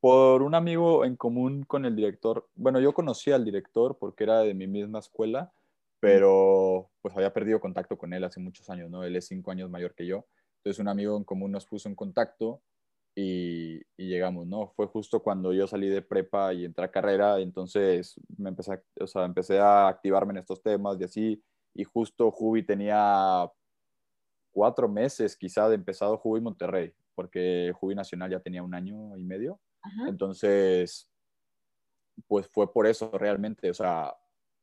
Por 0.00 0.42
un 0.42 0.54
amigo 0.54 1.04
en 1.04 1.16
común 1.16 1.64
con 1.64 1.86
el 1.86 1.96
director. 1.96 2.46
Bueno, 2.54 2.80
yo 2.80 2.92
conocí 2.92 3.32
al 3.32 3.44
director 3.44 3.96
porque 3.98 4.24
era 4.24 4.40
de 4.40 4.52
mi 4.52 4.66
misma 4.66 4.98
escuela, 4.98 5.52
pero 6.00 6.90
pues 7.00 7.16
había 7.16 7.32
perdido 7.32 7.60
contacto 7.60 7.96
con 7.96 8.12
él 8.12 8.24
hace 8.24 8.40
muchos 8.40 8.68
años, 8.68 8.90
¿no? 8.90 9.04
Él 9.04 9.16
es 9.16 9.26
cinco 9.26 9.50
años 9.50 9.70
mayor 9.70 9.94
que 9.94 10.06
yo. 10.06 10.26
Entonces 10.58 10.78
un 10.78 10.88
amigo 10.88 11.16
en 11.16 11.24
común 11.24 11.52
nos 11.52 11.64
puso 11.64 11.88
en 11.88 11.94
contacto 11.94 12.60
y, 13.14 13.80
llegamos, 13.96 14.46
¿no? 14.46 14.72
Fue 14.76 14.86
justo 14.86 15.22
cuando 15.22 15.52
yo 15.52 15.66
salí 15.66 15.88
de 15.88 16.02
prepa 16.02 16.52
y 16.52 16.64
entré 16.64 16.84
a 16.84 16.90
carrera, 16.90 17.40
entonces 17.40 18.20
me 18.36 18.50
empecé 18.50 18.82
o 19.00 19.06
sea, 19.06 19.24
empecé 19.24 19.58
a 19.58 19.88
activarme 19.88 20.32
en 20.32 20.38
estos 20.38 20.60
temas 20.62 21.00
y 21.00 21.04
así, 21.04 21.42
y 21.74 21.84
justo 21.84 22.30
Jubi 22.30 22.62
tenía 22.62 23.50
cuatro 24.52 24.88
meses 24.88 25.36
quizá 25.36 25.68
de 25.68 25.74
empezado 25.74 26.16
Jubi 26.16 26.40
Monterrey, 26.40 26.94
porque 27.14 27.72
Jubi 27.78 27.94
Nacional 27.94 28.30
ya 28.30 28.40
tenía 28.40 28.62
un 28.62 28.74
año 28.74 29.16
y 29.16 29.24
medio, 29.24 29.60
Ajá. 29.82 30.08
entonces, 30.08 31.10
pues 32.26 32.46
fue 32.48 32.72
por 32.72 32.86
eso 32.86 33.10
realmente, 33.18 33.70
o 33.70 33.74
sea, 33.74 34.14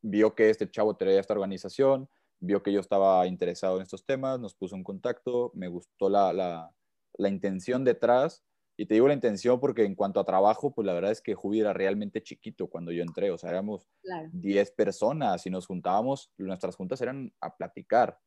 vio 0.01 0.33
que 0.33 0.49
este 0.49 0.69
chavo 0.69 0.95
traía 0.95 1.19
esta 1.19 1.33
organización, 1.33 2.09
vio 2.39 2.63
que 2.63 2.73
yo 2.73 2.79
estaba 2.79 3.27
interesado 3.27 3.77
en 3.77 3.83
estos 3.83 4.05
temas, 4.05 4.39
nos 4.39 4.55
puso 4.55 4.75
en 4.75 4.83
contacto, 4.83 5.51
me 5.53 5.67
gustó 5.67 6.09
la, 6.09 6.33
la, 6.33 6.73
la, 7.17 7.29
intención 7.29 7.83
detrás. 7.83 8.43
Y 8.81 8.87
te 8.87 8.95
digo 8.95 9.07
la 9.07 9.13
intención 9.13 9.59
porque 9.59 9.85
en 9.85 9.93
cuanto 9.93 10.19
a 10.19 10.25
trabajo, 10.25 10.73
pues 10.73 10.87
la 10.87 10.93
verdad 10.93 11.11
es 11.11 11.21
que 11.21 11.35
Jubi 11.35 11.59
era 11.59 11.71
realmente 11.71 12.23
chiquito 12.23 12.65
cuando 12.65 12.91
yo 12.91 13.03
entré, 13.03 13.29
o 13.29 13.37
sea, 13.37 13.51
éramos 13.51 13.87
10 14.31 14.69
claro. 14.69 14.75
personas 14.75 15.45
y 15.45 15.51
nos 15.51 15.67
juntábamos, 15.67 16.31
nuestras 16.39 16.75
juntas 16.75 16.99
eran 16.99 17.31
a 17.41 17.55
platicar. 17.55 18.17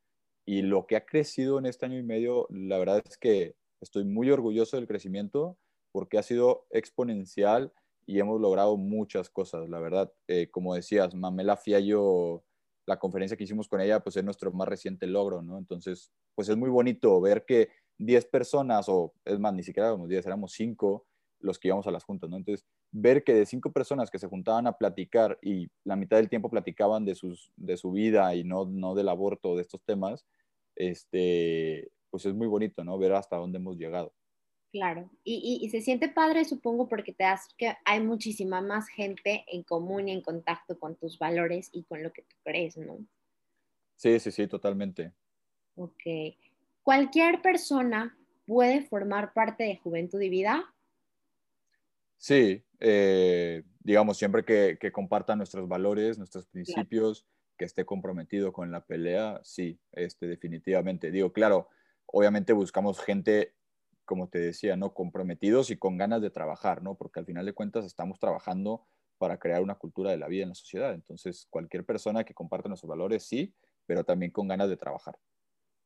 Y 0.47 0.63
lo 0.63 0.87
que 0.87 0.95
ha 0.95 1.05
crecido 1.07 1.59
en 1.59 1.67
este 1.67 1.87
año 1.87 1.99
y 1.99 2.05
medio, 2.05 2.47
la 2.51 2.79
verdad 2.79 3.03
es 3.05 3.19
que 3.19 3.57
estoy 3.81 4.05
muy 4.05 4.31
orgulloso 4.31 4.77
del 4.77 4.87
crecimiento 4.87 5.59
porque 5.91 6.19
ha 6.19 6.23
sido 6.23 6.69
exponencial 6.71 7.73
y 8.07 8.21
hemos 8.21 8.41
logrado 8.41 8.77
muchas 8.77 9.31
cosas, 9.31 9.69
la 9.69 9.81
verdad. 9.81 10.13
Eh, 10.29 10.53
como 10.53 10.77
decías, 10.77 11.17
Mamela 11.17 11.57
Fiallo 11.57 12.45
la 12.87 12.99
conferencia 12.99 13.37
que 13.37 13.45
hicimos 13.45 13.69
con 13.69 13.81
ella, 13.81 14.01
pues 14.01 14.17
es 14.17 14.25
nuestro 14.25 14.53
más 14.53 14.69
reciente 14.69 15.07
logro, 15.07 15.43
¿no? 15.43 15.59
Entonces, 15.59 16.13
pues 16.35 16.49
es 16.49 16.57
muy 16.57 16.71
bonito 16.71 17.21
ver 17.21 17.45
que 17.45 17.71
10 17.99 18.27
personas, 18.27 18.89
o 18.89 19.13
es 19.25 19.39
más, 19.39 19.55
ni 19.55 19.63
siquiera 19.63 19.89
éramos 19.89 20.09
10, 20.09 20.27
éramos 20.27 20.53
5 20.53 21.07
los 21.41 21.59
que 21.59 21.69
íbamos 21.69 21.87
a 21.87 21.91
las 21.91 22.05
juntas, 22.05 22.31
¿no? 22.31 22.37
Entonces, 22.37 22.65
ver 22.91 23.23
que 23.23 23.35
de 23.35 23.47
5 23.47 23.73
personas 23.73 24.11
que 24.11 24.19
se 24.19 24.29
juntaban 24.29 24.67
a 24.67 24.79
platicar 24.79 25.39
y 25.43 25.69
la 25.85 25.97
mitad 25.97 26.17
del 26.17 26.31
tiempo 26.31 26.49
platicaban 26.49 27.05
de, 27.05 27.15
sus, 27.15 27.53
de 27.57 27.77
su 27.77 27.93
vida 27.93 28.35
y 28.35 28.45
no, 28.45 28.67
no 28.67 28.95
del 28.95 29.09
aborto, 29.09 29.55
de 29.55 29.63
estos 29.63 29.83
temas, 29.85 30.25
este, 30.75 31.91
pues 32.11 32.25
es 32.27 32.35
muy 32.35 32.47
bonito, 32.47 32.83
¿no? 32.83 32.99
Ver 32.99 33.13
hasta 33.13 33.37
dónde 33.37 33.59
hemos 33.59 33.77
llegado. 33.77 34.15
Claro, 34.73 35.09
y, 35.23 35.35
y, 35.35 35.65
y, 35.65 35.71
se 35.71 35.81
siente 35.81 36.09
padre, 36.09 36.45
supongo, 36.45 36.89
porque 36.89 37.13
te 37.13 37.23
das 37.23 37.47
que 37.57 37.75
hay 37.85 38.01
muchísima 38.01 38.61
más 38.61 38.89
gente 38.89 39.45
en 39.47 39.63
común 39.63 40.09
y 40.09 40.13
en 40.13 40.21
contacto 40.21 40.81
con 40.81 40.97
tus 40.97 41.17
valores 41.17 41.69
y 41.73 41.85
con 41.85 42.03
lo 42.03 42.13
que 42.13 42.23
tú 42.23 42.35
crees, 42.43 42.77
¿no? 42.77 42.99
Sí, 43.95 44.19
sí, 44.19 44.33
sí, 44.33 44.49
totalmente. 44.49 45.13
Ok. 45.77 46.03
¿Cualquier 46.85 47.43
persona 47.43 48.17
puede 48.47 48.83
formar 48.83 49.33
parte 49.33 49.65
de 49.65 49.79
Juventud 49.79 50.21
y 50.21 50.29
Vida? 50.29 50.73
Sí, 52.17 52.65
eh, 52.79 53.65
digamos, 53.81 54.17
siempre 54.17 54.45
que, 54.45 54.79
que 54.81 54.93
comparta 54.93 55.35
nuestros 55.35 55.67
valores, 55.67 56.19
nuestros 56.19 56.47
principios, 56.47 57.23
claro. 57.23 57.55
que 57.59 57.65
esté 57.65 57.85
comprometido 57.85 58.53
con 58.53 58.71
la 58.71 58.85
pelea, 58.87 59.41
sí, 59.43 59.81
este, 59.91 60.29
definitivamente. 60.29 61.11
Digo, 61.11 61.33
claro, 61.33 61.69
obviamente 62.07 62.53
buscamos 62.53 63.01
gente 63.01 63.55
como 64.05 64.29
te 64.29 64.39
decía, 64.39 64.77
¿no? 64.77 64.93
Comprometidos 64.95 65.71
y 65.71 65.77
con 65.77 65.97
ganas 65.97 66.21
de 66.21 66.31
trabajar, 66.31 66.83
¿no? 66.83 66.95
Porque 66.95 67.21
al 67.21 67.27
final 67.27 67.47
de 67.47 67.55
cuentas 67.55 67.85
estamos 67.85 68.19
trabajando 68.19 68.87
para 69.19 69.39
crear 69.39 69.63
una 69.63 69.77
cultura 69.77 70.11
de 70.11 70.19
la 70.19 70.29
vida 70.29 70.43
en 70.43 70.51
la 70.51 70.55
sociedad. 70.55 70.93
Entonces, 70.93 71.47
cualquier 71.49 71.85
persona 71.85 72.25
que 72.25 72.35
comparte 72.35 72.69
nuestros 72.69 72.89
valores, 72.89 73.25
sí, 73.25 73.55
pero 73.87 74.05
también 74.05 74.31
con 74.31 74.49
ganas 74.49 74.69
de 74.69 74.77
trabajar. 74.77 75.19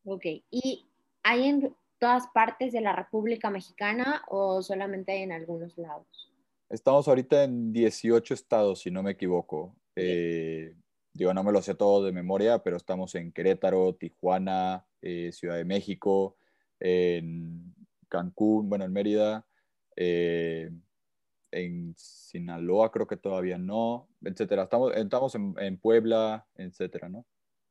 Ok, 0.04 0.24
¿y 0.50 0.87
hay 1.28 1.44
en 1.44 1.76
todas 1.98 2.26
partes 2.28 2.72
de 2.72 2.80
la 2.80 2.96
República 2.96 3.50
Mexicana 3.50 4.22
o 4.28 4.62
solamente 4.62 5.12
hay 5.12 5.22
en 5.24 5.32
algunos 5.32 5.76
lados? 5.76 6.32
Estamos 6.70 7.06
ahorita 7.06 7.44
en 7.44 7.70
18 7.70 8.32
estados, 8.32 8.80
si 8.80 8.90
no 8.90 9.02
me 9.02 9.10
equivoco. 9.10 9.76
Eh, 9.94 10.74
digo, 11.12 11.34
no 11.34 11.44
me 11.44 11.52
lo 11.52 11.60
sé 11.60 11.74
todo 11.74 12.02
de 12.02 12.12
memoria, 12.12 12.62
pero 12.62 12.78
estamos 12.78 13.14
en 13.14 13.30
Querétaro, 13.30 13.94
Tijuana, 13.94 14.86
eh, 15.02 15.30
Ciudad 15.32 15.56
de 15.56 15.66
México, 15.66 16.38
en 16.80 17.74
Cancún, 18.08 18.70
bueno, 18.70 18.86
en 18.86 18.92
Mérida, 18.94 19.46
eh, 19.96 20.70
en 21.50 21.94
Sinaloa 21.94 22.90
creo 22.90 23.06
que 23.06 23.18
todavía 23.18 23.58
no, 23.58 24.08
etcétera. 24.24 24.62
Estamos, 24.62 24.96
estamos 24.96 25.34
en, 25.34 25.54
en 25.58 25.76
Puebla, 25.76 26.46
etcétera, 26.54 27.10
¿no? 27.10 27.26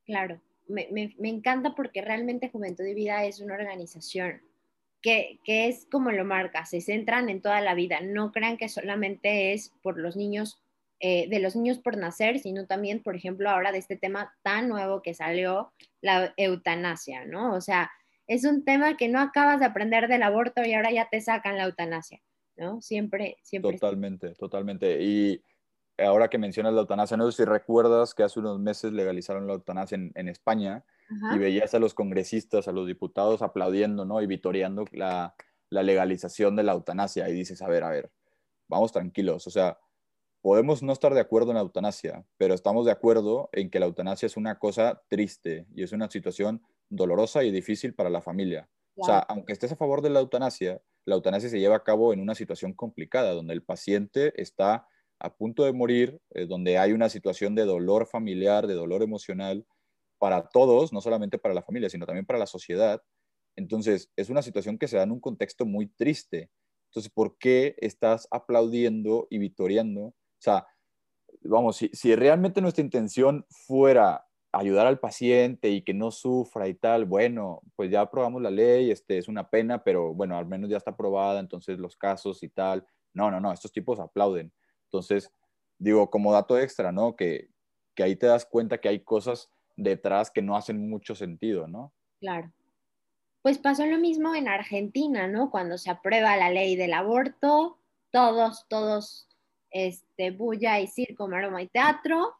Claro, 0.05 0.39
me, 0.67 0.87
me, 0.91 1.29
encanta 1.29 1.75
porque 1.75 2.01
realmente 2.01 2.49
Juventud 2.49 2.85
y 2.85 2.93
Vida 2.93 3.25
es 3.25 3.39
una 3.39 3.55
organización 3.55 4.41
que, 5.01 5.39
que, 5.43 5.67
es 5.67 5.87
como 5.91 6.11
lo 6.11 6.25
marca, 6.25 6.65
se 6.65 6.81
centran 6.81 7.29
en 7.29 7.41
toda 7.41 7.61
la 7.61 7.75
vida. 7.75 8.01
No 8.01 8.31
crean 8.31 8.57
que 8.57 8.69
solamente 8.69 9.53
es 9.53 9.73
por 9.81 9.97
los 9.97 10.15
niños, 10.15 10.61
eh, 10.99 11.27
de 11.29 11.39
los 11.39 11.55
niños 11.55 11.79
por 11.79 11.97
nacer, 11.97 12.39
sino 12.39 12.65
también, 12.65 13.03
por 13.03 13.15
ejemplo, 13.15 13.49
ahora 13.49 13.71
de 13.71 13.77
este 13.77 13.95
tema 13.95 14.35
tan 14.43 14.67
nuevo 14.67 15.01
que 15.01 15.13
salió, 15.13 15.71
la 16.01 16.33
eutanasia, 16.37 17.25
¿no? 17.25 17.53
O 17.53 17.61
sea, 17.61 17.91
es 18.27 18.43
un 18.43 18.63
tema 18.65 18.97
que 18.97 19.07
no 19.07 19.19
acabas 19.19 19.59
de 19.59 19.65
aprender 19.65 20.07
del 20.07 20.23
aborto 20.23 20.63
y 20.63 20.73
ahora 20.73 20.91
ya 20.91 21.07
te 21.09 21.21
sacan 21.21 21.57
la 21.57 21.65
eutanasia, 21.65 22.21
¿no? 22.55 22.81
Siempre, 22.81 23.37
siempre. 23.41 23.77
Totalmente, 23.77 24.33
totalmente. 24.35 25.01
Y 25.01 25.41
ahora 25.97 26.29
que 26.29 26.37
mencionas 26.37 26.73
la 26.73 26.81
eutanasia, 26.81 27.17
no 27.17 27.29
sé 27.31 27.37
si 27.37 27.45
recuerdas 27.45 28.13
que 28.13 28.23
hace 28.23 28.39
unos 28.39 28.59
meses 28.59 28.93
legalizaron 28.93 29.47
la 29.47 29.53
eutanasia 29.53 29.95
en, 29.95 30.11
en 30.15 30.27
España 30.27 30.83
Ajá. 31.09 31.35
y 31.35 31.39
veías 31.39 31.73
a 31.73 31.79
los 31.79 31.93
congresistas, 31.93 32.67
a 32.67 32.71
los 32.71 32.87
diputados 32.87 33.41
aplaudiendo, 33.41 34.05
¿no? 34.05 34.21
Y 34.21 34.27
vitoreando 34.27 34.85
la, 34.91 35.35
la 35.69 35.83
legalización 35.83 36.55
de 36.55 36.63
la 36.63 36.73
eutanasia. 36.73 37.27
Y 37.29 37.33
dices, 37.33 37.61
a 37.61 37.67
ver, 37.67 37.83
a 37.83 37.89
ver, 37.89 38.11
vamos 38.67 38.91
tranquilos, 38.91 39.47
o 39.47 39.49
sea, 39.49 39.79
podemos 40.41 40.83
no 40.83 40.93
estar 40.93 41.13
de 41.13 41.19
acuerdo 41.19 41.51
en 41.51 41.55
la 41.55 41.61
eutanasia, 41.61 42.25
pero 42.37 42.53
estamos 42.53 42.85
de 42.85 42.91
acuerdo 42.91 43.49
en 43.51 43.69
que 43.69 43.79
la 43.79 43.85
eutanasia 43.85 44.27
es 44.27 44.37
una 44.37 44.59
cosa 44.59 45.01
triste 45.09 45.65
y 45.75 45.83
es 45.83 45.91
una 45.91 46.09
situación 46.09 46.61
dolorosa 46.89 47.43
y 47.43 47.51
difícil 47.51 47.93
para 47.93 48.09
la 48.09 48.21
familia. 48.21 48.69
Claro. 48.95 49.01
O 49.01 49.05
sea, 49.05 49.19
aunque 49.27 49.53
estés 49.53 49.71
a 49.71 49.75
favor 49.75 50.01
de 50.01 50.09
la 50.09 50.19
eutanasia, 50.19 50.81
la 51.05 51.15
eutanasia 51.15 51.49
se 51.49 51.59
lleva 51.59 51.75
a 51.75 51.83
cabo 51.83 52.13
en 52.13 52.19
una 52.19 52.35
situación 52.35 52.73
complicada, 52.73 53.33
donde 53.33 53.53
el 53.53 53.63
paciente 53.63 54.39
está 54.41 54.87
a 55.19 55.35
punto 55.35 55.63
de 55.63 55.73
morir, 55.73 56.19
eh, 56.31 56.45
donde 56.45 56.77
hay 56.77 56.93
una 56.93 57.09
situación 57.09 57.55
de 57.55 57.65
dolor 57.65 58.07
familiar, 58.07 58.67
de 58.67 58.73
dolor 58.73 59.03
emocional, 59.03 59.65
para 60.19 60.49
todos, 60.49 60.93
no 60.93 61.01
solamente 61.01 61.37
para 61.37 61.53
la 61.53 61.61
familia, 61.61 61.89
sino 61.89 62.05
también 62.05 62.25
para 62.25 62.39
la 62.39 62.47
sociedad. 62.47 63.01
Entonces, 63.55 64.11
es 64.15 64.29
una 64.29 64.41
situación 64.41 64.77
que 64.77 64.87
se 64.87 64.97
da 64.97 65.03
en 65.03 65.11
un 65.11 65.19
contexto 65.19 65.65
muy 65.65 65.87
triste. 65.87 66.49
Entonces, 66.89 67.11
¿por 67.11 67.37
qué 67.37 67.75
estás 67.79 68.27
aplaudiendo 68.31 69.27
y 69.29 69.37
victoriando? 69.37 70.01
O 70.01 70.15
sea, 70.39 70.65
vamos, 71.41 71.77
si, 71.77 71.89
si 71.93 72.15
realmente 72.15 72.61
nuestra 72.61 72.83
intención 72.83 73.45
fuera 73.49 74.25
ayudar 74.51 74.87
al 74.87 74.99
paciente 74.99 75.69
y 75.69 75.83
que 75.83 75.93
no 75.93 76.11
sufra 76.11 76.67
y 76.67 76.73
tal, 76.73 77.05
bueno, 77.05 77.61
pues 77.75 77.91
ya 77.91 78.01
aprobamos 78.01 78.41
la 78.41 78.49
ley, 78.49 78.91
este, 78.91 79.17
es 79.17 79.27
una 79.27 79.49
pena, 79.49 79.83
pero 79.83 80.13
bueno, 80.13 80.37
al 80.37 80.47
menos 80.47 80.69
ya 80.69 80.77
está 80.77 80.91
aprobada, 80.91 81.39
entonces 81.39 81.77
los 81.79 81.95
casos 81.97 82.41
y 82.43 82.49
tal. 82.49 82.85
No, 83.13 83.29
no, 83.31 83.39
no, 83.39 83.51
estos 83.51 83.71
tipos 83.71 83.99
aplauden. 83.99 84.51
Entonces, 84.87 85.31
digo, 85.77 86.09
como 86.09 86.33
dato 86.33 86.57
extra, 86.57 86.91
¿no? 86.91 87.15
Que, 87.15 87.49
que 87.95 88.03
ahí 88.03 88.15
te 88.15 88.27
das 88.27 88.45
cuenta 88.45 88.79
que 88.79 88.89
hay 88.89 88.99
cosas 88.99 89.49
detrás 89.75 90.31
que 90.31 90.41
no 90.41 90.55
hacen 90.55 90.89
mucho 90.89 91.15
sentido, 91.15 91.67
¿no? 91.67 91.93
Claro. 92.19 92.51
Pues 93.41 93.59
pasó 93.59 93.85
lo 93.85 93.97
mismo 93.97 94.35
en 94.35 94.47
Argentina, 94.47 95.27
¿no? 95.27 95.49
Cuando 95.51 95.77
se 95.77 95.89
aprueba 95.89 96.35
la 96.35 96.49
ley 96.49 96.75
del 96.75 96.93
aborto, 96.93 97.79
todos, 98.11 98.65
todos 98.67 99.27
este, 99.69 100.31
bulla 100.31 100.79
y 100.79 100.87
circo, 100.87 101.27
maroma 101.27 101.61
y 101.61 101.67
teatro, 101.67 102.33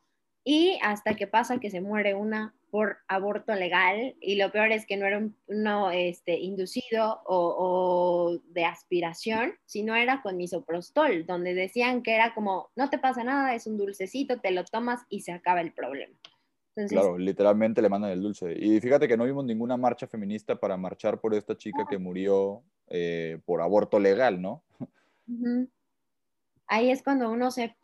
y 0.43 0.79
hasta 0.81 1.15
que 1.15 1.27
pasa 1.27 1.59
que 1.59 1.69
se 1.69 1.81
muere 1.81 2.15
una 2.15 2.57
por 2.70 2.97
aborto 3.07 3.53
legal, 3.55 4.15
y 4.20 4.36
lo 4.36 4.51
peor 4.51 4.72
es 4.72 4.86
que 4.86 4.97
no 4.97 5.05
era 5.05 5.20
un, 5.20 5.36
este, 5.93 6.38
inducido 6.39 7.22
o, 7.26 8.38
de 8.49 8.65
aspiración, 8.65 9.53
sino 9.65 9.95
era 9.95 10.22
con 10.22 10.38
misoprostol, 10.38 11.26
donde 11.26 11.53
decían 11.53 12.03
que 12.03 12.13
era 12.13 12.34
como, 12.34 12.70
no 12.76 12.89
te 12.89 12.97
pasa 12.97 13.24
nada, 13.24 13.55
es 13.55 13.68
un 13.68 13.78
dulcecito, 13.78 14.39
te 14.39 14.51
lo 14.51 14.65
tomas 14.65 15.01
y 15.09 15.22
se 15.22 15.32
acaba 15.32 15.61
el 15.61 15.74
problema. 15.74 16.13
claro, 16.89 17.18
literalmente 17.18 17.82
le 17.82 17.89
mandan 17.89 18.11
el 18.11 18.22
dulce. 18.22 18.53
Y 18.57 18.80
fíjate 18.82 19.07
que 19.07 19.18
no 19.18 19.26
vimos 19.26 19.45
ninguna 19.45 19.78
marcha 19.78 20.07
feminista 20.07 20.59
para 20.59 20.76
marchar 20.78 21.22
por 21.22 21.34
esta 21.34 21.55
chica 21.55 21.86
que 21.89 21.97
murió 21.97 22.63
eh, 22.89 23.39
por 23.45 23.61
aborto 23.61 23.99
legal, 23.99 24.41
¿no? 24.41 24.63
Ahí 26.68 26.91
es 26.91 27.01
cuando 27.01 27.32
uno 27.32 27.49
se, 27.49 27.76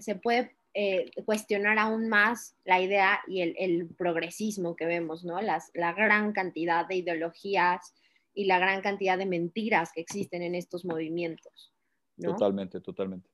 se 0.00 0.14
puede 0.14 0.56
eh, 0.72 1.10
cuestionar 1.24 1.78
aún 1.78 2.08
más 2.08 2.54
la 2.64 2.80
idea 2.80 3.20
y 3.26 3.40
el, 3.40 3.88
progresismo 3.96 4.76
que 4.76 4.86
vemos, 4.86 5.24
¿no? 5.24 5.40
Las, 5.40 5.70
la 5.74 5.92
gran 5.92 6.32
cantidad 6.32 6.86
de 6.86 6.96
ideologías 6.96 7.94
y 8.34 8.44
la 8.44 8.58
gran 8.58 8.80
cantidad 8.80 9.18
de 9.18 9.26
mentiras 9.26 9.90
que 9.92 10.00
existen 10.00 10.42
en 10.42 10.54
estos 10.54 10.84
movimientos. 10.84 11.72
Totalmente, 12.20 12.80
totalmente. 12.80 13.28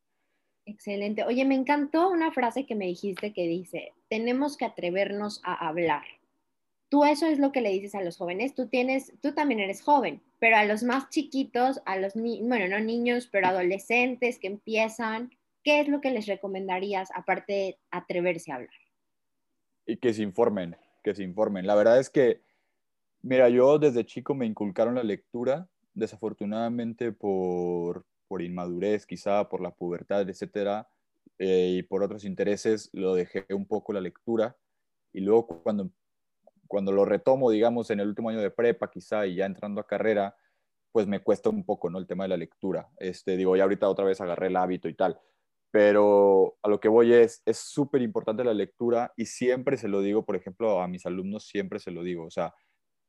Excelente. 0.64 1.24
Oye, 1.24 1.44
me 1.44 1.54
encantó 1.54 2.10
una 2.10 2.32
frase 2.32 2.66
que 2.66 2.74
me 2.74 2.86
dijiste 2.86 3.32
que 3.32 3.46
dice, 3.46 3.92
tenemos 4.08 4.56
que 4.56 4.64
atrevernos 4.64 5.40
a 5.44 5.68
hablar. 5.68 6.04
Tú 6.88 7.04
eso 7.04 7.26
es 7.26 7.38
lo 7.38 7.52
que 7.52 7.60
le 7.60 7.70
dices 7.70 7.94
a 7.94 8.02
los 8.02 8.16
jóvenes, 8.16 8.54
tú 8.54 8.68
tienes, 8.68 9.12
tú 9.20 9.32
también 9.32 9.60
eres 9.60 9.82
joven, 9.82 10.22
pero 10.38 10.56
a 10.56 10.64
los 10.64 10.82
más 10.82 11.10
chiquitos, 11.10 11.80
a 11.84 11.98
los, 11.98 12.14
bueno, 12.14 12.68
no 12.68 12.80
niños, 12.80 13.28
pero 13.30 13.48
adolescentes 13.48 14.38
que 14.38 14.46
empiezan, 14.46 15.30
¿qué 15.66 15.80
es 15.80 15.88
lo 15.88 16.00
que 16.00 16.12
les 16.12 16.26
recomendarías 16.26 17.08
aparte 17.12 17.52
de 17.52 17.78
atreverse 17.90 18.52
a 18.52 18.54
hablar? 18.54 18.70
Y 19.84 19.96
que 19.96 20.14
se 20.14 20.22
informen, 20.22 20.76
que 21.02 21.12
se 21.12 21.24
informen. 21.24 21.66
La 21.66 21.74
verdad 21.74 21.98
es 21.98 22.08
que, 22.08 22.40
mira, 23.22 23.48
yo 23.48 23.80
desde 23.80 24.06
chico 24.06 24.32
me 24.36 24.46
inculcaron 24.46 24.94
la 24.94 25.02
lectura, 25.02 25.68
desafortunadamente 25.92 27.10
por, 27.10 28.06
por 28.28 28.42
inmadurez, 28.42 29.06
quizá 29.06 29.48
por 29.48 29.60
la 29.60 29.72
pubertad, 29.72 30.30
etcétera, 30.30 30.88
eh, 31.40 31.78
y 31.78 31.82
por 31.82 32.04
otros 32.04 32.24
intereses, 32.24 32.88
lo 32.92 33.16
dejé 33.16 33.44
un 33.50 33.66
poco 33.66 33.92
la 33.92 34.00
lectura. 34.00 34.56
Y 35.12 35.20
luego 35.20 35.48
cuando, 35.64 35.90
cuando 36.68 36.92
lo 36.92 37.04
retomo, 37.04 37.50
digamos, 37.50 37.90
en 37.90 37.98
el 37.98 38.06
último 38.06 38.30
año 38.30 38.40
de 38.40 38.52
prepa, 38.52 38.88
quizá, 38.88 39.26
y 39.26 39.34
ya 39.34 39.46
entrando 39.46 39.80
a 39.80 39.86
carrera, 39.88 40.36
pues 40.92 41.08
me 41.08 41.18
cuesta 41.18 41.50
un 41.50 41.64
poco, 41.64 41.90
¿no? 41.90 41.98
El 41.98 42.06
tema 42.06 42.22
de 42.22 42.28
la 42.28 42.36
lectura. 42.36 42.88
Este, 42.98 43.36
digo, 43.36 43.56
ya 43.56 43.64
ahorita 43.64 43.88
otra 43.88 44.04
vez 44.04 44.20
agarré 44.20 44.46
el 44.46 44.56
hábito 44.56 44.88
y 44.88 44.94
tal 44.94 45.20
pero 45.76 46.56
a 46.62 46.70
lo 46.70 46.80
que 46.80 46.88
voy 46.88 47.12
es, 47.12 47.42
es 47.44 47.58
súper 47.58 48.00
importante 48.00 48.42
la 48.42 48.54
lectura 48.54 49.12
y 49.14 49.26
siempre 49.26 49.76
se 49.76 49.88
lo 49.88 50.00
digo, 50.00 50.24
por 50.24 50.34
ejemplo, 50.34 50.80
a 50.80 50.88
mis 50.88 51.04
alumnos 51.04 51.48
siempre 51.48 51.80
se 51.80 51.90
lo 51.90 52.02
digo, 52.02 52.24
o 52.24 52.30
sea, 52.30 52.54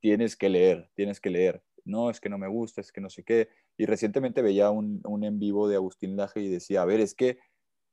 tienes 0.02 0.36
que 0.36 0.50
leer, 0.50 0.90
tienes 0.94 1.18
que 1.18 1.30
leer. 1.30 1.62
No, 1.86 2.10
es 2.10 2.20
que 2.20 2.28
no 2.28 2.36
me 2.36 2.46
gusta, 2.46 2.82
es 2.82 2.92
que 2.92 3.00
no 3.00 3.08
sé 3.08 3.24
qué. 3.24 3.48
Y 3.78 3.86
recientemente 3.86 4.42
veía 4.42 4.68
un, 4.70 5.00
un 5.04 5.24
en 5.24 5.38
vivo 5.38 5.66
de 5.66 5.76
Agustín 5.76 6.14
Laje 6.14 6.42
y 6.42 6.50
decía, 6.50 6.82
a 6.82 6.84
ver, 6.84 7.00
es 7.00 7.14
que 7.14 7.38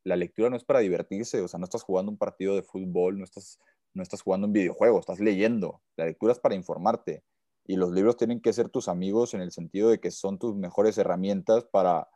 la 0.03 0.17
lectura 0.17 0.49
no 0.49 0.57
es 0.57 0.65
para 0.65 0.79
divertirse, 0.79 1.39
o 1.39 1.47
sea, 1.47 1.57
no 1.57 1.63
estás 1.63 1.83
jugando 1.83 2.11
un 2.11 2.17
partido 2.17 2.53
de 2.53 2.61
fútbol, 2.61 3.17
no 3.17 3.23
estás, 3.23 3.59
no 3.93 4.03
estás 4.03 4.23
jugando 4.23 4.47
un 4.47 4.51
videojuego, 4.51 4.99
estás 4.99 5.21
leyendo. 5.21 5.83
La 5.95 6.03
lectura 6.03 6.33
es 6.33 6.39
para 6.39 6.55
informarte. 6.55 7.23
Y 7.65 7.77
los 7.77 7.93
libros 7.93 8.17
tienen 8.17 8.41
que 8.41 8.51
ser 8.51 8.67
tus 8.67 8.89
amigos 8.89 9.33
en 9.35 9.39
el 9.39 9.53
sentido 9.53 9.89
de 9.89 10.01
que 10.01 10.11
son 10.11 10.37
tus 10.37 10.53
mejores 10.53 10.97
herramientas 10.97 11.63
para, 11.63 12.09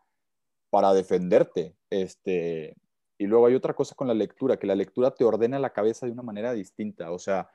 para 0.70 0.94
defenderte. 0.94 1.76
Este, 1.90 2.76
y 3.18 3.28
luego 3.28 3.48
hay 3.48 3.56
otra 3.56 3.74
cosa 3.74 3.96
con 3.96 4.08
la 4.08 4.14
lectura, 4.14 4.58
que 4.58 4.68
la 4.68 4.76
lectura 4.76 5.12
te 5.12 5.24
ordena 5.24 5.60
la 5.60 5.74
cabeza 5.74 6.06
de 6.06 6.12
una 6.12 6.24
manera 6.24 6.54
distinta. 6.54 7.12
O 7.12 7.20
sea, 7.20 7.50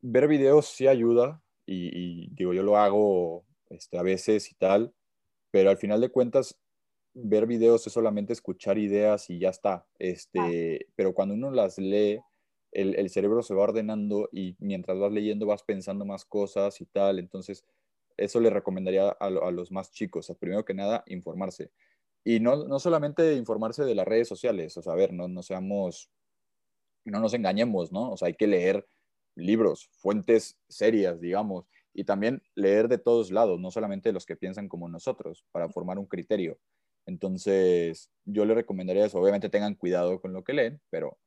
ver 0.00 0.28
videos 0.28 0.66
sí 0.66 0.88
ayuda, 0.88 1.42
y, 1.64 2.28
digo, 2.34 2.52
yo 2.52 2.62
lo 2.62 2.76
hago 2.76 3.44
este, 3.70 3.98
a 3.98 4.02
veces 4.02 4.50
y 4.50 4.54
tal, 4.54 4.92
pero 5.50 5.70
al 5.70 5.78
final 5.78 6.00
de 6.00 6.10
cuentas, 6.10 6.58
ver 7.14 7.46
videos 7.46 7.86
es 7.86 7.92
solamente 7.92 8.32
escuchar 8.32 8.78
ideas 8.78 9.30
y 9.30 9.38
ya 9.38 9.50
está. 9.50 9.86
Este, 9.98 10.86
Pero 10.96 11.14
cuando 11.14 11.34
uno 11.34 11.50
las 11.50 11.78
lee, 11.78 12.20
el, 12.72 12.96
el, 12.96 13.10
cerebro 13.10 13.42
se 13.42 13.54
va 13.54 13.64
ordenando 13.64 14.28
y 14.32 14.56
mientras 14.58 14.98
vas 14.98 15.12
leyendo 15.12 15.46
vas 15.46 15.62
pensando 15.62 16.04
más 16.04 16.24
cosas 16.24 16.80
y 16.80 16.86
tal. 16.86 17.18
Entonces, 17.18 17.64
eso 18.24 18.40
le 18.40 18.50
recomendaría 18.50 19.08
a, 19.08 19.30
los 19.30 19.70
más 19.72 19.92
chicos. 19.92 20.32
primero 20.38 20.64
que 20.64 20.74
nada, 20.74 21.02
informarse. 21.06 21.70
Y 22.24 22.40
no, 22.40 22.64
no, 22.66 22.78
solamente 22.78 23.34
informarse 23.34 23.84
de 23.84 23.94
las 23.94 24.06
redes 24.06 24.28
sociales, 24.28 24.76
o 24.76 24.82
sea, 24.82 24.92
a 24.92 24.96
ver, 24.96 25.12
no, 25.12 25.28
no 25.28 25.42
seamos, 25.42 26.10
no 27.04 27.18
nos 27.18 27.34
engañemos, 27.34 27.90
¿no? 27.90 28.12
O 28.12 28.16
sea, 28.16 28.28
hay 28.28 28.34
que 28.34 28.46
leer 28.46 28.86
libros, 29.34 29.88
fuentes 29.92 30.58
serias, 30.68 31.20
digamos, 31.20 31.66
y 31.94 32.04
también 32.04 32.42
leer 32.54 32.88
de 32.88 32.98
todos 32.98 33.30
lados, 33.30 33.58
no 33.60 33.70
solamente 33.70 34.12
los 34.12 34.24
que 34.24 34.36
piensan 34.36 34.68
como 34.68 34.88
nosotros, 34.88 35.44
para 35.50 35.68
formar 35.68 35.98
un 35.98 36.06
criterio. 36.06 36.58
Entonces, 37.06 38.10
yo 38.24 38.44
le 38.44 38.54
recomendaría 38.54 39.06
eso. 39.06 39.18
Obviamente 39.18 39.48
tengan 39.48 39.74
cuidado 39.74 40.20
con 40.20 40.32
lo 40.32 40.44
que 40.44 40.52
leen, 40.52 40.80
pero, 40.90 41.18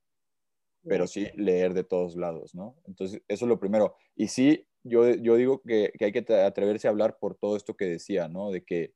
pero 0.83 1.07
sí 1.07 1.27
leer 1.35 1.73
de 1.73 1.83
todos 1.83 2.15
lados, 2.15 2.55
¿no? 2.55 2.75
Entonces, 2.85 3.21
eso 3.27 3.45
es 3.45 3.49
lo 3.49 3.59
primero. 3.59 3.95
Y 4.15 4.27
sí, 4.27 4.65
yo, 4.85 5.15
yo 5.15 5.35
digo 5.35 5.61
que, 5.63 5.91
hay 5.99 6.11
que 6.11 6.25
atreverse 6.33 6.87
a 6.87 6.91
hablar 6.91 7.17
por 7.19 7.35
todo 7.35 7.57
esto 7.57 7.75
que 7.75 7.85
decía, 7.85 8.27
¿no? 8.27 8.51
De 8.51 8.63
que, 8.63 8.93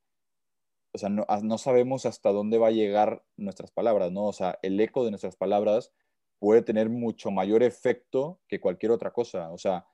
o 0.93 0.97
sea, 0.99 1.09
no, 1.09 1.25
no, 1.43 1.57
sabemos 1.57 2.05
hasta 2.05 2.31
dónde 2.31 2.59
va 2.59 2.67
a 2.67 2.71
llegar 2.71 3.23
nuestras 3.37 3.71
palabras, 3.71 4.11
¿no? 4.11 4.25
O 4.25 4.33
sea, 4.33 4.59
el 4.61 4.79
eco 4.79 5.03
de 5.03 5.09
nuestras 5.09 5.35
palabras 5.35 5.91
puede 6.37 6.61
tener 6.61 6.89
mucho 6.89 7.31
mayor 7.31 7.63
efecto 7.63 8.39
que 8.47 8.59
cualquier 8.59 8.91
otra 8.91 9.11
cosa. 9.11 9.51
O 9.51 9.57
sea, 9.57 9.85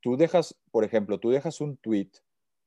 tú 0.00 0.16
dejas, 0.16 0.56
por 0.70 0.84
ejemplo, 0.84 1.18
tú 1.18 1.30
dejas 1.30 1.60
un 1.60 1.76
tweet 1.76 2.10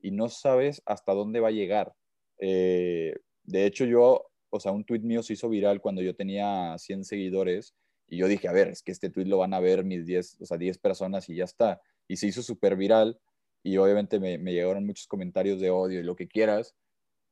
y 0.01 0.11
no 0.11 0.27
sabes 0.27 0.81
hasta 0.85 1.13
dónde 1.13 1.39
va 1.39 1.47
a 1.47 1.51
llegar. 1.51 1.95
Eh, 2.39 3.15
de 3.43 3.65
hecho, 3.65 3.85
yo, 3.85 4.29
o 4.49 4.59
sea, 4.59 4.73
un 4.73 4.83
tweet 4.83 4.99
mío 4.99 5.23
se 5.23 5.33
hizo 5.33 5.47
viral 5.47 5.79
cuando 5.79 6.01
yo 6.01 6.13
tenía 6.13 6.77
100 6.77 7.05
seguidores 7.05 7.73
y 8.05 8.17
yo 8.17 8.27
dije, 8.27 8.49
a 8.49 8.51
ver, 8.51 8.67
es 8.67 8.83
que 8.83 8.91
este 8.91 9.09
tweet 9.09 9.25
lo 9.25 9.37
van 9.37 9.53
a 9.53 9.61
ver 9.61 9.85
mis 9.85 10.05
10, 10.05 10.41
o 10.41 10.45
sea, 10.45 10.57
10 10.57 10.77
personas 10.79 11.29
y 11.29 11.35
ya 11.35 11.45
está 11.45 11.81
y 12.09 12.17
se 12.17 12.27
hizo 12.27 12.41
súper 12.41 12.75
viral 12.75 13.17
y 13.63 13.77
obviamente 13.77 14.19
me, 14.19 14.37
llegaron 14.37 14.85
muchos 14.85 15.07
comentarios 15.07 15.61
de 15.61 15.69
odio 15.69 15.99
y 15.99 16.03
lo 16.03 16.15
que 16.15 16.27
quieras, 16.27 16.75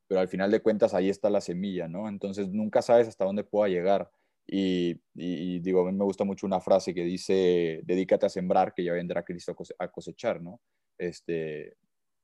pero 0.07 0.21
al 0.21 0.29
final 0.29 0.51
de 0.51 0.61
cuentas 0.61 0.93
ahí 0.93 1.09
está 1.09 1.29
la 1.29 1.41
semilla, 1.41 1.87
¿no? 1.87 2.07
Entonces 2.07 2.49
nunca 2.49 2.81
sabes 2.81 3.07
hasta 3.07 3.25
dónde 3.25 3.43
pueda 3.43 3.67
llegar. 3.67 4.09
Y, 4.49 5.01
digo, 5.13 5.81
a 5.81 5.91
mí 5.91 5.97
me 5.97 6.05
gusta 6.05 6.23
mucho 6.23 6.45
una 6.45 6.61
frase 6.61 6.93
que 6.93 7.03
dice, 7.03 7.81
dedícate 7.83 8.25
a 8.27 8.29
sembrar, 8.29 8.73
que 8.73 8.83
ya 8.83 8.93
vendrá 8.93 9.23
Cristo 9.23 9.53
a 9.79 9.87
cosechar, 9.89 10.41
¿no? 10.41 10.61
Este, 10.97 11.75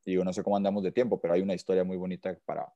digo, 0.06 0.24
no 0.24 0.32
sé 0.32 0.44
cómo 0.44 0.56
andamos 0.56 0.84
de 0.84 0.94
tiempo, 0.94 1.20
pero 1.20 1.34
hay 1.34 1.42
una 1.42 1.54
historia 1.54 1.84
muy 1.84 1.98
bonita 1.98 2.38
para 2.46 2.72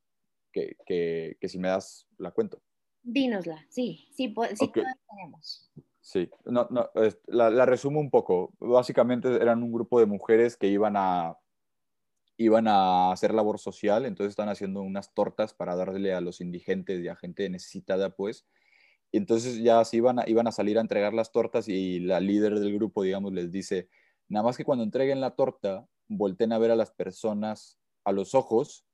que, 0.51 0.75
que, 0.85 1.37
que 1.39 1.47
si 1.47 1.59
me 1.59 1.69
das, 1.69 2.07
la 2.17 2.31
cuento. 2.31 2.61
Dínosla, 3.03 3.65
sí, 3.69 4.09
sí, 4.11 4.33
sí 4.55 4.71
tenemos. 4.71 5.71
Sí, 6.07 6.29
no, 6.45 6.69
no, 6.71 6.89
la, 7.25 7.65
resumo 7.65 7.99
un 7.99 8.09
poco. 8.09 8.53
Básicamente 8.59 9.27
eran 9.41 9.61
un 9.61 9.73
grupo 9.73 9.99
de 9.99 10.05
mujeres 10.05 10.55
que 10.55 10.67
iban 10.67 10.93
a, 10.95 11.37
iban 12.37 12.69
a 12.69 13.11
hacer 13.11 13.33
labor 13.33 13.59
social, 13.59 14.05
entonces 14.05 14.29
están 14.29 14.47
haciendo 14.47 14.81
unas 14.81 15.13
tortas 15.13 15.53
para 15.53 15.75
darle 15.75 16.13
a 16.13 16.21
los 16.21 16.39
indigentes 16.39 17.03
y 17.03 17.09
a 17.09 17.17
gente 17.17 17.49
necesitada, 17.49 18.11
pues. 18.11 18.47
Y 19.11 19.17
entonces 19.17 19.57
ya 19.57 19.83
se 19.83 19.97
iban 19.97 20.19
a, 20.19 20.23
iban 20.27 20.47
a 20.47 20.53
salir 20.53 20.77
a 20.77 20.81
entregar 20.81 21.13
las 21.13 21.33
tortas 21.33 21.67
y 21.67 21.99
la 21.99 22.21
líder 22.21 22.57
del 22.57 22.73
grupo, 22.73 23.03
digamos, 23.03 23.33
les 23.33 23.51
dice, 23.51 23.89
nada 24.29 24.45
más 24.45 24.55
que 24.55 24.63
cuando 24.63 24.85
entreguen 24.85 25.19
la 25.19 25.31
torta, 25.35 25.89
volten 26.07 26.53
a 26.53 26.57
ver 26.57 26.71
a 26.71 26.77
las 26.77 26.91
personas 26.91 27.79
a 28.05 28.13
los 28.13 28.33
ojos 28.33 28.85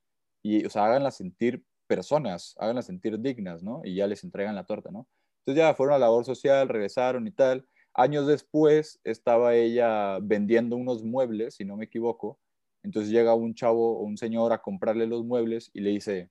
y, 0.41 0.66
o 0.66 0.70
sea, 0.72 0.86
háganlas 0.86 1.18
sentir 1.18 1.64
personas, 1.86 2.55
háganlas 2.57 2.88
sentir 2.88 3.20
dignas, 3.20 3.61
¿no? 3.61 3.82
Y 3.84 3.93
ya 3.93 4.07
les 4.07 4.24
entregan 4.24 4.55
la 4.55 4.66
torta, 4.66 4.89
¿no? 4.89 5.07
Entonces 5.46 5.62
ya 5.64 5.74
fueron 5.76 5.96
a 5.96 6.00
labor 6.00 6.26
social, 6.26 6.70
regresaron 6.70 7.28
y 7.28 7.32
tal. 7.32 7.68
Años 7.94 8.28
después 8.28 9.00
estaba 9.04 9.56
ella 9.56 10.20
vendiendo 10.22 10.76
unos 10.78 11.04
muebles, 11.04 11.56
si 11.56 11.66
no 11.66 11.78
me 11.78 11.86
equivoco. 11.86 12.39
Entonces 12.84 13.12
llega 13.12 13.34
un 13.36 13.54
chavo 13.54 14.00
o 14.00 14.04
un 14.04 14.18
señor 14.18 14.54
a 14.54 14.62
comprarle 14.62 15.08
los 15.08 15.26
muebles 15.26 15.70
y 15.74 15.82
le 15.82 15.91
dice, 15.91 16.30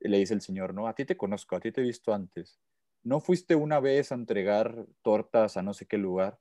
le 0.00 0.18
dice 0.18 0.34
el 0.34 0.40
señor, 0.40 0.74
no, 0.74 0.86
a 0.86 0.94
ti 0.94 1.04
te 1.04 1.16
conozco, 1.16 1.56
a 1.56 1.60
ti 1.60 1.72
te 1.72 1.80
he 1.80 1.84
visto 1.84 2.12
antes. 2.14 2.58
¿No 3.02 3.20
fuiste 3.20 3.54
una 3.54 3.80
vez 3.80 4.12
a 4.12 4.14
entregar 4.14 4.86
tortas 5.02 5.56
a 5.56 5.62
no 5.62 5.72
sé 5.74 5.86
qué 5.86 5.98
lugar? 5.98 6.38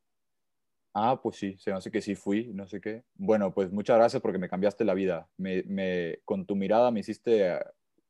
Ah, 0.93 1.21
pues 1.21 1.37
sí, 1.37 1.55
se 1.59 1.71
me 1.71 1.77
hace 1.77 1.91
que 1.91 2.01
sí 2.01 2.15
fui, 2.15 2.51
no 2.53 2.67
sé 2.67 2.81
qué. 2.81 3.03
Bueno, 3.15 3.53
pues 3.53 3.71
muchas 3.71 3.97
gracias 3.97 4.21
porque 4.21 4.39
me 4.39 4.49
cambiaste 4.49 4.83
la 4.85 4.93
vida. 4.93 5.29
Me, 5.37 5.63
me, 5.63 6.19
con 6.25 6.45
tu 6.45 6.55
mirada 6.55 6.91
me 6.91 7.01
hiciste, 7.01 7.59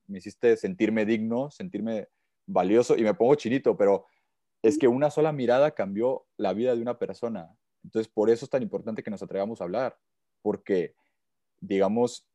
me 0.08 0.20
hiciste 0.20 0.56
sentirme 0.58 1.06
digno, 1.06 1.52
sentirme 1.52 2.08
valioso 2.50 2.98
y 2.98 3.04
me 3.04 3.14
pongo 3.14 3.36
chinito, 3.36 3.78
pero 3.78 4.06
es 4.62 4.78
que 4.78 4.88
una 4.88 5.10
sola 5.10 5.32
mirada 5.32 5.72
cambió 5.72 6.26
la 6.38 6.54
vida 6.54 6.76
de 6.76 6.82
una 6.82 6.98
persona. 6.98 7.56
Entonces, 7.84 8.12
por 8.12 8.30
eso 8.30 8.46
es 8.46 8.50
tan 8.50 8.64
importante 8.64 9.04
que 9.04 9.12
nos 9.12 9.24
atrevamos 9.24 9.62
a 9.62 9.64
hablar, 9.64 9.98
porque, 10.42 10.96
digamos, 11.62 12.28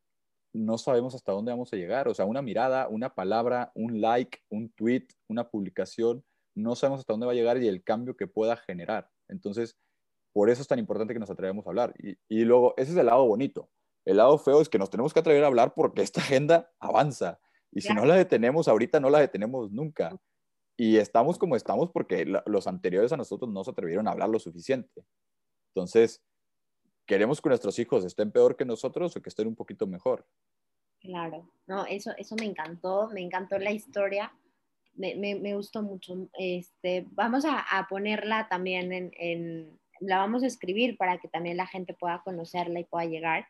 no 0.53 0.79
sabemos 0.79 1.15
hasta 1.15 1.33
dónde 1.33 1.53
vamos 1.53 1.73
a 1.73 1.77
llegar. 1.77 2.09
O 2.09 2.15
sea, 2.15 2.25
una 2.25 2.41
mirada, 2.41 2.89
una 2.89 3.15
palabra, 3.15 3.73
un 3.75 4.01
like, 4.01 4.39
un 4.49 4.71
tweet, 4.71 5.09
una 5.29 5.51
publicación, 5.51 6.25
no 6.55 6.77
sabemos 6.77 7.01
hasta 7.01 7.13
dónde 7.13 7.27
va 7.27 7.33
a 7.33 7.35
llegar 7.35 7.61
y 7.61 7.69
el 7.69 7.83
cambio 7.83 8.17
que 8.17 8.27
pueda 8.27 8.57
generar. 8.57 9.11
Entonces, 9.29 9.77
por 10.33 10.49
eso 10.51 10.63
es 10.63 10.69
tan 10.69 10.79
importante 10.79 11.13
que 11.13 11.21
nos 11.21 11.31
atrevamos 11.31 11.67
a 11.67 11.71
hablar. 11.71 11.95
Y, 12.29 12.45
luego, 12.45 12.75
ese 12.77 12.93
es 12.93 12.97
el 12.97 13.07
lado 13.07 13.27
bonito. 13.27 13.69
El 14.05 14.19
lado 14.19 14.39
feo 14.39 14.61
es 14.61 14.69
que 14.69 14.79
nos 14.79 14.91
tenemos 14.91 15.13
que 15.13 15.21
atrever 15.21 15.45
a 15.45 15.49
hablar 15.49 15.75
porque 15.75 16.03
esta 16.03 16.21
agenda 16.21 16.71
avanza. 16.79 17.41
Y 17.75 17.81
si 17.81 17.93
no 17.93 18.05
la 18.05 18.15
detenemos 18.15 18.69
ahorita, 18.69 19.01
no 19.01 19.11
la 19.11 19.21
detenemos 19.21 19.73
nunca. 19.73 20.17
Y 20.77 20.97
estamos 20.97 21.39
como 21.39 21.57
estamos 21.57 21.91
porque 21.91 22.25
los 22.47 22.67
anteriores 22.67 23.13
a 23.13 23.17
nosotros 23.17 23.51
no 23.51 23.63
se 23.65 23.71
atrevieron 23.71 24.09
a 24.09 24.13
hablar 24.13 24.29
lo 24.29 24.39
suficiente. 24.39 25.05
Entonces, 25.75 26.23
¿queremos 27.07 27.41
que 27.41 27.49
nuestros 27.49 27.79
hijos 27.79 28.05
estén 28.05 28.31
peor 28.31 28.57
que 28.57 28.65
nosotros 28.65 29.17
o 29.17 29.23
que 29.23 29.29
estén 29.29 29.49
un 29.49 29.57
poquito 29.57 29.87
mejor? 29.87 30.27
Claro, 31.01 31.51
no, 31.67 31.85
eso, 31.85 32.13
eso 32.17 32.35
me 32.37 32.47
encantó, 32.47 33.11
me 33.13 33.21
encantó 33.21 33.59
la 33.59 33.73
historia, 33.73 34.33
me, 34.95 35.15
me, 35.17 35.55
gustó 35.55 35.83
mucho. 35.83 36.29
Este, 36.39 37.07
vamos 37.11 37.45
a, 37.45 37.59
a 37.61 37.87
ponerla 37.89 38.49
también 38.49 38.93
en, 38.93 39.11
en, 39.19 39.81
la 40.01 40.19
vamos 40.19 40.43
a 40.43 40.47
escribir 40.47 40.97
para 40.97 41.19
que 41.19 41.29
también 41.29 41.57
la 41.57 41.67
gente 41.67 41.95
pueda 41.95 42.23
conocerla 42.25 42.81
y 42.81 42.85
pueda 42.85 43.05
llegar. 43.05 43.47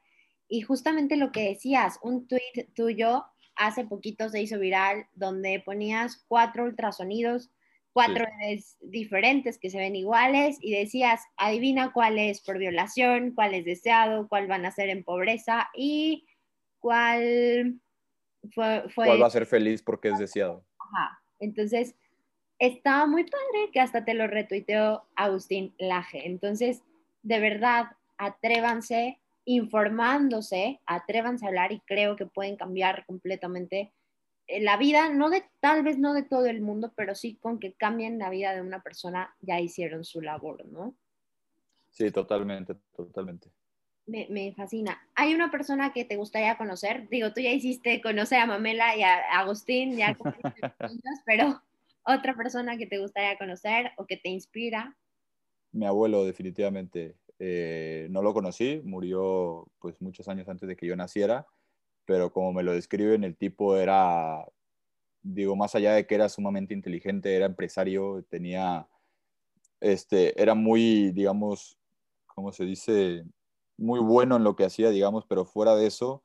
Y 0.49 0.62
justamente 0.62 1.16
lo 1.16 1.33
que 1.33 1.49
decías, 1.49 1.99
un 2.03 2.27
tweet 2.27 2.68
tuyo 2.75 3.25
hace 3.57 3.85
poquito 3.85 4.29
se 4.29 4.43
hizo 4.43 4.59
viral 4.59 5.07
donde 5.15 5.63
ponías 5.65 6.25
cuatro 6.29 6.65
ultrasonidos 6.65 7.51
cuatro 7.95 8.27
diferentes 8.81 9.57
que 9.57 9.71
se 9.71 9.79
ven 9.79 9.95
iguales 9.95 10.59
y 10.61 10.73
decías, 10.73 11.23
adivina 11.37 11.93
cuál 11.93 12.19
es 12.19 12.41
por 12.41 12.59
violación, 12.59 13.31
cuál 13.31 13.55
es 13.55 13.65
deseado, 13.65 14.29
cuál 14.29 14.49
van 14.49 14.67
a 14.67 14.73
ser 14.73 14.89
en 14.89 15.05
pobreza 15.05 15.71
y 15.75 16.27
cuál 16.81 17.81
fue... 18.53 18.83
¿Cuál 18.95 19.23
va 19.23 19.29
a 19.29 19.31
ser 19.31 19.47
feliz 19.47 19.81
porque 19.81 20.09
es 20.09 20.19
deseado? 20.19 20.65
Ajá. 20.77 21.23
Entonces, 21.39 21.95
estaba 22.59 23.07
muy 23.07 23.23
padre 23.23 23.71
que 23.73 23.81
hasta 23.81 24.05
te 24.05 24.15
lo 24.15 24.27
retuiteó 24.27 25.05
Agustín 25.15 25.73
Laje. 25.79 26.27
Entonces, 26.27 26.83
de 27.23 27.39
verdad, 27.39 27.93
atrévanse 28.19 29.21
informándose, 29.45 30.81
atrévanse 30.87 31.45
a 31.45 31.49
hablar 31.49 31.73
y 31.73 31.81
creo 31.81 32.17
que 32.17 32.27
pueden 32.27 32.57
cambiar 32.57 33.05
completamente 33.07 33.93
eh, 34.47 34.63
la 34.63 34.77
vida, 34.77 35.09
no 35.09 35.31
de, 35.31 35.45
tal 35.61 35.83
vez 35.83 35.99
no 35.99 36.13
de 36.13 36.23
todo 36.23 36.47
el 36.47 36.61
mundo, 36.61 36.93
pero 36.97 37.15
sí 37.15 37.37
con 37.37 37.59
que 37.59 37.73
cambien 37.75 38.19
la 38.19 38.31
vida 38.31 38.55
de 38.55 38.61
una 38.61 38.83
persona, 38.83 39.35
ya 39.41 39.61
hicieron 39.61 40.05
su 40.05 40.21
labor, 40.21 40.65
¿no? 40.67 40.95
Sí, 41.91 42.11
totalmente, 42.11 42.75
totalmente. 42.95 43.51
Me, 44.07 44.27
me, 44.29 44.53
fascina. 44.53 45.01
¿Hay 45.15 45.35
una 45.35 45.51
persona 45.51 45.93
que 45.93 46.05
te 46.05 46.17
gustaría 46.17 46.59
conocer? 46.59 47.09
Digo, 47.09 47.33
tú 47.33 47.41
ya 47.41 47.51
hiciste 47.51 48.03
conocer 48.03 48.39
a 48.39 48.47
Mamela 48.47 48.97
y 48.97 49.03
a 49.03 49.39
Agustín, 49.39 49.97
ya 49.97 50.15
pero 51.25 51.63
otra 52.05 52.35
persona 52.35 52.77
que 52.77 52.87
te 52.87 52.99
gustaría 52.99 53.39
conocer 53.39 53.93
o 53.97 54.07
que 54.07 54.19
te 54.19 54.29
inspira. 54.29 54.95
Mi 55.73 55.87
abuelo, 55.87 56.25
definitivamente. 56.25 57.17
Eh, 57.39 58.07
no 58.11 58.22
lo 58.22 58.32
conocí, 58.32 58.80
murió 58.85 59.66
pues 59.80 60.01
muchos 60.01 60.28
años 60.28 60.49
antes 60.49 60.68
de 60.68 60.76
que 60.76 60.87
yo 60.87 60.97
naciera 60.97 61.47
pero 62.05 62.32
como 62.32 62.53
me 62.53 62.62
lo 62.62 62.72
describen, 62.72 63.24
el 63.24 63.37
tipo 63.37 63.76
era, 63.76 64.45
digo, 65.22 65.57
más 65.57 65.74
allá 65.74 65.95
de 65.95 66.07
que 66.07 66.14
era 66.14 66.28
sumamente 66.28 66.74
inteligente, 66.74 67.35
era 67.35 67.47
empresario, 67.47 68.24
tenía, 68.28 68.89
este, 69.80 70.41
era 70.41 70.55
muy, 70.55 71.12
digamos, 71.12 71.78
¿cómo 72.26 72.53
se 72.53 72.64
dice? 72.64 73.24
Muy 73.76 74.01
bueno 74.01 74.37
en 74.37 74.45
lo 74.45 74.57
que 74.57 74.64
hacía, 74.64 74.91
digamos, 74.91 75.24
pero 75.26 75.45
fuera 75.45 75.74
de 75.76 75.87
eso, 75.87 76.22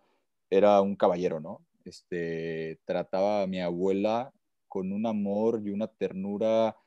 era 0.49 0.81
un 0.81 0.95
caballero, 0.95 1.39
¿no? 1.39 1.61
Este, 1.85 2.79
trataba 2.85 3.43
a 3.43 3.47
mi 3.47 3.61
abuela 3.61 4.33
con 4.67 4.91
un 4.91 5.05
amor 5.07 5.61
y 5.63 5.71
una 5.71 5.87
ternura 5.87 6.77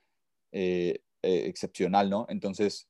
eh, 0.52 1.00
eh, 1.22 1.44
excepcional, 1.46 2.10
¿no? 2.10 2.26
Entonces, 2.28 2.88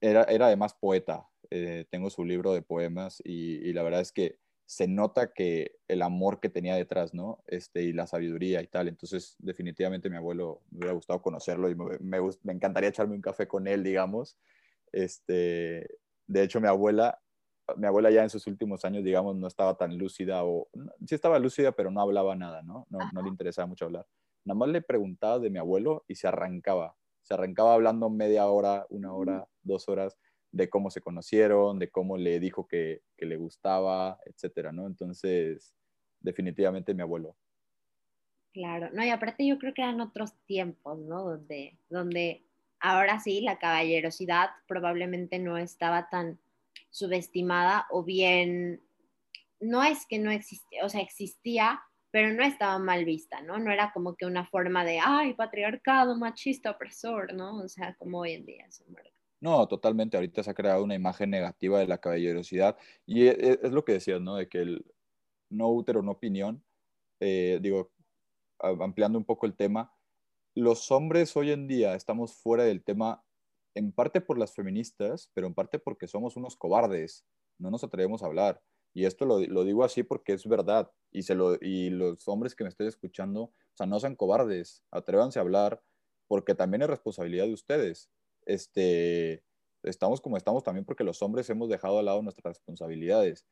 era, 0.00 0.24
era 0.24 0.46
además 0.46 0.74
poeta. 0.74 1.28
Eh, 1.50 1.86
tengo 1.90 2.10
su 2.10 2.24
libro 2.24 2.52
de 2.52 2.62
poemas 2.62 3.22
y 3.24 3.72
la 3.72 3.82
verdad 3.82 4.00
es 4.00 4.12
que 4.12 4.38
se 4.66 4.88
nota 4.88 5.32
que 5.32 5.76
el 5.86 6.02
amor 6.02 6.40
que 6.40 6.48
tenía 6.48 6.74
detrás, 6.74 7.14
¿no? 7.14 7.42
Este, 7.46 7.84
y 7.84 7.92
la 7.92 8.08
sabiduría 8.08 8.60
y 8.62 8.66
tal. 8.66 8.88
Entonces, 8.88 9.36
definitivamente 9.38 10.10
mi 10.10 10.16
abuelo 10.16 10.62
me 10.70 10.78
hubiera 10.78 10.92
gustado 10.92 11.22
conocerlo 11.22 11.70
y 11.70 11.76
me, 11.76 11.98
me, 12.00 12.52
encantaría 12.52 12.88
echarme 12.88 13.14
un 13.14 13.22
café 13.22 13.46
con 13.46 13.68
él, 13.68 13.84
digamos. 13.84 14.36
Este, 14.90 15.88
de 16.26 16.42
hecho, 16.42 16.60
mi 16.60 16.66
abuela, 16.66 17.22
mi 17.76 17.86
abuela 17.86 18.10
ya 18.10 18.24
en 18.24 18.30
sus 18.30 18.48
últimos 18.48 18.84
años, 18.84 19.04
digamos, 19.04 19.36
no 19.36 19.46
estaba 19.46 19.76
tan 19.76 19.96
lúcida 19.96 20.44
o 20.44 20.68
sí 21.06 21.14
estaba 21.14 21.38
lúcida, 21.38 21.70
pero 21.70 21.92
no 21.92 22.00
hablaba 22.00 22.34
nada, 22.34 22.62
¿no? 22.62 22.86
No, 22.90 22.98
no 23.12 23.22
le 23.22 23.28
interesaba 23.28 23.66
mucho 23.66 23.84
hablar. 23.84 24.06
Nada 24.44 24.58
más 24.58 24.68
le 24.68 24.82
preguntaba 24.82 25.38
de 25.38 25.50
mi 25.50 25.60
abuelo 25.60 26.04
y 26.08 26.16
se 26.16 26.26
arrancaba. 26.26 26.96
Se 27.26 27.34
arrancaba 27.34 27.74
hablando 27.74 28.08
media 28.08 28.46
hora, 28.46 28.86
una 28.88 29.12
hora, 29.12 29.48
dos 29.64 29.88
horas 29.88 30.16
de 30.52 30.70
cómo 30.70 30.92
se 30.92 31.00
conocieron, 31.00 31.80
de 31.80 31.90
cómo 31.90 32.16
le 32.16 32.38
dijo 32.38 32.68
que, 32.68 33.02
le 33.18 33.36
gustaba, 33.36 34.20
etcétera, 34.24 34.70
¿no? 34.70 34.86
Entonces, 34.86 35.74
definitivamente 36.20 36.94
mi 36.94 37.02
abuelo. 37.02 37.36
Claro, 38.52 38.90
no, 38.92 39.04
y 39.04 39.10
aparte 39.10 39.44
yo 39.44 39.58
creo 39.58 39.74
que 39.74 39.82
eran 39.82 40.00
otros 40.00 40.34
tiempos, 40.46 41.00
¿no? 41.00 41.24
Donde, 41.24 41.76
donde 41.88 42.46
ahora 42.78 43.18
sí 43.18 43.40
la 43.40 43.58
caballerosidad 43.58 44.50
probablemente 44.68 45.40
no 45.40 45.58
estaba 45.58 46.08
tan 46.08 46.38
subestimada 46.90 47.88
o 47.90 48.04
bien, 48.04 48.80
no 49.58 49.82
es 49.82 50.06
que 50.06 50.20
no 50.20 50.30
existía, 50.30 50.84
o 50.84 50.88
sea, 50.88 51.00
existía, 51.00 51.80
pero 52.16 52.32
no 52.32 52.42
estaba 52.42 52.78
mal 52.78 53.04
vista, 53.04 53.42
¿no? 53.42 53.58
No 53.58 53.70
era 53.70 53.92
como 53.92 54.16
que 54.16 54.24
una 54.24 54.46
forma 54.46 54.86
de, 54.86 55.00
ay, 55.04 55.34
patriarcado, 55.34 56.16
machista, 56.16 56.70
opresor, 56.70 57.34
¿no? 57.34 57.58
O 57.58 57.68
sea, 57.68 57.94
como 57.96 58.20
hoy 58.20 58.32
en 58.32 58.46
día, 58.46 58.66
verdad. 58.86 59.10
No, 59.38 59.68
totalmente. 59.68 60.16
Ahorita 60.16 60.42
se 60.42 60.50
ha 60.50 60.54
creado 60.54 60.82
una 60.82 60.94
imagen 60.94 61.28
negativa 61.28 61.78
de 61.78 61.86
la 61.86 61.98
caballerosidad 61.98 62.78
y 63.04 63.26
e, 63.26 63.32
e, 63.32 63.58
es, 63.62 63.70
lo 63.70 63.84
que 63.84 63.92
decías, 63.92 64.18
¿no? 64.22 64.36
De 64.36 64.48
que 64.48 64.60
el 64.62 64.86
no 65.50 65.68
útero, 65.68 66.00
no 66.00 66.12
opinión, 66.12 66.64
eh, 67.20 67.58
digo, 67.60 67.92
ampliando 68.60 69.18
un 69.18 69.26
poco 69.26 69.44
el 69.44 69.54
tema, 69.54 69.92
los 70.54 70.90
hombres 70.90 71.36
hoy 71.36 71.50
en 71.50 71.68
día 71.68 71.94
estamos 71.96 72.34
fuera 72.34 72.64
del 72.64 72.82
tema 72.82 73.22
en 73.74 73.92
parte 73.92 74.22
por 74.22 74.38
las 74.38 74.54
feministas, 74.54 75.30
pero 75.34 75.48
en 75.48 75.52
parte 75.52 75.78
porque 75.78 76.06
somos 76.06 76.34
unos 76.38 76.56
cobardes, 76.56 77.26
no 77.58 77.70
nos 77.70 77.84
atrevemos 77.84 78.22
a 78.22 78.26
hablar. 78.26 78.62
Y 78.96 79.04
esto 79.04 79.26
lo, 79.26 79.38
digo 79.38 79.84
así 79.84 80.02
porque 80.02 80.32
es 80.32 80.46
verdad. 80.46 80.90
Y, 81.10 81.22
se 81.22 81.34
lo, 81.34 81.56
y 81.60 81.90
los 81.90 82.26
hombres 82.28 82.54
que 82.54 82.64
me 82.64 82.68
estén 82.68 82.86
escuchando, 82.86 83.42
o 83.42 83.52
sea, 83.74 83.86
no 83.86 84.00
sean 84.00 84.16
cobardes, 84.16 84.82
atrévanse 84.90 85.38
a 85.38 85.42
hablar, 85.42 85.82
porque 86.28 86.54
también 86.54 86.82
es 86.82 86.88
responsabilidad 86.88 87.44
de 87.44 87.52
ustedes 87.52 88.10
este, 88.46 89.42
estamos 89.82 90.20
como 90.20 90.36
estamos 90.36 90.62
también 90.62 90.84
porque 90.84 91.04
los 91.04 91.20
hombres 91.20 91.50
hemos 91.50 91.68
dejado 91.68 91.98
al 91.98 92.06
lado 92.06 92.22
nuestras 92.22 92.56
responsabilidades. 92.56 93.44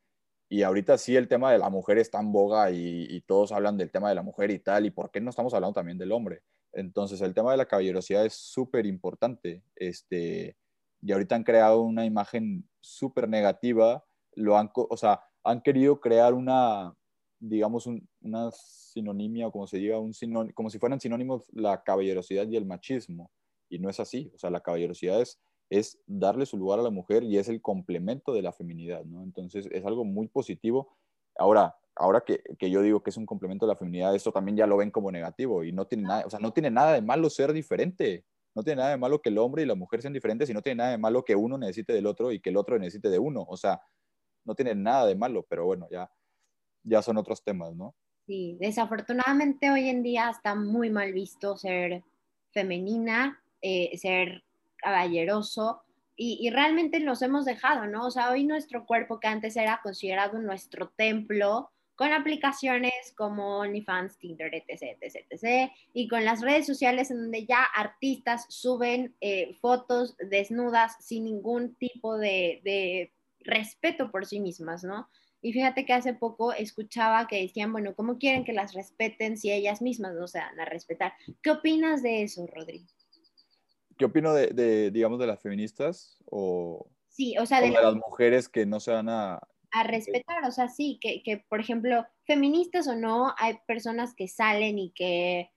Y 0.47 0.63
ahorita 0.63 0.97
sí 0.97 1.15
el 1.15 1.27
tema 1.27 1.51
de 1.51 1.57
la 1.57 1.69
mujer 1.69 1.97
está 1.97 2.19
en 2.19 2.31
boga 2.31 2.71
y, 2.71 3.21
todos 3.27 3.51
hablan 3.51 3.77
del 3.77 3.91
tema 3.91 4.09
de 4.09 4.15
la 4.15 4.21
mujer 4.23 4.51
y 4.51 4.59
tal, 4.59 4.85
y 4.85 4.91
por 4.91 5.11
qué 5.11 5.19
no 5.19 5.29
estamos 5.29 5.53
hablando 5.53 5.73
también 5.73 5.97
del 5.97 6.11
hombre. 6.11 6.43
Entonces 6.71 7.21
el 7.21 7.33
tema 7.33 7.51
de 7.51 7.57
la 7.57 7.67
caballerosidad 7.67 8.25
es 8.25 8.33
súper 8.33 8.85
importante. 8.85 9.63
Este, 9.75 10.55
y 11.01 11.11
ahorita 11.11 11.35
han 11.35 11.43
creado 11.43 11.81
una 11.81 12.05
imagen 12.05 12.69
súper 12.79 13.27
negativa, 13.27 14.05
lo 14.33 14.57
han, 14.57 14.69
o 14.73 14.97
sea, 14.97 15.21
han 15.45 15.61
querido 15.61 16.01
crear 16.01 16.33
una, 16.33 16.93
digamos, 17.39 17.87
una 18.21 18.51
sinonimia, 18.51 19.47
o 19.47 19.51
como 19.51 19.67
se 19.67 19.77
diga, 19.77 19.99
un 19.99 20.13
como 20.53 20.69
si 20.69 20.79
fueran 20.79 20.99
sinónimos 20.99 21.47
la 21.53 21.83
caballerosidad 21.83 22.47
y 22.47 22.57
el 22.57 22.65
machismo 22.65 23.31
y 23.69 23.79
no 23.79 23.89
es 23.89 23.99
así. 23.99 24.31
O 24.33 24.37
sea, 24.37 24.49
la 24.49 24.61
caballerosidad 24.61 25.21
es, 25.21 25.39
es 25.69 25.99
darle 26.07 26.45
su 26.45 26.57
lugar 26.57 26.79
a 26.79 26.83
la 26.83 26.89
mujer 26.89 27.23
y 27.23 27.37
es 27.37 27.47
el 27.47 27.61
complemento 27.61 28.33
de 28.33 28.41
la 28.41 28.51
feminidad, 28.51 29.03
¿no? 29.05 29.23
Entonces 29.23 29.67
es 29.71 29.85
algo 29.85 30.03
muy 30.03 30.27
positivo. 30.27 30.97
Ahora, 31.37 31.75
ahora 31.95 32.21
que, 32.21 32.41
que, 32.57 32.69
yo 32.69 32.81
digo 32.81 33.03
que 33.03 33.11
es 33.11 33.17
un 33.17 33.25
complemento 33.25 33.65
de 33.65 33.73
la 33.73 33.77
feminidad, 33.77 34.15
esto 34.15 34.31
también 34.31 34.57
ya 34.57 34.67
lo 34.67 34.77
ven 34.77 34.91
como 34.91 35.11
negativo 35.11 35.63
y 35.63 35.71
no 35.71 35.85
tiene 35.85 36.03
nada, 36.03 36.23
o 36.25 36.29
sea, 36.29 36.39
no 36.39 36.53
tiene 36.53 36.71
nada 36.71 36.93
de 36.93 37.01
malo 37.01 37.29
ser 37.29 37.53
diferente. 37.53 38.25
No 38.55 38.63
tiene 38.63 38.79
nada 38.79 38.91
de 38.91 38.97
malo 38.97 39.21
que 39.21 39.27
el 39.27 39.37
hombre 39.37 39.63
y 39.63 39.65
la 39.65 39.75
mujer 39.75 40.01
sean 40.01 40.13
diferentes 40.13 40.49
y 40.49 40.53
no 40.53 40.61
tiene 40.61 40.77
nada 40.77 40.91
de 40.91 40.97
malo 40.97 41.25
que 41.25 41.35
uno 41.35 41.57
necesite 41.57 41.91
del 41.91 42.05
otro 42.05 42.31
y 42.31 42.39
que 42.39 42.51
el 42.51 42.55
otro 42.55 42.79
necesite 42.79 43.09
de 43.09 43.19
uno. 43.19 43.45
O 43.49 43.57
sea, 43.57 43.81
no 44.45 44.55
tiene 44.55 44.75
nada 44.75 45.05
de 45.05 45.15
malo, 45.15 45.45
pero 45.49 45.65
bueno, 45.65 45.87
ya, 45.91 46.09
ya 46.83 47.01
son 47.01 47.17
otros 47.17 47.43
temas, 47.43 47.75
¿no? 47.75 47.93
Sí, 48.25 48.57
desafortunadamente 48.59 49.69
hoy 49.69 49.89
en 49.89 50.01
día 50.01 50.29
está 50.29 50.55
muy 50.55 50.89
mal 50.89 51.13
visto 51.13 51.57
ser 51.57 52.03
femenina 52.51 53.39
eh, 53.67 53.97
ser 53.97 54.43
caballeroso 54.77 55.81
y, 56.15 56.49
realmente 56.49 56.99
nos 56.99 57.21
hemos 57.23 57.45
dejado, 57.45 57.87
¿no? 57.87 58.05
O 58.05 58.11
sea, 58.11 58.29
hoy 58.29 58.45
nuestro 58.45 58.85
cuerpo 58.85 59.19
que 59.19 59.27
antes 59.27 59.57
era 59.57 59.81
considerado 59.81 60.37
nuestro 60.37 60.89
templo, 60.89 61.71
con 61.95 62.13
aplicaciones 62.13 62.93
como 63.17 63.57
OnlyFans, 63.57 64.17
Tinder, 64.19 64.53
etc, 64.53 64.97
etc, 65.01 65.25
etc, 65.29 65.71
y 65.93 66.07
con 66.07 66.23
las 66.23 66.41
redes 66.41 66.67
sociales 66.67 67.09
en 67.09 67.21
donde 67.21 67.45
ya 67.45 67.63
artistas 67.63 68.45
suben 68.49 69.15
eh, 69.19 69.55
fotos 69.55 70.15
desnudas 70.17 70.95
sin 70.99 71.25
ningún 71.25 71.73
tipo 71.75 72.17
de 72.17 73.11
respeto 73.45 74.11
por 74.11 74.25
sí 74.25 74.39
mismas, 74.39 74.83
¿no? 74.83 75.07
Y 75.41 75.53
fíjate 75.53 75.85
que 75.85 75.93
hace 75.93 76.13
poco 76.13 76.53
escuchaba 76.53 77.27
que 77.27 77.41
decían, 77.41 77.71
bueno, 77.71 77.95
¿cómo 77.95 78.17
quieren 78.17 78.43
que 78.43 78.53
las 78.53 78.73
respeten 78.73 79.37
si 79.37 79.51
ellas 79.51 79.81
mismas 79.81 80.15
no 80.15 80.27
se 80.27 80.39
dan 80.39 80.59
a 80.59 80.65
respetar? 80.65 81.13
¿Qué 81.43 81.51
opinas 81.51 82.01
de 82.01 82.23
eso, 82.23 82.47
Rodrigo? 82.47 82.87
¿Qué 83.97 84.05
opino 84.05 84.33
de, 84.33 84.91
digamos, 84.91 85.19
de 85.19 85.27
las 85.27 85.41
feministas 85.41 86.17
o, 86.25 86.89
sí, 87.09 87.37
o 87.37 87.45
sea, 87.45 87.61
de, 87.61 87.69
las 87.69 87.95
mujeres 87.95 88.49
que 88.49 88.65
no 88.65 88.79
se 88.79 88.91
dan 88.91 89.07
a... 89.09 89.39
A 89.71 89.83
respetar, 89.83 90.43
o 90.45 90.51
sea, 90.51 90.67
sí, 90.67 90.97
que, 91.01 91.21
que, 91.21 91.45
por 91.49 91.59
ejemplo, 91.59 92.05
feministas 92.25 92.87
o 92.87 92.95
no, 92.95 93.33
hay 93.37 93.57
personas 93.67 94.15
que 94.15 94.27
salen 94.27 94.79
y 94.79 94.91
que, 94.91 95.51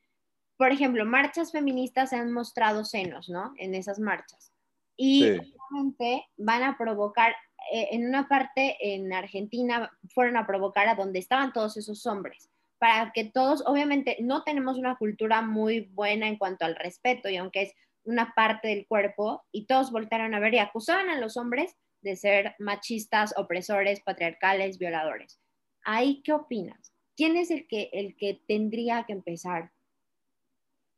por 0.56 0.72
ejemplo, 0.72 1.06
marchas 1.06 1.52
feministas 1.52 2.10
se 2.10 2.16
han 2.16 2.32
mostrado 2.32 2.84
senos, 2.84 3.28
¿no? 3.28 3.54
En 3.56 3.74
esas 3.74 4.00
marchas. 4.00 4.52
Y 4.96 5.30
obviamente 5.30 6.26
van 6.36 6.64
a 6.64 6.76
provocar, 6.76 7.32
eh, 7.72 7.88
en 7.92 8.06
una 8.06 8.28
parte 8.28 8.76
en 8.80 9.12
Argentina 9.12 9.90
fueron 10.14 10.36
a 10.36 10.46
provocar 10.46 10.88
a 10.88 10.94
donde 10.94 11.18
estaban 11.18 11.52
todos 11.52 11.76
esos 11.76 12.06
hombres, 12.06 12.50
para 12.78 13.12
que 13.12 13.24
todos, 13.24 13.62
obviamente 13.66 14.16
no 14.20 14.44
tenemos 14.44 14.78
una 14.78 14.96
cultura 14.96 15.42
muy 15.42 15.80
buena 15.80 16.28
en 16.28 16.38
cuanto 16.38 16.64
al 16.64 16.76
respeto 16.76 17.28
y 17.28 17.36
aunque 17.36 17.62
es 17.62 17.74
una 18.04 18.32
parte 18.34 18.68
del 18.68 18.86
cuerpo 18.86 19.44
y 19.52 19.66
todos 19.66 19.90
voltaron 19.90 20.34
a 20.34 20.40
ver 20.40 20.54
y 20.54 20.58
acusaban 20.58 21.10
a 21.10 21.18
los 21.18 21.36
hombres 21.36 21.76
de 22.00 22.16
ser 22.16 22.54
machistas, 22.58 23.34
opresores, 23.36 24.00
patriarcales, 24.00 24.78
violadores. 24.78 25.40
¿Ahí 25.84 26.22
qué 26.22 26.32
opinas? 26.32 26.94
¿Quién 27.16 27.36
es 27.36 27.50
el 27.50 27.66
que, 27.66 27.90
el 27.92 28.16
que 28.16 28.40
tendría 28.46 29.04
que 29.04 29.12
empezar? 29.12 29.72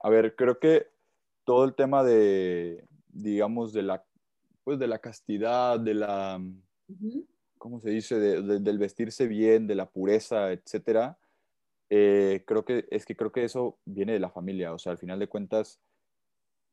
A 0.01 0.11
ver, 0.11 0.37
creo 0.37 0.59
que 0.59 0.87
todo 1.45 1.65
el 1.65 1.75
tema 1.75 2.05
de, 2.05 2.87
digamos, 3.09 3.73
de 3.73 3.83
la, 3.83 4.05
pues 4.65 4.79
de 4.79 4.87
la 4.87 4.99
castidad, 4.99 5.81
de 5.81 5.95
la, 5.95 6.41
¿cómo 7.59 7.81
se 7.81 7.91
dice? 7.91 8.19
del 8.19 8.79
vestirse 8.79 9.27
bien, 9.27 9.67
de 9.67 9.75
la 9.75 9.91
pureza, 9.91 10.53
etcétera, 10.53 11.19
eh, 11.91 12.45
creo 12.47 12.65
que 12.65 12.87
es 12.91 13.05
que 13.05 13.17
creo 13.17 13.33
que 13.33 13.45
eso 13.45 13.79
viene 13.85 14.13
de 14.13 14.21
la 14.21 14.31
familia. 14.31 14.73
O 14.73 14.79
sea, 14.79 14.93
al 14.93 14.99
final 14.99 15.19
de 15.19 15.29
cuentas, 15.29 15.81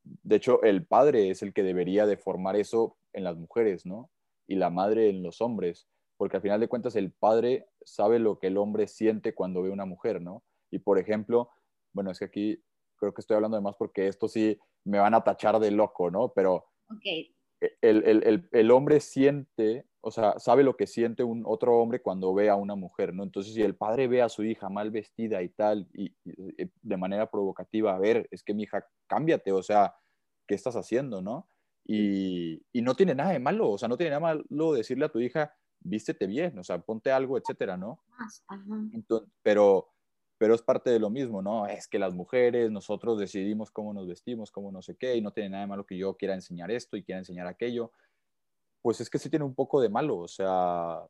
de 0.03 0.35
hecho, 0.35 0.61
el 0.63 0.85
padre 0.85 1.31
es 1.31 1.41
el 1.41 1.53
que 1.53 1.63
debería 1.63 2.05
de 2.05 2.17
formar 2.17 2.55
eso 2.55 2.97
en 3.13 3.23
las 3.23 3.35
mujeres, 3.35 3.85
¿no? 3.85 4.11
Y 4.47 4.55
la 4.55 4.69
madre 4.69 5.09
en 5.09 5.23
los 5.23 5.41
hombres, 5.41 5.87
porque 6.17 6.37
al 6.37 6.43
final 6.43 6.59
de 6.59 6.67
cuentas 6.67 6.95
el 6.95 7.11
padre 7.11 7.67
sabe 7.83 8.19
lo 8.19 8.39
que 8.39 8.47
el 8.47 8.57
hombre 8.57 8.87
siente 8.87 9.33
cuando 9.33 9.63
ve 9.63 9.71
una 9.71 9.85
mujer, 9.85 10.21
¿no? 10.21 10.43
Y 10.71 10.79
por 10.79 10.99
ejemplo, 10.99 11.49
bueno, 11.93 12.11
es 12.11 12.19
que 12.19 12.25
aquí 12.25 12.63
creo 12.97 13.13
que 13.13 13.21
estoy 13.21 13.35
hablando 13.35 13.57
de 13.57 13.63
más 13.63 13.75
porque 13.75 14.07
esto 14.07 14.27
sí 14.27 14.59
me 14.83 14.99
van 14.99 15.13
a 15.13 15.23
tachar 15.23 15.59
de 15.59 15.71
loco, 15.71 16.11
¿no? 16.11 16.31
Pero 16.33 16.65
e, 17.03 17.35
el, 17.59 18.71
hombre 18.71 18.99
siente, 18.99 19.85
o 20.01 20.11
sea, 20.11 20.37
sabe 20.39 20.63
lo 20.63 20.75
que 20.75 20.87
siente 20.87 21.23
un 21.23 21.43
otro 21.45 21.77
hombre 21.77 22.01
cuando 22.01 22.33
ve 22.33 22.49
a 22.49 22.55
una 22.55 22.75
mujer, 22.75 23.13
¿no? 23.13 23.23
Entonces, 23.23 23.53
si 23.53 23.61
el 23.61 23.75
padre 23.75 24.07
ve 24.07 24.21
a 24.21 24.29
su 24.29 24.43
hija 24.43 24.69
mal 24.69 24.91
vestida 24.91 25.41
y 25.41 25.49
tal, 25.49 25.87
y, 25.93 26.13
de 26.23 26.97
manera 26.97 27.29
provocativa, 27.29 27.95
a 27.95 27.99
ver, 27.99 28.27
es 28.31 28.43
que 28.43 28.53
mi 28.53 28.63
hija, 28.63 28.85
cámbiate, 29.07 29.51
o 29.51 29.63
sea, 29.63 29.95
¿qué 30.47 30.55
estás 30.55 30.75
haciendo, 30.75 31.21
no? 31.21 31.49
Y, 31.85 32.61
no 32.73 32.95
tiene 32.95 33.15
nada 33.15 33.31
de 33.31 33.39
malo, 33.39 33.71
o 33.71 33.77
sea, 33.77 33.87
no 33.87 33.97
tiene 33.97 34.11
nada 34.11 34.35
de 34.35 34.43
malo 34.49 34.73
decirle 34.73 35.05
a 35.05 35.09
tu 35.09 35.19
hija, 35.19 35.53
vístete 35.79 36.27
bien, 36.27 36.57
o 36.59 36.63
sea, 36.63 36.79
ponte 36.79 37.11
algo, 37.11 37.37
etcétera, 37.37 37.77
¿no? 37.77 38.03
Entonces, 38.93 39.29
pero 39.41 39.89
pero 40.37 40.53
es 40.53 40.61
parte 40.61 40.89
de 40.89 40.99
lo 40.99 41.09
mismo, 41.09 41.41
¿no? 41.41 41.65
Es 41.65 41.87
que 41.87 41.97
las 41.97 42.13
mujeres, 42.13 42.71
nosotros 42.71 43.17
decidimos 43.17 43.71
cómo 43.71 43.93
nos 43.93 44.07
vestimos, 44.07 44.51
cómo 44.51 44.71
no 44.71 44.81
sé 44.81 44.95
qué, 44.95 45.15
y 45.15 45.21
no 45.21 45.31
tiene 45.31 45.49
nada 45.49 45.63
de 45.63 45.67
malo 45.67 45.85
que 45.85 45.97
yo 45.97 46.15
quiera 46.15 46.35
enseñar 46.35 46.69
esto 46.69 46.95
y 46.95 47.03
quiera 47.03 47.19
enseñar 47.19 47.47
aquello. 47.47 47.91
Pues 48.81 49.01
es 49.01 49.09
que 49.09 49.17
sí 49.17 49.29
tiene 49.29 49.45
un 49.45 49.55
poco 49.55 49.81
de 49.81 49.89
malo, 49.89 50.17
o 50.17 50.27
sea, 50.27 51.01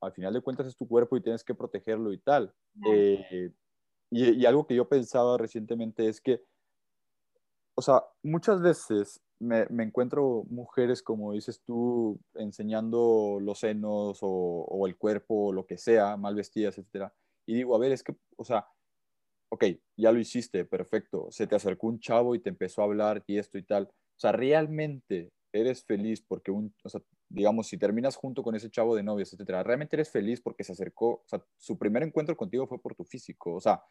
al 0.00 0.12
final 0.12 0.34
de 0.34 0.40
cuentas 0.40 0.66
es 0.66 0.76
tu 0.76 0.88
cuerpo 0.88 1.16
y 1.16 1.22
tienes 1.22 1.44
que 1.44 1.54
protegerlo 1.54 2.12
y 2.12 2.18
tal. 2.18 2.52
Eh, 2.90 3.52
y, 4.10 4.44
algo 4.44 4.66
que 4.66 4.74
yo 4.74 4.88
pensaba 4.88 5.38
recientemente 5.38 6.08
es 6.08 6.20
que, 6.20 6.42
o 7.76 7.82
sea, 7.82 8.02
muchas 8.22 8.60
veces 8.60 9.20
me, 9.38 9.66
encuentro 9.84 10.44
mujeres, 10.50 11.00
como 11.00 11.32
dices 11.32 11.62
tú, 11.64 12.18
enseñando 12.34 13.38
los 13.40 13.60
senos 13.60 14.18
o, 14.22 14.28
o 14.28 14.86
el 14.88 14.96
cuerpo 14.96 15.46
o 15.46 15.52
lo 15.52 15.64
que 15.64 15.78
sea, 15.78 16.16
mal 16.16 16.34
vestidas, 16.34 16.76
etcétera 16.76 17.14
y 17.46 17.54
digo, 17.54 17.74
a 17.74 17.78
ver, 17.78 17.92
es 17.92 18.02
que, 18.02 18.14
o 18.36 18.44
sea, 18.44 18.66
ok, 19.50 19.64
ya 19.96 20.12
lo 20.12 20.18
hiciste, 20.18 20.64
perfecto, 20.64 21.28
se 21.30 21.46
te 21.46 21.56
acercó 21.56 21.86
un 21.88 22.00
chavo 22.00 22.34
y 22.34 22.40
te 22.40 22.50
empezó 22.50 22.82
a 22.82 22.84
hablar 22.86 23.22
y 23.26 23.38
esto 23.38 23.58
y 23.58 23.62
tal. 23.64 23.84
O 23.84 24.20
sea, 24.20 24.32
realmente 24.32 25.30
eres 25.52 25.84
feliz 25.84 26.20
porque 26.22 26.50
un, 26.50 26.74
o 26.82 26.88
sea, 26.88 27.00
digamos, 27.28 27.68
si 27.68 27.78
terminas 27.78 28.16
junto 28.16 28.42
con 28.42 28.54
ese 28.56 28.70
chavo 28.70 28.96
de 28.96 29.02
novios, 29.02 29.32
etcétera, 29.32 29.62
realmente 29.62 29.96
eres 29.96 30.10
feliz 30.10 30.40
porque 30.40 30.64
se 30.64 30.72
acercó, 30.72 31.08
o 31.10 31.24
sea, 31.26 31.44
su 31.56 31.78
primer 31.78 32.02
encuentro 32.02 32.36
contigo 32.36 32.66
fue 32.66 32.80
por 32.80 32.94
tu 32.94 33.04
físico, 33.04 33.54
o 33.54 33.60
sea, 33.60 33.82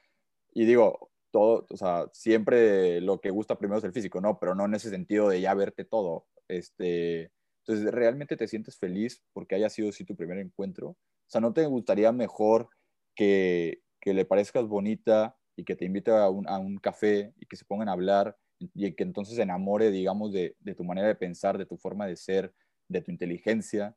y 0.53 0.65
digo, 0.65 1.11
todo, 1.31 1.65
o 1.69 1.77
sea, 1.77 2.07
siempre 2.13 3.01
lo 3.01 3.19
que 3.19 3.31
gusta 3.31 3.57
primero 3.57 3.79
es 3.79 3.83
el 3.85 3.93
físico, 3.93 4.21
¿no? 4.21 4.39
Pero 4.39 4.55
no 4.55 4.65
en 4.65 4.75
ese 4.75 4.89
sentido 4.89 5.29
de 5.29 5.41
ya 5.41 5.53
verte 5.53 5.85
todo, 5.85 6.27
este, 6.47 7.31
entonces, 7.65 7.93
¿realmente 7.93 8.35
te 8.35 8.47
sientes 8.47 8.77
feliz 8.77 9.23
porque 9.31 9.55
haya 9.55 9.69
sido 9.69 9.89
así 9.89 10.03
tu 10.03 10.15
primer 10.15 10.37
encuentro? 10.39 10.89
O 10.89 10.97
sea, 11.27 11.39
¿no 11.39 11.53
te 11.53 11.65
gustaría 11.65 12.11
mejor 12.11 12.69
que, 13.15 13.81
le 14.05 14.25
parezcas 14.25 14.67
bonita 14.67 15.37
y 15.55 15.63
que 15.63 15.75
te 15.75 15.85
invite 15.85 16.11
a 16.11 16.29
un, 16.29 16.77
café 16.77 17.33
y 17.39 17.45
que 17.45 17.55
se 17.55 17.65
pongan 17.65 17.89
a 17.89 17.93
hablar 17.93 18.37
y 18.59 18.93
que 18.93 19.03
entonces 19.03 19.35
se 19.35 19.41
enamore, 19.41 19.91
digamos, 19.91 20.31
de, 20.31 20.55
tu 20.75 20.83
manera 20.83 21.07
de 21.07 21.15
pensar, 21.15 21.57
de 21.57 21.65
tu 21.65 21.77
forma 21.77 22.07
de 22.07 22.15
ser, 22.15 22.53
de 22.87 23.01
tu 23.01 23.11
inteligencia. 23.11 23.95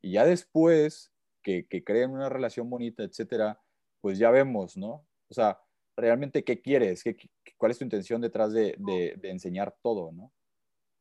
Y 0.00 0.12
ya 0.12 0.24
después 0.24 1.12
que, 1.42 1.66
que 1.66 1.84
creen 1.84 2.10
una 2.10 2.28
relación 2.28 2.68
bonita, 2.68 3.02
etcétera, 3.02 3.60
pues 4.00 4.18
ya 4.18 4.30
vemos, 4.30 4.76
¿no? 4.76 5.06
O 5.28 5.34
sea, 5.34 5.58
realmente 5.96 6.44
qué 6.44 6.60
quieres, 6.60 7.02
¿Qué, 7.02 7.16
cuál 7.56 7.72
es 7.72 7.78
tu 7.78 7.84
intención 7.84 8.20
detrás 8.20 8.52
de, 8.52 8.74
de, 8.78 9.30
enseñar 9.30 9.74
todo, 9.82 10.12
¿no? 10.12 10.32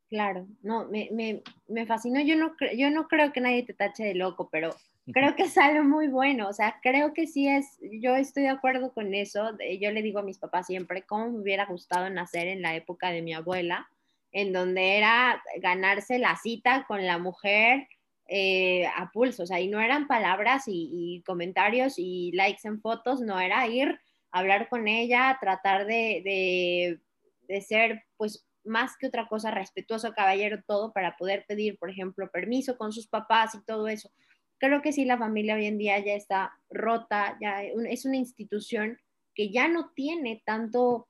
Claro, 0.10 0.48
no, 0.62 0.88
me, 0.90 1.10
me, 1.12 1.42
me 1.68 1.86
fascinó. 1.86 2.22
Yo 2.22 2.36
no, 2.36 2.54
yo 2.78 2.92
no 2.92 3.08
creo 3.08 3.32
que 3.32 3.40
nadie 3.40 3.64
te 3.64 3.74
tache 3.74 4.04
de 4.04 4.16
loco, 4.16 4.50
pero 4.52 4.76
creo 5.08 5.36
que 5.36 5.44
es 5.44 5.58
algo 5.58 5.84
muy 5.84 6.08
bueno, 6.08 6.48
o 6.48 6.54
sea, 6.54 6.80
creo 6.82 7.14
que 7.14 7.28
sí 7.28 7.48
es, 7.48 7.80
yo 8.00 8.16
estoy 8.16 8.44
de 8.44 8.50
acuerdo 8.50 8.94
con 8.94 9.14
eso, 9.14 9.52
yo 9.80 9.92
le 9.92 10.02
digo 10.02 10.20
a 10.20 10.24
mis 10.24 10.38
papás 10.38 10.68
siempre 10.68 11.04
cómo 11.04 11.32
me 11.32 11.40
hubiera 11.40 11.66
gustado 11.66 12.10
nacer 12.10 12.48
en 12.48 12.62
la 12.62 12.76
época 12.76 13.12
de 13.12 13.22
mi 13.22 13.34
abuela, 13.34 13.90
en 14.32 14.54
donde 14.54 14.98
era 14.98 15.42
ganarse 15.58 16.20
la 16.20 16.38
cita 16.38 16.86
con 16.88 17.06
la 17.06 17.18
mujer 17.18 17.88
eh, 18.28 18.86
a 18.96 19.12
pulso, 19.12 19.44
o 19.44 19.46
sea, 19.46 19.60
y 19.60 19.68
no 19.68 19.82
eran 19.82 20.08
palabras 20.08 20.64
y, 20.68 21.24
comentarios 21.26 21.96
y 21.98 22.32
likes 22.34 22.68
en 22.68 22.80
fotos, 22.80 23.22
no 23.22 23.40
era 23.40 23.68
ir 23.68 24.00
a 24.32 24.40
hablar 24.40 24.70
con 24.70 24.88
ella, 24.88 25.38
tratar 25.42 25.86
de, 25.86 26.22
de, 26.24 27.00
de 27.48 27.62
ser, 27.62 28.04
pues, 28.18 28.46
más 28.64 28.96
que 28.96 29.08
otra 29.08 29.28
cosa, 29.28 29.50
respetuoso, 29.50 30.14
caballero, 30.14 30.64
todo 30.66 30.94
para 30.94 31.18
poder 31.18 31.46
pedir, 31.48 31.80
por 31.80 31.90
ejemplo, 31.90 32.30
permiso 32.30 32.78
con 32.78 32.94
sus 32.94 33.08
papás 33.08 33.56
y 33.56 33.66
todo 33.66 33.88
eso 33.88 34.12
creo 34.62 34.82
que 34.82 34.94
sí 34.94 35.06
la 35.06 35.18
familia 35.18 35.56
hoy 35.56 35.66
en 35.66 35.80
día 35.80 36.00
ya 36.00 36.14
está 36.14 36.54
rota, 36.70 37.38
ya 37.42 37.64
es 37.64 38.06
una 38.06 38.18
institución 38.18 39.00
que 39.34 39.50
ya 39.50 39.68
no 39.68 39.90
tiene 39.96 40.44
tanto 40.46 41.08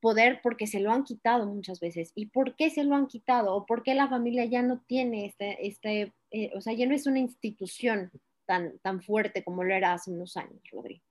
poder 0.00 0.40
porque 0.40 0.68
se 0.68 0.78
lo 0.78 0.92
han 0.92 1.02
quitado 1.02 1.46
muchas 1.46 1.80
veces. 1.80 2.12
¿Y 2.14 2.26
por 2.26 2.54
qué 2.54 2.70
se 2.70 2.84
lo 2.84 2.94
han 2.94 3.08
quitado? 3.08 3.54
¿O 3.56 3.66
por 3.66 3.82
qué 3.82 3.94
la 3.94 4.08
familia 4.08 4.44
ya 4.44 4.62
no 4.62 4.80
tiene 4.86 5.26
este, 5.26 5.66
este 5.66 6.12
eh, 6.30 6.52
o 6.54 6.60
sea, 6.60 6.72
ya 6.72 6.86
no 6.86 6.94
es 6.94 7.06
una 7.06 7.18
institución 7.18 8.12
tan, 8.46 8.78
tan 8.78 9.02
fuerte 9.02 9.42
como 9.42 9.64
lo 9.64 9.74
era 9.74 9.92
hace 9.92 10.12
unos 10.12 10.36
años, 10.36 10.62
Rodrigo? 10.70 11.02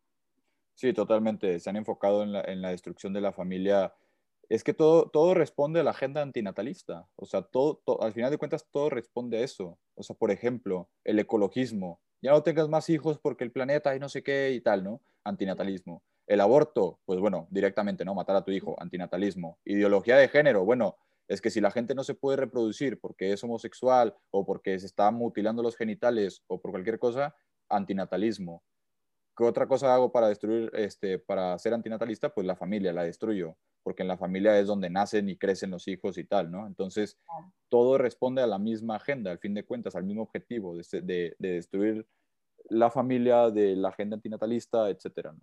Sí, 0.76 0.93
totalmente. 0.93 1.60
Se 1.60 1.70
han 1.70 1.76
enfocado 1.76 2.24
en 2.24 2.32
la, 2.32 2.41
en 2.41 2.62
la 2.62 2.70
destrucción 2.70 3.12
de 3.12 3.20
la 3.20 3.34
familia 3.34 3.93
es 4.50 4.64
que 4.64 4.74
todo, 4.74 5.10
todo 5.10 5.36
responde 5.36 5.80
a 5.80 5.84
la 5.84 5.91
agenda 5.91 6.24
antinatalista. 6.24 7.08
O 7.16 7.26
sea, 7.26 7.43
todo, 7.43 7.82
al 8.02 8.14
final 8.14 8.32
de 8.32 8.39
cuentas, 8.39 8.66
todo 8.72 8.89
responde 8.89 9.38
a 9.38 9.43
eso. 9.43 9.78
O 9.93 10.02
sea, 10.02 10.16
por 10.16 10.32
ejemplo, 10.32 10.89
el 11.04 11.20
ecologismo. 11.20 12.02
Ya 12.22 12.32
no 12.32 12.43
tengas 12.43 12.68
más 12.68 12.89
hijos 12.89 13.20
porque 13.20 13.43
el 13.43 13.52
planeta 13.52 13.95
y 13.95 14.00
no 14.00 14.10
sé 14.10 14.24
qué 14.24 14.52
y 14.52 14.62
tal, 14.62 14.84
¿no? 14.84 15.02
Antinatalismo. 15.24 16.04
El 16.26 16.41
aborto, 16.41 17.00
pues 17.06 17.20
bueno, 17.20 17.47
directamente, 17.52 18.04
¿no? 18.04 18.16
Matar 18.16 18.36
a 18.36 18.43
tu 18.43 18.52
hijo, 18.52 18.76
antinatalismo. 18.80 19.60
Ideología 19.66 20.18
de 20.18 20.28
género, 20.28 20.66
bueno, 20.66 20.97
es 21.28 21.41
que 21.41 21.52
si 21.52 21.62
la 21.62 21.72
gente 21.72 21.93
no 21.93 22.04
se 22.04 22.16
puede 22.16 22.38
reproducir 22.38 23.00
porque 23.00 23.32
es 23.32 23.43
homosexual 23.43 24.16
o 24.32 24.45
porque 24.45 24.80
se 24.80 24.88
está 24.88 25.12
mutilando 25.12 25.62
los 25.62 25.78
genitales 25.78 26.43
o 26.47 26.60
por 26.60 26.72
cualquier 26.72 26.97
cosa, 26.97 27.36
antinatalismo. 27.70 28.64
¿Qué 29.40 29.46
otra 29.46 29.68
cosa 29.68 29.96
hago 29.96 30.12
para 30.12 30.28
destruir, 30.28 30.70
este, 30.76 31.18
para 31.18 31.58
ser 31.58 31.74
antinatalista? 31.74 32.34
Pues 32.34 32.46
la 32.46 32.58
familia, 32.58 32.94
la 32.94 33.04
destruyo 33.04 33.56
porque 33.84 34.04
en 34.04 34.08
la 34.08 34.18
familia 34.18 34.60
es 34.60 34.68
donde 34.68 34.90
nacen 34.90 35.30
y 35.30 35.36
crecen 35.36 35.72
los 35.72 35.88
hijos 35.88 36.18
y 36.18 36.24
tal, 36.24 36.52
¿no? 36.52 36.68
Entonces, 36.68 37.18
todo 37.70 37.98
responde 37.98 38.42
a 38.42 38.48
la 38.48 38.60
misma 38.60 38.98
agenda, 38.98 39.32
al 39.32 39.40
fin 39.40 39.54
de 39.54 39.64
cuentas, 39.64 39.96
al 39.96 40.04
mismo 40.04 40.24
objetivo 40.24 40.76
de, 40.76 41.36
destruir 41.40 42.06
la 42.66 42.92
familia, 42.92 43.50
de 43.50 43.76
la 43.76 43.90
agenda 43.90 44.16
antinatalista, 44.16 44.90
etcétera, 44.90 45.32
¿no? 45.32 45.42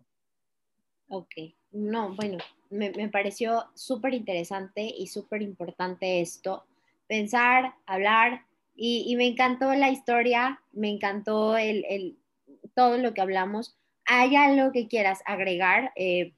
Ok, 1.08 1.34
no, 1.72 2.14
bueno, 2.14 2.38
me, 2.70 3.08
pareció 3.08 3.64
súper 3.74 4.12
interesante 4.14 4.82
y 4.82 5.06
súper 5.06 5.40
importante 5.40 6.20
esto, 6.20 6.64
pensar, 7.06 7.74
hablar, 7.86 8.44
y, 8.76 9.16
me 9.16 9.26
encantó 9.26 9.72
la 9.74 9.90
historia, 9.90 10.60
me 10.72 10.90
encantó 10.90 11.56
el, 11.56 12.18
todo 12.74 12.98
lo 12.98 13.14
que 13.14 13.22
hablamos. 13.22 13.76
¿Hay 14.06 14.36
algo 14.36 14.72
que 14.72 14.88
quieras 14.88 15.20
agregar? 15.26 15.92
Eh, 15.96 16.34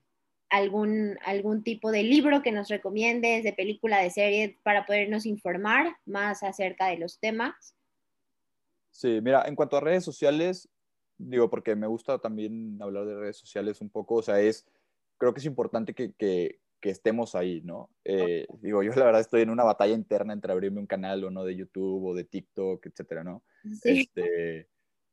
algún, 0.50 1.18
algún 1.24 1.62
tipo 1.62 1.90
de 1.90 2.02
libro 2.02 2.42
que 2.42 2.52
nos 2.52 2.68
recomiendes, 2.68 3.44
de 3.44 3.52
película, 3.52 4.02
de 4.02 4.10
serie, 4.10 4.58
para 4.62 4.86
podernos 4.86 5.26
informar 5.26 5.96
más 6.06 6.42
acerca 6.42 6.88
de 6.88 6.98
los 6.98 7.18
temas. 7.18 7.74
Sí, 8.90 9.20
mira, 9.22 9.44
en 9.46 9.54
cuanto 9.54 9.76
a 9.76 9.80
redes 9.80 10.04
sociales, 10.04 10.68
digo, 11.18 11.50
porque 11.50 11.76
me 11.76 11.86
gusta 11.86 12.18
también 12.18 12.78
hablar 12.80 13.04
de 13.04 13.16
redes 13.16 13.36
sociales 13.36 13.80
un 13.80 13.90
poco, 13.90 14.16
o 14.16 14.22
sea, 14.22 14.40
es, 14.40 14.66
creo 15.18 15.34
que 15.34 15.40
es 15.40 15.46
importante 15.46 15.94
que, 15.94 16.12
que, 16.14 16.60
que 16.80 16.90
estemos 16.90 17.34
ahí, 17.34 17.60
¿no? 17.62 17.90
Eh, 18.04 18.46
digo, 18.60 18.82
yo 18.82 18.92
la 18.94 19.04
verdad 19.04 19.20
estoy 19.20 19.42
en 19.42 19.50
una 19.50 19.64
batalla 19.64 19.94
interna 19.94 20.32
entre 20.32 20.52
abrirme 20.52 20.80
un 20.80 20.86
canal 20.86 21.24
o 21.24 21.30
no 21.30 21.44
de 21.44 21.56
YouTube 21.56 22.06
o 22.06 22.14
de 22.14 22.24
TikTok, 22.24 22.86
etcétera, 22.86 23.22
¿no? 23.22 23.44
Sí. 23.82 24.00
Este, 24.00 24.68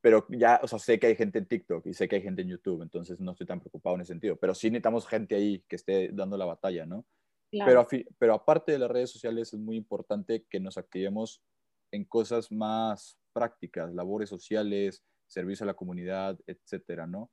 pero 0.05 0.23
ya, 0.29 0.59
o 0.61 0.67
sea, 0.67 0.77
sé 0.77 0.99
que 0.99 1.07
hay 1.07 1.15
gente 1.15 1.39
en 1.39 1.47
TikTok 1.47 1.87
y 1.87 1.95
sé 1.95 2.07
que 2.07 2.17
hay 2.17 2.21
gente 2.21 2.43
en 2.43 2.49
YouTube, 2.49 2.83
entonces 2.83 3.19
no 3.19 3.31
estoy 3.31 3.47
tan 3.47 3.59
preocupado 3.59 3.95
en 3.95 4.01
ese 4.01 4.13
sentido, 4.13 4.35
pero 4.35 4.53
sí 4.53 4.69
necesitamos 4.69 5.07
gente 5.07 5.33
ahí 5.33 5.65
que 5.67 5.77
esté 5.77 6.11
dando 6.13 6.37
la 6.37 6.45
batalla, 6.45 6.85
¿no? 6.85 7.07
Claro. 7.49 7.87
Pero, 7.89 8.05
pero 8.19 8.33
aparte 8.35 8.71
de 8.71 8.77
las 8.77 8.91
redes 8.91 9.09
sociales 9.09 9.51
es 9.51 9.59
muy 9.59 9.75
importante 9.77 10.45
que 10.47 10.59
nos 10.59 10.77
activemos 10.77 11.41
en 11.89 12.05
cosas 12.05 12.51
más 12.51 13.17
prácticas, 13.33 13.95
labores 13.95 14.29
sociales, 14.29 15.03
servicio 15.25 15.63
a 15.63 15.67
la 15.67 15.73
comunidad, 15.73 16.37
etcétera, 16.45 17.07
¿no? 17.07 17.31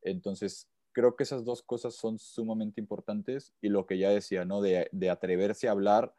Entonces, 0.00 0.70
creo 0.92 1.16
que 1.16 1.24
esas 1.24 1.44
dos 1.44 1.62
cosas 1.62 1.96
son 1.96 2.18
sumamente 2.18 2.80
importantes 2.80 3.52
y 3.60 3.68
lo 3.68 3.84
que 3.84 3.98
ya 3.98 4.08
decía, 4.08 4.46
¿no? 4.46 4.62
De, 4.62 4.88
de 4.90 5.10
atreverse 5.10 5.68
a 5.68 5.72
hablar 5.72 6.14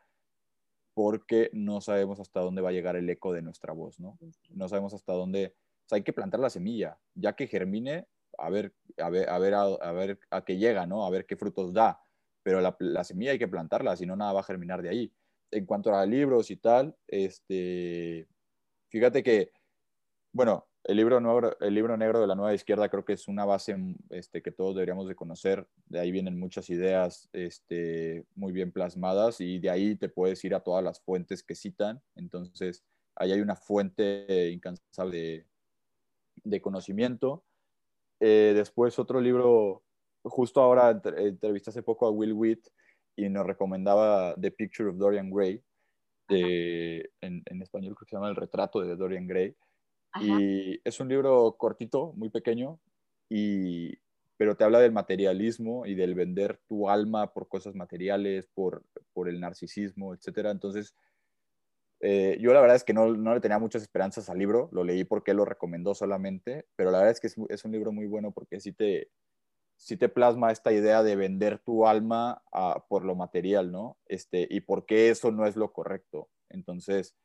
porque 0.93 1.49
no 1.53 1.81
sabemos 1.81 2.19
hasta 2.19 2.41
dónde 2.41 2.61
va 2.61 2.69
a 2.69 2.73
llegar 2.73 2.95
el 2.97 3.09
eco 3.09 3.33
de 3.33 3.41
nuestra 3.41 3.73
voz, 3.73 3.99
¿no? 3.99 4.19
No 4.49 4.69
sabemos 4.69 4.93
hasta 4.93 5.13
dónde 5.13 5.55
hay 5.95 6.03
que 6.03 6.13
plantar 6.13 6.39
la 6.39 6.49
semilla, 6.49 6.97
ya 7.15 7.33
que 7.35 7.47
germine, 7.47 8.07
a 8.38 8.49
ver 8.49 8.73
a, 8.99 9.09
ver, 9.09 9.29
a, 9.29 9.39
ver, 9.91 10.19
a, 10.29 10.43
qué 10.43 10.57
llega, 10.57 10.85
¿no? 10.85 11.05
A 11.05 11.09
ver 11.09 11.25
qué 11.25 11.35
frutos 11.35 11.73
da. 11.73 12.01
Pero 12.43 12.61
la, 12.61 12.75
la, 12.79 13.03
semilla 13.03 13.31
hay 13.31 13.39
que 13.39 13.47
plantarla, 13.47 13.95
si 13.95 14.05
no, 14.05 14.15
nada 14.15 14.33
va 14.33 14.39
a 14.41 14.43
germinar 14.43 14.81
de 14.81 14.89
ahí. 14.89 15.13
En 15.51 15.65
cuanto 15.65 15.93
a 15.93 16.05
libros 16.05 16.51
y 16.51 16.57
tal, 16.57 16.95
este, 17.07 18.27
fíjate 18.89 19.23
que, 19.23 19.51
bueno, 20.31 20.67
el 20.83 20.97
libro, 20.97 21.19
negro, 21.19 21.57
el 21.59 21.73
libro 21.73 21.97
negro 21.97 22.21
de 22.21 22.27
la 22.27 22.35
nueva 22.35 22.53
izquierda 22.53 22.88
creo 22.88 23.03
que 23.03 23.13
es 23.13 23.27
una 23.27 23.43
base 23.43 23.75
este, 24.09 24.41
que 24.41 24.51
todos 24.51 24.75
deberíamos 24.75 25.07
de 25.07 25.15
conocer. 25.15 25.67
De 25.85 25.99
ahí 25.99 26.11
vienen 26.11 26.39
muchas 26.39 26.69
ideas 26.69 27.29
este, 27.33 28.25
muy 28.35 28.53
bien 28.53 28.71
plasmadas 28.71 29.41
y 29.41 29.59
de 29.59 29.69
ahí 29.69 29.95
te 29.95 30.07
puedes 30.07 30.43
ir 30.45 30.55
a 30.55 30.61
todas 30.61 30.83
las 30.83 31.01
fuentes 31.01 31.43
que 31.43 31.55
citan. 31.55 32.01
Entonces, 32.15 32.85
ahí 33.15 33.33
hay 33.33 33.41
una 33.41 33.57
fuente 33.57 34.49
incansable 34.49 35.45
de 36.49 36.61
conocimiento. 36.61 37.43
Eh, 38.19 38.53
después 38.55 38.97
otro 38.99 39.21
libro, 39.21 39.83
justo 40.23 40.61
ahora 40.61 41.01
entrevisté 41.17 41.69
hace 41.69 41.83
poco 41.83 42.07
a 42.07 42.11
Will 42.11 42.33
Witt 42.33 42.67
y 43.15 43.29
nos 43.29 43.45
recomendaba 43.45 44.35
The 44.39 44.51
Picture 44.51 44.89
of 44.89 44.97
Dorian 44.97 45.29
Gray, 45.29 45.61
en, 46.29 47.43
en, 47.45 47.61
español 47.61 47.95
creo 47.95 48.05
que 48.05 48.09
se 48.09 48.15
llama 48.15 48.29
El 48.29 48.35
retrato 48.35 48.81
de 48.81 48.95
Dorian 48.95 49.27
Gray. 49.27 49.55
Y 50.21 50.79
es 50.83 50.99
un 50.99 51.09
libro 51.09 51.55
cortito, 51.57 52.13
muy 52.15 52.29
pequeño, 52.29 52.79
y, 53.29 53.97
pero 54.37 54.55
te 54.55 54.63
habla 54.63 54.79
del 54.79 54.91
materialismo 54.91 55.85
y 55.85 55.95
del 55.95 56.15
vender 56.15 56.59
tu 56.67 56.89
alma 56.89 57.33
por 57.33 57.47
cosas 57.47 57.75
materiales, 57.75 58.47
por, 58.53 58.83
por 59.13 59.29
el 59.29 59.39
narcisismo, 59.39 60.13
etc. 60.13 60.47
Entonces, 60.51 60.95
eh, 61.99 62.37
yo 62.39 62.53
la 62.53 62.61
verdad 62.61 62.75
es 62.75 62.83
que 62.83 62.93
no, 62.93 63.07
no, 63.13 63.33
le 63.33 63.41
tenía 63.41 63.59
muchas 63.59 63.81
esperanzas 63.81 64.29
al 64.29 64.37
libro, 64.37 64.69
lo 64.71 64.83
leí 64.83 65.03
porque 65.03 65.31
él 65.31 65.37
lo 65.37 65.45
recomendó 65.45 65.95
solamente, 65.95 66.65
pero 66.75 66.91
la 66.91 66.99
verdad 66.99 67.13
es 67.13 67.19
que 67.19 67.27
es, 67.27 67.35
es 67.49 67.65
un 67.65 67.71
libro 67.71 67.91
muy 67.91 68.05
bueno 68.05 68.31
porque 68.31 68.59
sí 68.59 68.71
te, 68.71 69.09
sí 69.77 69.97
te 69.97 70.09
plasma 70.09 70.51
esta 70.51 70.71
idea 70.71 71.03
de 71.03 71.15
vender 71.15 71.59
tu 71.59 71.87
alma 71.87 72.43
a, 72.51 72.85
por 72.87 73.05
lo 73.05 73.15
material, 73.15 73.71
¿no? 73.71 73.97
Este, 74.05 74.47
y 74.49 74.61
por 74.61 74.85
qué 74.85 75.09
eso 75.09 75.31
no 75.31 75.45
es 75.45 75.55
lo 75.55 75.71
correcto. 75.71 76.29
Entonces, 76.49 77.15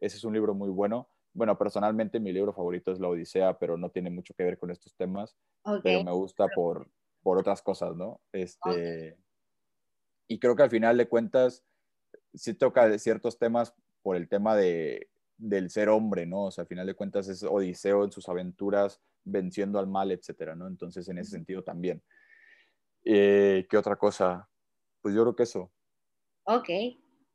ese 0.00 0.16
es 0.16 0.24
un 0.24 0.34
libro 0.34 0.54
muy 0.54 0.70
bueno. 0.70 1.08
Bueno, 1.32 1.56
personalmente 1.56 2.20
mi 2.20 2.32
libro 2.32 2.52
favorito 2.52 2.90
es 2.92 3.00
La 3.00 3.08
Odisea, 3.08 3.58
pero 3.58 3.76
no 3.76 3.90
tiene 3.90 4.10
mucho 4.10 4.34
que 4.34 4.44
ver 4.44 4.58
con 4.58 4.70
estos 4.70 4.94
temas, 4.96 5.36
okay. 5.62 5.80
pero 5.82 6.04
me 6.04 6.12
gusta 6.12 6.46
por, 6.54 6.90
por 7.22 7.38
otras 7.38 7.62
cosas, 7.62 7.94
¿no? 7.94 8.20
Este, 8.32 8.58
okay. 8.68 9.14
Y 10.26 10.38
creo 10.38 10.56
que 10.56 10.62
al 10.62 10.70
final 10.70 10.96
de 10.96 11.08
cuentas, 11.08 11.64
sí 12.34 12.54
toca 12.54 12.98
ciertos 12.98 13.38
temas 13.38 13.74
por 14.02 14.16
el 14.16 14.28
tema 14.28 14.56
de, 14.56 15.08
del 15.36 15.70
ser 15.70 15.88
hombre, 15.88 16.26
¿no? 16.26 16.44
O 16.44 16.50
sea, 16.50 16.62
al 16.62 16.68
final 16.68 16.86
de 16.86 16.94
cuentas 16.94 17.28
es 17.28 17.42
Odiseo 17.42 18.04
en 18.04 18.12
sus 18.12 18.28
aventuras 18.28 19.00
venciendo 19.24 19.78
al 19.78 19.86
mal, 19.86 20.10
etcétera, 20.10 20.54
¿no? 20.54 20.66
Entonces, 20.66 21.08
en 21.08 21.18
ese 21.18 21.30
sentido 21.30 21.62
también. 21.62 22.02
Eh, 23.04 23.66
¿Qué 23.70 23.76
otra 23.76 23.96
cosa? 23.96 24.48
Pues 25.00 25.14
yo 25.14 25.22
creo 25.22 25.36
que 25.36 25.44
eso. 25.44 25.70
Ok, 26.44 26.68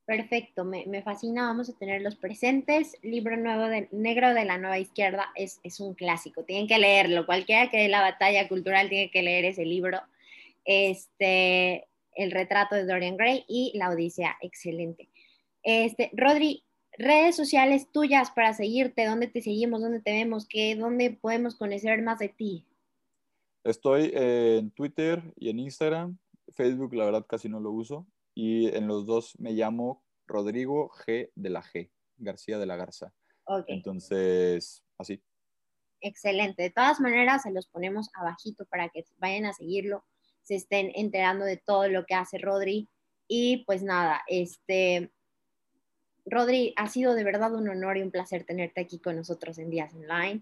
perfecto, 0.06 0.66
me, 0.66 0.86
me, 0.88 1.04
fascina, 1.04 1.48
vamos 1.48 1.70
a 1.70 1.78
tenerlos 1.78 2.16
presentes. 2.16 2.98
Libro 3.04 3.38
nuevo 3.38 3.64
de, 3.64 3.88
negro 3.92 4.34
de 4.34 4.46
la 4.46 4.58
nueva 4.58 4.80
izquierda 4.80 5.32
es, 5.36 5.60
es 5.64 5.80
un 5.80 5.94
clásico, 5.94 6.44
tienen 6.44 6.68
que 6.68 6.80
leerlo, 6.80 7.26
cualquiera 7.26 7.70
que 7.70 7.78
dé 7.78 7.88
la 7.90 8.02
batalla 8.02 8.48
cultural 8.50 8.90
tiene 8.90 9.12
que 9.12 9.22
leer 9.22 9.46
ese 9.46 9.66
libro. 9.66 10.00
Este, 10.66 11.88
el 12.16 12.32
retrato 12.32 12.76
de 12.76 12.86
Dorian 12.86 13.18
Gray 13.18 13.46
y 13.48 13.72
la 13.76 13.90
Odisea, 13.90 14.38
excelente. 14.42 15.10
Este, 15.64 16.12
Rodri, 16.14 16.66
redes 16.98 17.36
sociales 17.36 17.90
tuyas 17.92 18.32
para 18.32 18.54
seguirte, 18.54 19.06
dónde 19.06 19.28
te 19.28 19.42
seguimos, 19.42 19.82
dónde 19.82 20.02
te 20.02 20.12
vemos, 20.12 20.48
qué, 20.48 20.76
dónde 20.76 21.12
podemos 21.12 21.56
conocer 21.56 22.02
más 22.02 22.20
de 22.20 22.30
ti. 22.30 22.68
Estoy 23.64 24.12
en 24.14 24.72
Twitter 24.72 25.24
y 25.38 25.50
en 25.50 25.60
Instagram. 25.60 26.18
Facebook, 26.54 26.94
la 26.94 27.06
verdad, 27.06 27.26
casi 27.26 27.48
no 27.48 27.60
lo 27.60 27.72
uso. 27.72 28.06
Y 28.36 28.68
en 28.76 28.88
los 28.88 29.06
dos 29.06 29.40
me 29.40 29.54
llamo 29.54 30.04
Rodrigo 30.28 30.90
G 30.90 31.32
de 31.36 31.50
la 31.50 31.64
G, 31.64 31.90
García 32.18 32.58
de 32.58 32.66
la 32.66 32.76
Garza. 32.76 33.14
Okay. 33.46 33.76
Entonces, 33.76 34.84
así. 34.98 35.22
Excelente. 36.02 36.64
De 36.64 36.70
todas 36.70 37.00
maneras, 37.00 37.44
se 37.44 37.52
los 37.52 37.68
ponemos 37.68 38.10
abajito 38.16 38.66
para 38.66 38.90
que 38.90 39.06
vayan 39.18 39.46
a 39.46 39.54
seguirlo, 39.54 40.04
se 40.42 40.56
estén 40.56 40.92
enterando 40.96 41.46
de 41.46 41.58
todo 41.58 41.88
lo 41.88 42.06
que 42.06 42.16
hace 42.16 42.38
Rodri. 42.38 42.90
Y 43.28 43.64
pues 43.66 43.84
nada, 43.84 44.22
este, 44.28 45.14
Rodri, 46.26 46.74
ha 46.78 46.88
sido 46.88 47.16
de 47.16 47.24
verdad 47.24 47.54
un 47.54 47.68
honor 47.70 47.98
y 47.98 48.02
un 48.02 48.12
placer 48.12 48.44
tenerte 48.44 48.82
aquí 48.82 49.00
con 49.00 49.16
nosotros 49.16 49.58
en 49.58 49.70
Días 49.70 49.94
Online. 49.94 50.42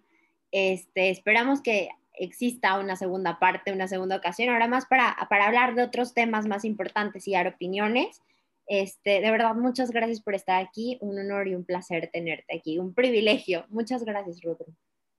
Este, 0.51 1.09
esperamos 1.09 1.61
que 1.61 1.89
exista 2.13 2.77
una 2.79 2.95
segunda 2.95 3.39
parte, 3.39 3.71
una 3.71 3.87
segunda 3.87 4.17
ocasión, 4.17 4.49
ahora 4.49 4.67
más 4.67 4.85
para, 4.85 5.15
para 5.29 5.47
hablar 5.47 5.75
de 5.75 5.83
otros 5.83 6.13
temas 6.13 6.45
más 6.45 6.65
importantes 6.65 7.27
y 7.27 7.33
dar 7.33 7.47
opiniones. 7.47 8.21
Este, 8.67 9.21
de 9.21 9.31
verdad, 9.31 9.55
muchas 9.55 9.91
gracias 9.91 10.21
por 10.21 10.35
estar 10.35 10.63
aquí. 10.63 10.97
Un 11.01 11.19
honor 11.19 11.47
y 11.47 11.55
un 11.55 11.65
placer 11.65 12.09
tenerte 12.11 12.55
aquí. 12.55 12.79
Un 12.79 12.93
privilegio. 12.93 13.65
Muchas 13.69 14.05
gracias, 14.05 14.41
Rodri. 14.41 14.73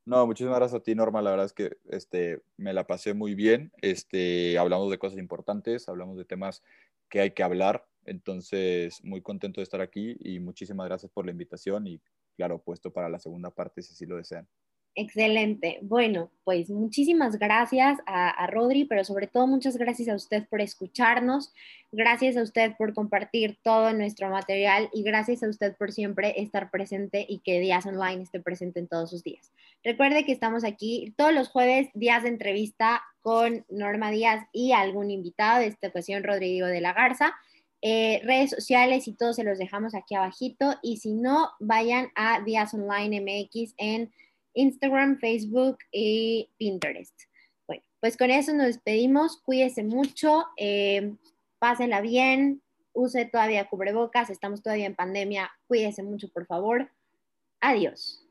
No, 0.05 0.27
muchísimas 0.27 0.59
gracias 0.59 0.81
a 0.81 0.83
ti, 0.83 0.95
Norma. 0.95 1.23
La 1.23 1.31
verdad 1.31 1.47
es 1.47 1.53
que 1.53 1.77
este, 1.91 2.41
me 2.57 2.73
la 2.73 2.87
pasé 2.87 3.15
muy 3.15 3.35
bien. 3.35 3.71
Este, 3.81 4.59
hablamos 4.59 4.91
de 4.91 4.99
cosas 4.99 5.19
importantes, 5.19 5.89
hablamos 5.89 6.17
de 6.17 6.25
temas 6.25 6.63
que 7.09 7.21
hay 7.21 7.31
que 7.33 7.43
hablar. 7.43 7.87
Entonces, 8.05 9.03
muy 9.05 9.23
contento 9.23 9.61
de 9.61 9.65
estar 9.65 9.81
aquí 9.81 10.17
y 10.21 10.41
muchísimas 10.41 10.87
gracias 10.87 11.11
por 11.13 11.25
la 11.25 11.33
invitación 11.33 11.87
y 11.87 12.01
claro, 12.37 12.63
puesto 12.63 12.93
para 12.93 13.09
la 13.09 13.19
segunda 13.19 13.51
parte 13.51 13.83
si 13.83 13.93
así 13.93 14.07
lo 14.07 14.17
desean. 14.17 14.49
Excelente. 14.95 15.79
Bueno, 15.81 16.31
pues 16.45 16.69
muchísimas 16.69 17.39
gracias 17.39 17.99
a, 18.05 18.29
a, 18.29 18.47
Rodri, 18.47 18.85
pero 18.85 19.05
sobre 19.05 19.27
todo 19.27 19.47
muchas 19.47 19.79
gracias 19.79 20.09
a 20.11 20.15
usted 20.15 20.47
por 20.51 20.61
escucharnos, 20.61 21.55
gracias 21.93 22.37
a 22.37 22.43
usted 22.43 22.77
por 22.77 22.93
compartir 22.93 23.59
todo 23.63 23.95
nuestro 23.95 24.29
material 24.29 24.91
y 24.93 25.03
gracias 25.03 25.43
a 25.43 25.49
usted 25.49 25.75
por 25.79 25.93
siempre 25.93 26.43
estar 26.43 26.71
presente 26.71 27.25
y 27.27 27.39
que 27.39 27.59
Días 27.59 27.87
Online 27.87 28.23
esté 28.23 28.39
presente 28.41 28.81
en 28.81 28.89
todos 28.89 29.09
sus 29.09 29.23
días. 29.25 29.51
Recuerde 29.83 30.27
que 30.27 30.33
estamos 30.33 30.63
aquí 30.63 31.15
todos 31.17 31.33
los 31.33 31.49
jueves, 31.49 31.89
días 31.95 32.25
de 32.25 32.29
entrevista 32.29 33.03
con 33.23 33.65
Norma 33.71 34.11
Díaz 34.11 34.47
y 34.53 34.73
algún 34.73 35.11
invitado, 35.11 35.61
de 35.61 35.69
esta 35.69 35.89
ocasión 35.89 36.23
Rodrigo 36.23 36.67
de 36.67 36.83
la 36.83 36.93
Garza. 36.93 37.33
Eh, 37.85 38.21
redes 38.25 38.51
sociales 38.51 39.09
y 39.09 39.15
todo 39.15 39.33
se 39.33 39.43
los 39.43 39.59
dejamos 39.59 39.97
aquí 39.97 40.15
abajito 40.15 40.77
y 40.83 40.99
si 40.99 41.15
no, 41.15 41.51
vayan 41.59 42.13
a 42.15 42.41
Días 42.41 42.73
Online 42.75 43.21
MX 43.21 43.75
en 43.77 44.13
Instagram, 44.55 45.19
Facebook 45.19 45.79
y 45.91 46.49
Pinterest. 46.59 47.15
Bueno, 47.67 47.83
pues 47.99 48.17
con 48.17 48.31
eso 48.31 48.53
nos 48.53 48.67
despedimos. 48.67 49.43
Cuídese 49.43 49.83
mucho, 49.83 50.47
eh, 50.57 51.17
pásenla 51.59 52.01
bien, 52.01 52.63
use 52.93 53.25
todavía 53.25 53.69
cubrebocas, 53.69 54.31
estamos 54.31 54.63
todavía 54.63 54.87
en 54.87 54.95
pandemia. 54.95 55.51
Cuídese 55.67 56.05
mucho, 56.05 56.29
por 56.29 56.47
favor. 56.47 56.89
Adiós. 57.61 58.22